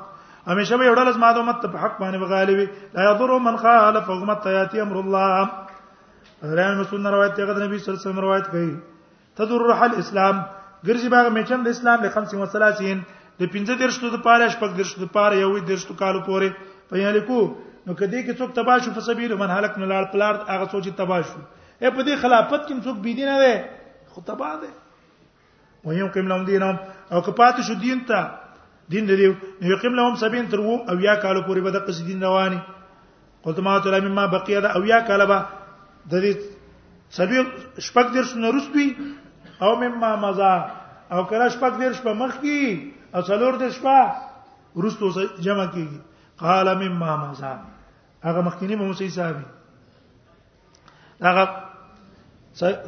همیشه 0.48 0.78
به 0.78 0.96
وړل 0.96 1.08
ازما 1.14 1.32
د 1.38 1.43
امت 1.43 1.66
په 1.76 1.84
حق 1.86 1.96
باندې 2.00 2.22
وغالوي 2.22 2.68
لا 2.98 3.10
یضر 3.12 3.38
من 3.48 3.58
خالف 3.64 4.10
امت 4.18 4.46
یاتی 4.58 4.80
امر 4.88 4.98
الله 4.98 5.50
حضرت 6.43 6.78
مسعود 6.80 7.06
روایت 7.16 7.36
ته 7.39 7.58
نبی 7.66 7.78
صلی 7.78 7.89
الله 7.91 8.00
علیه 8.00 8.08
وسلم 8.08 8.20
روایت 8.28 8.48
کوي 8.54 8.70
تدر 9.39 9.68
رحل 9.74 9.96
اسلام 10.04 10.41
ګرځي 10.86 11.10
باغ 11.18 11.30
میچن 11.39 11.68
د 11.68 11.76
اسلام 11.76 12.08
د 12.08 12.16
35 12.18 13.16
د 13.41 13.48
15 13.56 13.76
درشتو 13.84 14.16
د 14.16 14.24
پاره 14.30 14.50
شپږ 14.56 14.78
درشتو 14.82 15.06
د 15.06 15.08
پاره 15.20 15.39
یوې 15.46 15.70
درشتو 15.72 15.93
کالو 16.04 16.20
پورې 16.28 16.74
په 16.91 17.04
یالیکو 17.06 17.41
نو 17.88 17.94
کدی 17.94 18.22
کې 18.24 18.34
څوک 18.38 18.54
تبا 18.58 18.78
شو 18.86 18.92
فسبیل 18.96 19.34
من 19.42 19.52
هلك 19.56 19.78
نه 19.78 19.86
لاړ 19.92 20.04
پلار 20.14 20.36
هغه 20.52 20.68
سوچي 20.72 20.92
تبا 21.00 21.20
شو 21.30 21.42
اے 21.82 21.90
په 21.98 22.04
دې 22.06 22.22
خلافت 22.22 22.62
کې 22.68 22.86
څوک 22.86 22.98
بی 23.06 23.14
دینه 23.20 23.36
وي 23.42 23.54
خو 24.16 24.22
تبا 24.30 24.50
ده 24.62 24.70
و 25.86 25.92
یو 25.98 26.08
کوم 26.14 26.28
لم 26.32 26.46
دینم 26.46 26.76
او 27.16 27.22
کپات 27.26 27.60
شو 27.68 27.74
دین 27.82 28.00
ته 28.12 28.22
دین 28.92 29.06
دی 29.10 29.16
نو 29.18 29.34
یقیم 29.74 29.96
لهم 30.00 30.16
سبین 30.22 30.50
تر 30.54 30.60
وو 30.64 30.76
او 30.92 30.96
یا 31.04 31.16
کالو 31.26 31.42
پورې 31.42 31.62
به 31.68 31.72
د 31.76 31.84
قص 31.90 32.00
دین 32.08 32.24
رواني 32.28 32.58
قلت 33.48 33.60
ما 33.68 33.78
تعالی 33.88 34.08
مما 34.08 34.26
بقیه 34.34 34.60
ده 34.68 34.80
او 34.80 34.82
یا 34.94 35.00
کالبا 35.12 35.38
د 36.12 36.14
دې 36.26 37.14
سبیل 37.20 37.46
شپږ 37.90 38.08
درس 38.18 38.34
نه 38.42 38.52
رسوي 38.58 38.88
او 39.68 39.76
مما 39.84 40.12
مزا 40.26 40.54
او 41.12 41.22
کله 41.34 41.50
شپږ 41.50 41.80
درس 41.86 42.02
په 42.08 42.14
مخ 42.24 42.34
کې 42.42 43.14
او 43.16 43.22
څلور 43.30 43.60
درس 43.66 43.78
په 43.88 44.12
ورستو 44.76 45.10
جمع 45.22 45.70
کیږي 45.78 46.46
قال 46.46 46.74
مما 46.84 47.14
مزا 47.26 47.54
هغه 48.28 48.42
مخکینی 48.48 48.76
موسی 48.76 49.10
صاحب 49.18 49.38
هغه 51.28 51.44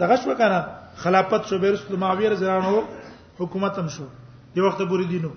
دغه 0.02 0.16
شو 0.22 0.30
کنه 0.40 0.60
خلافت 1.04 1.44
شو 1.50 1.56
بیرست 1.64 1.88
معاویه 2.04 2.30
رضی 2.34 2.46
الله 2.46 2.60
عنه 2.68 2.74
حکومت 3.42 3.76
هم 3.80 3.88
شو 3.96 4.06
دی 4.56 4.62
وخت 4.68 4.80
پوری 4.92 5.06
دینو 5.12 5.32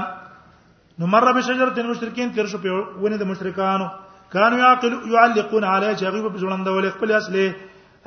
نو 0.98 1.06
مر 1.12 1.32
به 1.32 1.40
شجره 1.46 1.78
المشرکین 1.78 2.28
تیر 2.34 2.46
شو 2.52 2.58
په 2.64 2.70
ونه 3.02 3.16
د 3.16 3.22
مشرکانو 3.22 3.88
کانو 4.32 4.56
یعقل 4.58 4.92
يعلقون 5.14 5.64
علی 5.64 5.94
جغیب 5.94 6.24
بجوندول 6.34 6.90
خپل 6.90 7.10
اصله 7.12 7.54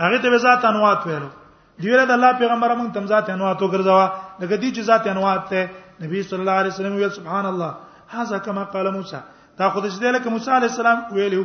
هغه 0.04 0.18
ته 0.22 0.38
ذات 0.38 0.62
انوات 0.72 1.02
ویلو 1.08 1.30
دی 1.82 1.90
ویل 1.90 2.06
د 2.06 2.12
الله 2.14 2.32
پیغمبر 2.40 2.70
موږ 2.80 2.90
تم 2.94 3.06
ذات 3.12 3.30
انواع 3.34 3.54
تو 3.62 3.68
ګرځوا 3.74 4.06
دغه 4.42 4.56
دي 4.62 4.70
چې 4.76 4.82
ذات 4.90 5.08
انواع 5.14 5.34
ته 5.50 5.70
نبی 6.04 6.22
صلی 6.30 6.40
الله 6.44 6.58
علیه 6.62 6.72
وسلم 6.74 6.96
ویل 6.98 7.10
سبحان 7.20 7.46
الله 7.52 7.72
هاذا 8.14 8.38
کما 8.48 8.64
قال 8.76 8.90
موسی 8.98 9.18
دا 9.58 9.70
خو 9.70 9.82
دې 9.82 9.90
دې 10.02 10.12
لکه 10.18 10.30
موسی 10.36 10.52
علیه 10.58 10.70
السلام 10.74 10.98
ویلو 11.18 11.44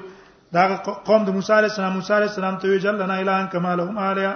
دا 0.52 0.76
قوم 1.08 1.24
د 1.28 1.36
موسی 1.38 1.52
علیه 1.60 1.70
السلام 1.72 1.92
موسی 2.00 2.12
علیه 2.18 2.28
السلام 2.32 2.56
ته 2.60 2.68
وی 2.68 2.78
جل 2.84 2.96
لنا 3.02 3.14
الهان 3.22 3.46
کما 3.56 3.74
لهم 3.80 3.98
الیا 4.08 4.32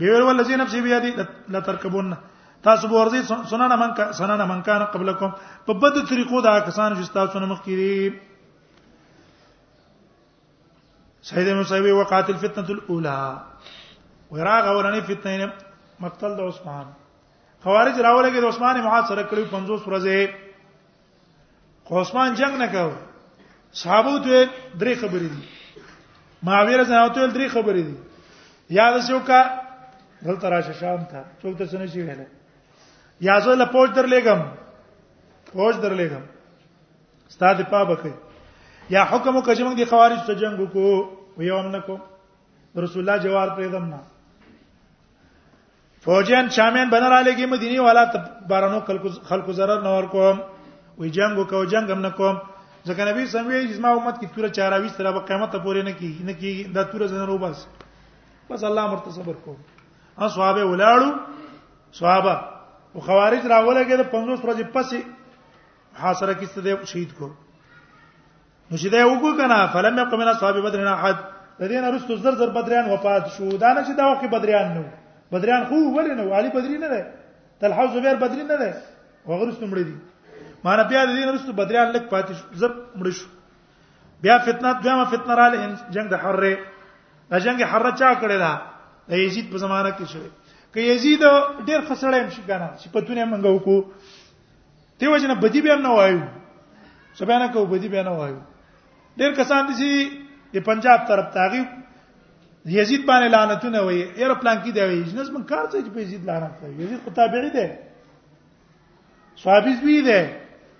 دی 0.00 0.08
ویل 0.10 0.22
ولذي 0.28 0.56
نفسي 0.64 0.80
بيدي 0.88 1.12
لا 1.52 1.60
تركبون 1.60 2.16
تاسو 2.64 2.88
به 2.88 3.04
ورځي 3.04 3.44
سنانه 3.54 3.76
من 3.84 3.94
کا 4.00 4.12
سنانه 4.22 4.46
من 4.54 4.62
کا 4.68 4.78
قبلکم 4.96 5.30
په 5.70 5.80
بد 5.84 6.02
طریقو 6.08 6.40
دا 6.48 6.58
کسان 6.58 7.00
چې 7.04 7.12
تاسو 7.20 7.38
نه 7.46 7.52
مخ 7.54 7.62
کیری 7.68 8.10
سید 11.32 11.48
مصیبه 11.56 11.92
وقات 12.02 12.30
الفتنه 12.36 12.66
الاولى 12.70 13.50
وراغ 14.32 14.64
اورنی 14.68 15.00
فتنه 15.08 15.48
مقتل 16.02 16.32
د 16.36 16.40
عثمان 16.50 16.86
خوارج 17.62 17.96
راولګي 18.06 18.40
د 18.42 18.46
عثمان 18.52 18.76
محاصره 18.86 19.22
کړی 19.30 19.44
50 19.44 19.86
ورځې 19.86 20.28
خو 21.86 22.00
عثمان 22.02 22.28
جنگ 22.40 22.54
نه 22.62 22.66
کاوه 22.72 22.96
صحابه 23.80 24.14
ته 24.26 24.38
درې 24.78 24.94
خبرې 25.02 25.28
دي 25.32 25.42
معاویه 26.48 26.76
رضی 26.80 26.92
الله 26.92 27.22
عنه 27.22 27.34
درې 27.34 27.48
خبرې 27.54 27.82
دي 27.82 27.96
یاد 28.78 28.96
شو 29.08 29.18
کا 29.28 29.40
دلته 30.24 30.48
راشه 30.54 30.72
شام 30.80 31.04
ته 31.12 31.20
څوک 31.42 31.58
ته 31.58 31.64
څنګه 31.66 31.86
شي 31.92 32.00
ویل 32.02 32.26
یا 33.28 33.34
زه 33.46 33.54
له 33.60 33.64
پوج 33.74 33.88
در 33.98 34.06
لګم 34.14 34.40
پوج 35.52 35.74
در 35.84 35.94
لګم 35.94 36.22
ستاد 37.34 37.60
پابکه 37.70 38.14
یا 38.96 39.02
حکم 39.12 39.36
وکړم 39.42 39.76
د 39.80 39.88
خوارج 39.92 40.18
ته 40.30 40.34
جنگ 40.44 40.58
وکړو 40.64 41.04
ویوم 41.38 41.68
نکو 41.76 41.98
رسول 42.86 43.00
الله 43.08 43.22
جوار 43.24 43.48
پرې 43.58 43.70
دم 43.76 43.84
نه 43.92 43.98
فوجین 46.04 46.48
شامین 46.50 46.88
بنر 46.90 47.12
علیګي 47.18 47.46
مدینی 47.46 47.78
والا 47.78 48.04
بارانو 48.48 48.80
خلکو 49.28 49.52
zarar 49.52 49.82
نه 49.82 49.90
ورکوم 49.98 50.38
وی 50.98 51.10
جنگ 51.14 51.38
وکاو 51.38 51.64
جنگ 51.64 51.90
هم 51.90 52.02
نکوم 52.06 52.38
ځکه 52.88 53.02
نبی 53.08 53.26
سم 53.26 53.46
وی 53.46 53.66
جسمه 53.68 53.88
امت 53.88 54.18
کی 54.20 54.26
توره 54.34 54.48
24 54.48 54.88
تر 54.96 55.10
قیامت 55.26 55.52
پورې 55.54 55.84
نه 55.84 55.92
کی 55.98 56.18
نه 56.26 56.32
کی 56.34 56.64
دا 56.74 56.82
توره 56.84 57.06
زنه 57.06 57.24
رو 57.26 57.38
بس 57.38 57.66
بس 58.50 58.64
الله 58.64 58.86
مرته 58.90 59.10
صبر 59.14 59.32
کو 59.46 59.56
ها 60.18 60.28
صحابه 60.28 60.64
ولاړو 60.64 61.10
صحابه 61.98 62.34
او 62.94 63.00
خوارج 63.00 63.46
راولګه 63.46 63.96
د 64.02 64.04
50 64.10 64.42
ورځې 64.42 64.74
پسې 64.74 65.02
حاصره 66.02 66.34
کیسته 66.34 66.60
د 66.66 66.82
شهید 66.86 67.14
کو 67.18 67.30
نو 67.30 68.74
چې 68.74 68.90
دا 68.96 69.06
وګو 69.06 69.38
کنه 69.42 69.66
فلم 69.76 69.98
یقمنا 70.02 70.32
صحابه 70.42 70.60
بدرنا 70.66 70.94
احد 70.98 71.16
د 71.60 71.62
دې 71.70 71.78
نه 71.86 71.88
رسو 71.96 72.18
زر 72.26 72.34
زر 72.42 72.50
بدریان 72.58 72.90
وفات 72.90 73.30
شو 73.38 73.48
دا 73.48 73.72
نه 73.72 73.86
چې 73.86 73.96
دا 74.02 74.10
وخت 74.12 74.26
بدریان 74.36 74.74
نه 74.78 74.84
بدریان 75.32 75.62
خو 75.68 75.76
ولې 75.96 76.14
نه 76.20 76.24
علي 76.38 76.50
بدري 76.56 76.78
نه 76.82 76.88
ده 76.92 77.00
طلحه 77.60 77.84
زبیر 77.94 78.16
بدري 78.24 78.44
نه 78.50 78.56
ده 78.62 78.68
هغه 79.28 79.44
رسته 79.48 79.64
مړ 79.72 79.78
دي 79.88 79.96
مان 80.66 80.78
بیا 80.90 81.00
د 81.08 81.10
دین 81.18 81.28
رسته 81.34 81.52
بدریان 81.60 81.88
لک 81.94 82.04
پاتې 82.12 82.32
شو 82.38 82.44
زب 82.62 82.74
مړ 83.00 83.08
شو 83.18 83.28
بیا 84.24 84.36
فتنه 84.48 84.70
دویمه 84.84 85.04
فتنه 85.12 85.32
رااله 85.40 85.92
جنگ 85.94 86.06
د 86.14 86.20
حره 86.24 86.52
دا 87.30 87.36
جنگ 87.44 87.62
حره 87.72 87.90
چا 88.00 88.10
کړی 88.22 88.38
دا 88.44 88.52
د 89.08 89.12
یزید 89.26 89.46
په 89.52 89.56
زمانہ 89.64 89.90
کې 89.98 90.04
شوی 90.12 90.30
کې 90.72 90.80
یزید 90.94 91.22
ډیر 91.66 91.80
خسړې 91.88 92.18
هم 92.22 92.30
شي 92.36 92.42
کنه 92.50 92.68
چې 92.78 92.86
پتونې 92.94 93.24
منګه 93.32 93.50
وکړو 93.52 93.78
دیو 95.00 95.16
جن 95.22 95.34
بدی 95.42 95.60
بیا 95.66 95.74
نه 95.86 95.90
وایو 95.98 96.20
سبحانه 97.20 97.46
کو 97.54 97.64
بدی 97.72 97.88
بیا 97.94 98.02
نه 98.08 98.12
وایو 98.20 98.40
ډیر 99.20 99.32
کسان 99.40 99.66
دي 99.70 99.74
چې 99.80 99.88
د 100.54 100.64
پنجاب 100.70 101.06
طرف 101.08 101.32
تاغي 101.36 101.62
یزید 102.66 103.04
باندې 103.06 103.28
لعنتونه 103.28 103.80
وي 103.86 104.00
یره 104.22 104.34
پلان 104.34 104.58
کې 104.62 104.70
دی 104.70 104.80
وي 104.82 105.02
جنس 105.02 105.30
من 105.30 105.42
کار 105.44 105.64
څه 105.70 105.76
چې 105.84 105.90
په 105.94 106.00
یزید 106.00 106.24
لعنت 106.24 106.60
کوي 106.60 106.84
یزید 106.84 107.00
خو 107.04 107.10
تابعی 107.14 107.50
دی 107.50 107.66
صحابیز 109.42 109.78
بھی 109.80 110.00
دی 110.02 110.20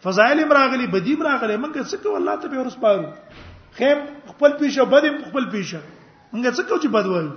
فضائل 0.03 0.45
مراغلی 0.45 0.87
بدی 0.95 1.17
مراغلی 1.17 1.57
منګه 1.57 1.91
څه 1.91 1.97
کو 2.03 2.15
الله 2.17 2.37
ته 2.37 2.49
به 2.49 2.59
ورسپارو 2.59 3.09
خیر 3.79 3.97
خپل 4.31 4.53
پیشه 4.63 4.85
بد 4.95 5.11
خپل 5.29 5.51
پیشه 5.51 5.81
منګه 6.33 6.55
څه 6.57 6.63
کو 6.69 6.79
چې 6.79 6.89
بد 6.89 7.07
وایو 7.07 7.33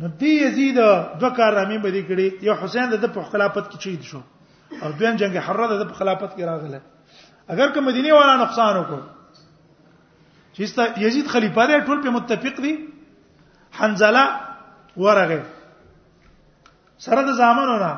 نو 0.00 0.08
دی 0.20 0.34
یزید 0.36 0.78
دوه 1.18 1.34
کار 1.40 1.52
رامي 1.60 1.78
بدی 1.88 2.04
کړی 2.08 2.44
یو 2.48 2.54
حسین 2.64 2.90
د 2.96 3.12
په 3.18 3.30
خلافت 3.34 3.72
کې 3.72 3.84
شهید 3.84 4.02
شو 4.12 4.20
او 4.84 4.92
دویم 5.00 5.16
جنگ 5.24 5.36
حره 5.44 5.68
د 5.76 5.86
په 5.88 5.94
خلافت 6.02 6.32
کې 6.32 6.50
راغله 6.52 7.56
اگر 7.56 7.70
که 7.76 7.80
مدینه 7.92 8.12
والا 8.20 8.36
نقصان 8.42 8.76
وکړ 8.82 9.06
چې 10.58 11.06
یزید 11.06 11.26
خلیفہ 11.28 11.66
دی 11.70 11.78
ټول 11.86 12.00
په 12.04 12.10
متفق 12.18 12.56
دي 12.66 12.72
حنزله 13.80 14.22
ورغه 15.04 15.40
سره 17.06 17.22
د 17.28 17.36
زامنو 17.40 17.74
نه 17.82 17.90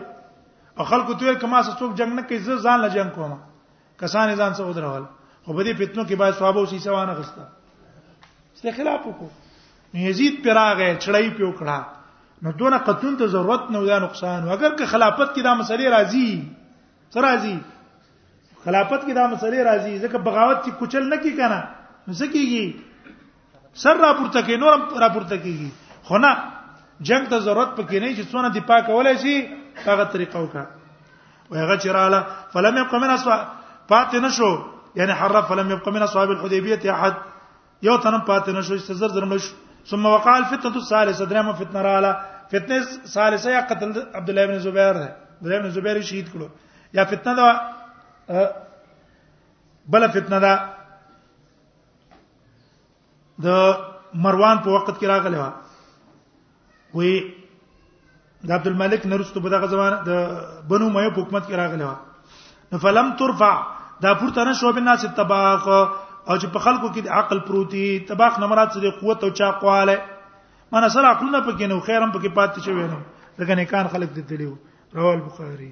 او 0.78 0.84
خلکو 0.92 1.14
ته 1.22 1.34
کما 1.46 1.62
څه 1.64 1.80
څوک 1.80 1.96
جنگ 2.02 2.14
نه 2.20 2.26
کوي 2.30 2.40
زه 2.50 2.58
ځان 2.68 2.80
له 2.86 2.96
جنگ 2.98 3.12
کوم 3.18 3.34
کسان 4.04 4.36
ځان 4.36 4.54
څه 4.60 4.68
ودرول 4.68 5.06
خو 5.46 5.54
به 5.54 5.64
دې 5.64 5.78
پیتنو 5.80 6.04
کې 6.08 6.16
باید 6.24 6.36
ثواب 6.44 6.58
او 6.62 6.66
سي 6.74 6.80
سوانه 6.86 7.14
غستا 7.14 7.48
استخلاف 8.58 9.02
وکړو 9.08 10.06
یزید 10.10 10.38
پیراغه 10.44 10.88
چړای 11.00 11.38
پیو 11.38 11.52
کړه 11.62 11.78
نو 12.42 12.52
دونه 12.52 12.78
قطون 12.78 13.18
ته 13.18 13.28
ضرورت 13.28 13.72
نه 13.72 13.86
دا 13.86 14.00
نقصان 14.00 14.50
اگر 14.50 14.76
که 14.76 14.86
خلافت 14.86 15.34
کې 15.36 15.42
دا 15.48 15.54
مسلې 15.58 15.88
راځي 15.90 16.42
سره 17.10 17.22
راځي 17.22 17.60
خلافت 18.66 19.02
کې 19.06 19.14
دا 19.20 19.26
مسلې 19.28 19.60
راځي 19.64 20.00
ځکه 20.04 20.18
بغاوت 20.28 20.58
چې 20.64 20.72
کوچل 20.80 21.06
نه 21.14 21.18
کی 21.26 21.34
کنه 21.38 21.64
نو 22.08 22.14
سکیږي 22.14 22.76
سر 23.84 23.96
را 24.06 24.12
پورته 24.14 24.42
کې 24.42 24.58
نور 24.58 24.78
را 25.04 25.10
پورته 25.18 25.42
کیږي 25.44 25.70
خو 26.10 26.18
نه 26.18 26.38
جنگ 27.12 27.30
ته 27.36 27.40
ضرورت 27.50 27.78
پکې 27.78 27.96
نه 27.96 28.16
چې 28.16 28.32
څونه 28.32 28.54
دی 28.54 28.62
پاک 28.62 28.90
ولای 28.90 29.18
شي 29.26 29.38
هغه 29.86 30.04
طریقه 30.18 30.40
وکړه 30.44 31.50
وهغه 31.52 31.78
چراله 31.86 32.22
فلم 32.56 32.78
يبقى 32.84 33.00
من 33.06 33.10
اسوا 33.18 33.38
پاتې 33.92 34.16
نشو 34.30 34.52
یعنی 35.00 35.12
حرف 35.22 35.46
فلم 35.54 35.72
يبقى 35.76 35.92
من 36.00 36.04
اصحاب 36.10 36.30
الحديبيه 36.36 36.92
احد 36.98 37.14
یو 37.90 37.98
تنم 37.98 38.26
پاتې 38.26 38.50
نشو 38.58 38.78
چې 38.78 38.94
زر 39.06 39.20
زر 39.20 39.26
مش 39.34 39.54
ثم 39.90 40.04
وقع 40.06 40.36
الفتنه 40.38 40.76
الثالثه 40.76 41.26
درېمه 41.26 41.56
فتنه 41.62 41.82
رااله 41.88 42.31
فتنه 42.52 43.08
ثالثه 43.16 43.50
یا 43.56 43.62
قتل 43.70 43.90
عبد 44.20 44.30
الله 44.30 44.44
ابن 44.48 44.58
زبیر 44.68 44.94
ده 45.02 45.08
عبد 45.34 45.46
الله 45.48 45.58
ابن 45.62 45.70
زبیر 45.78 46.00
شهید 46.10 46.28
کړو 46.34 46.48
یا 46.98 47.04
فتنه 47.12 47.34
دا 47.40 47.48
بل 49.94 50.08
فتنه 50.16 50.40
دا 50.46 50.54
د 53.46 54.18
مروان 54.24 54.58
په 54.66 54.70
وخت 54.76 54.92
کې 55.00 55.08
راغلی 55.14 55.40
و 55.44 55.50
وی 57.00 57.12
د 58.48 58.52
عبد 58.60 58.68
الملک 58.72 59.06
نرستو 59.14 59.44
په 59.48 59.54
دغه 59.56 59.72
زمانه 59.76 59.98
د 60.12 60.14
بنو 60.70 60.90
مې 60.92 61.18
په 61.18 61.24
حکومت 61.24 61.50
کې 61.50 61.60
راغلی 61.64 61.84
و 61.88 62.72
نو 62.74 62.84
فلم 62.88 63.12
ترفع 63.24 63.52
دا 64.04 64.14
پورته 64.22 64.44
نشو 64.50 64.72
بنا 64.80 64.96
ست 65.04 65.14
تباخ 65.22 65.68
او 65.74 66.36
چې 66.42 66.54
په 66.54 66.60
خلکو 66.68 66.88
کې 66.88 67.08
د 67.08 67.18
عقل 67.22 67.40
پروتي 67.50 67.84
تباخ 68.14 68.40
نه 68.44 68.48
مراد 68.54 68.70
څه 68.74 68.82
د 68.82 68.98
قوت 69.04 69.24
او 69.24 69.30
چاقواله 69.42 70.02
مانه 70.74 70.90
سره 70.96 71.06
عقلونه 71.14 71.40
پکې 71.48 71.66
نو 71.72 71.76
خیرم 71.88 72.10
پکې 72.16 72.30
پاتې 72.38 72.60
شوی 72.68 72.86
نه 72.94 73.00
لکه 73.40 73.54
نه 73.62 73.66
کان 73.74 73.86
خلق 73.96 74.10
دې 74.16 74.24
تلو 74.30 74.52
رواه 75.00 75.14
البخاري 75.18 75.72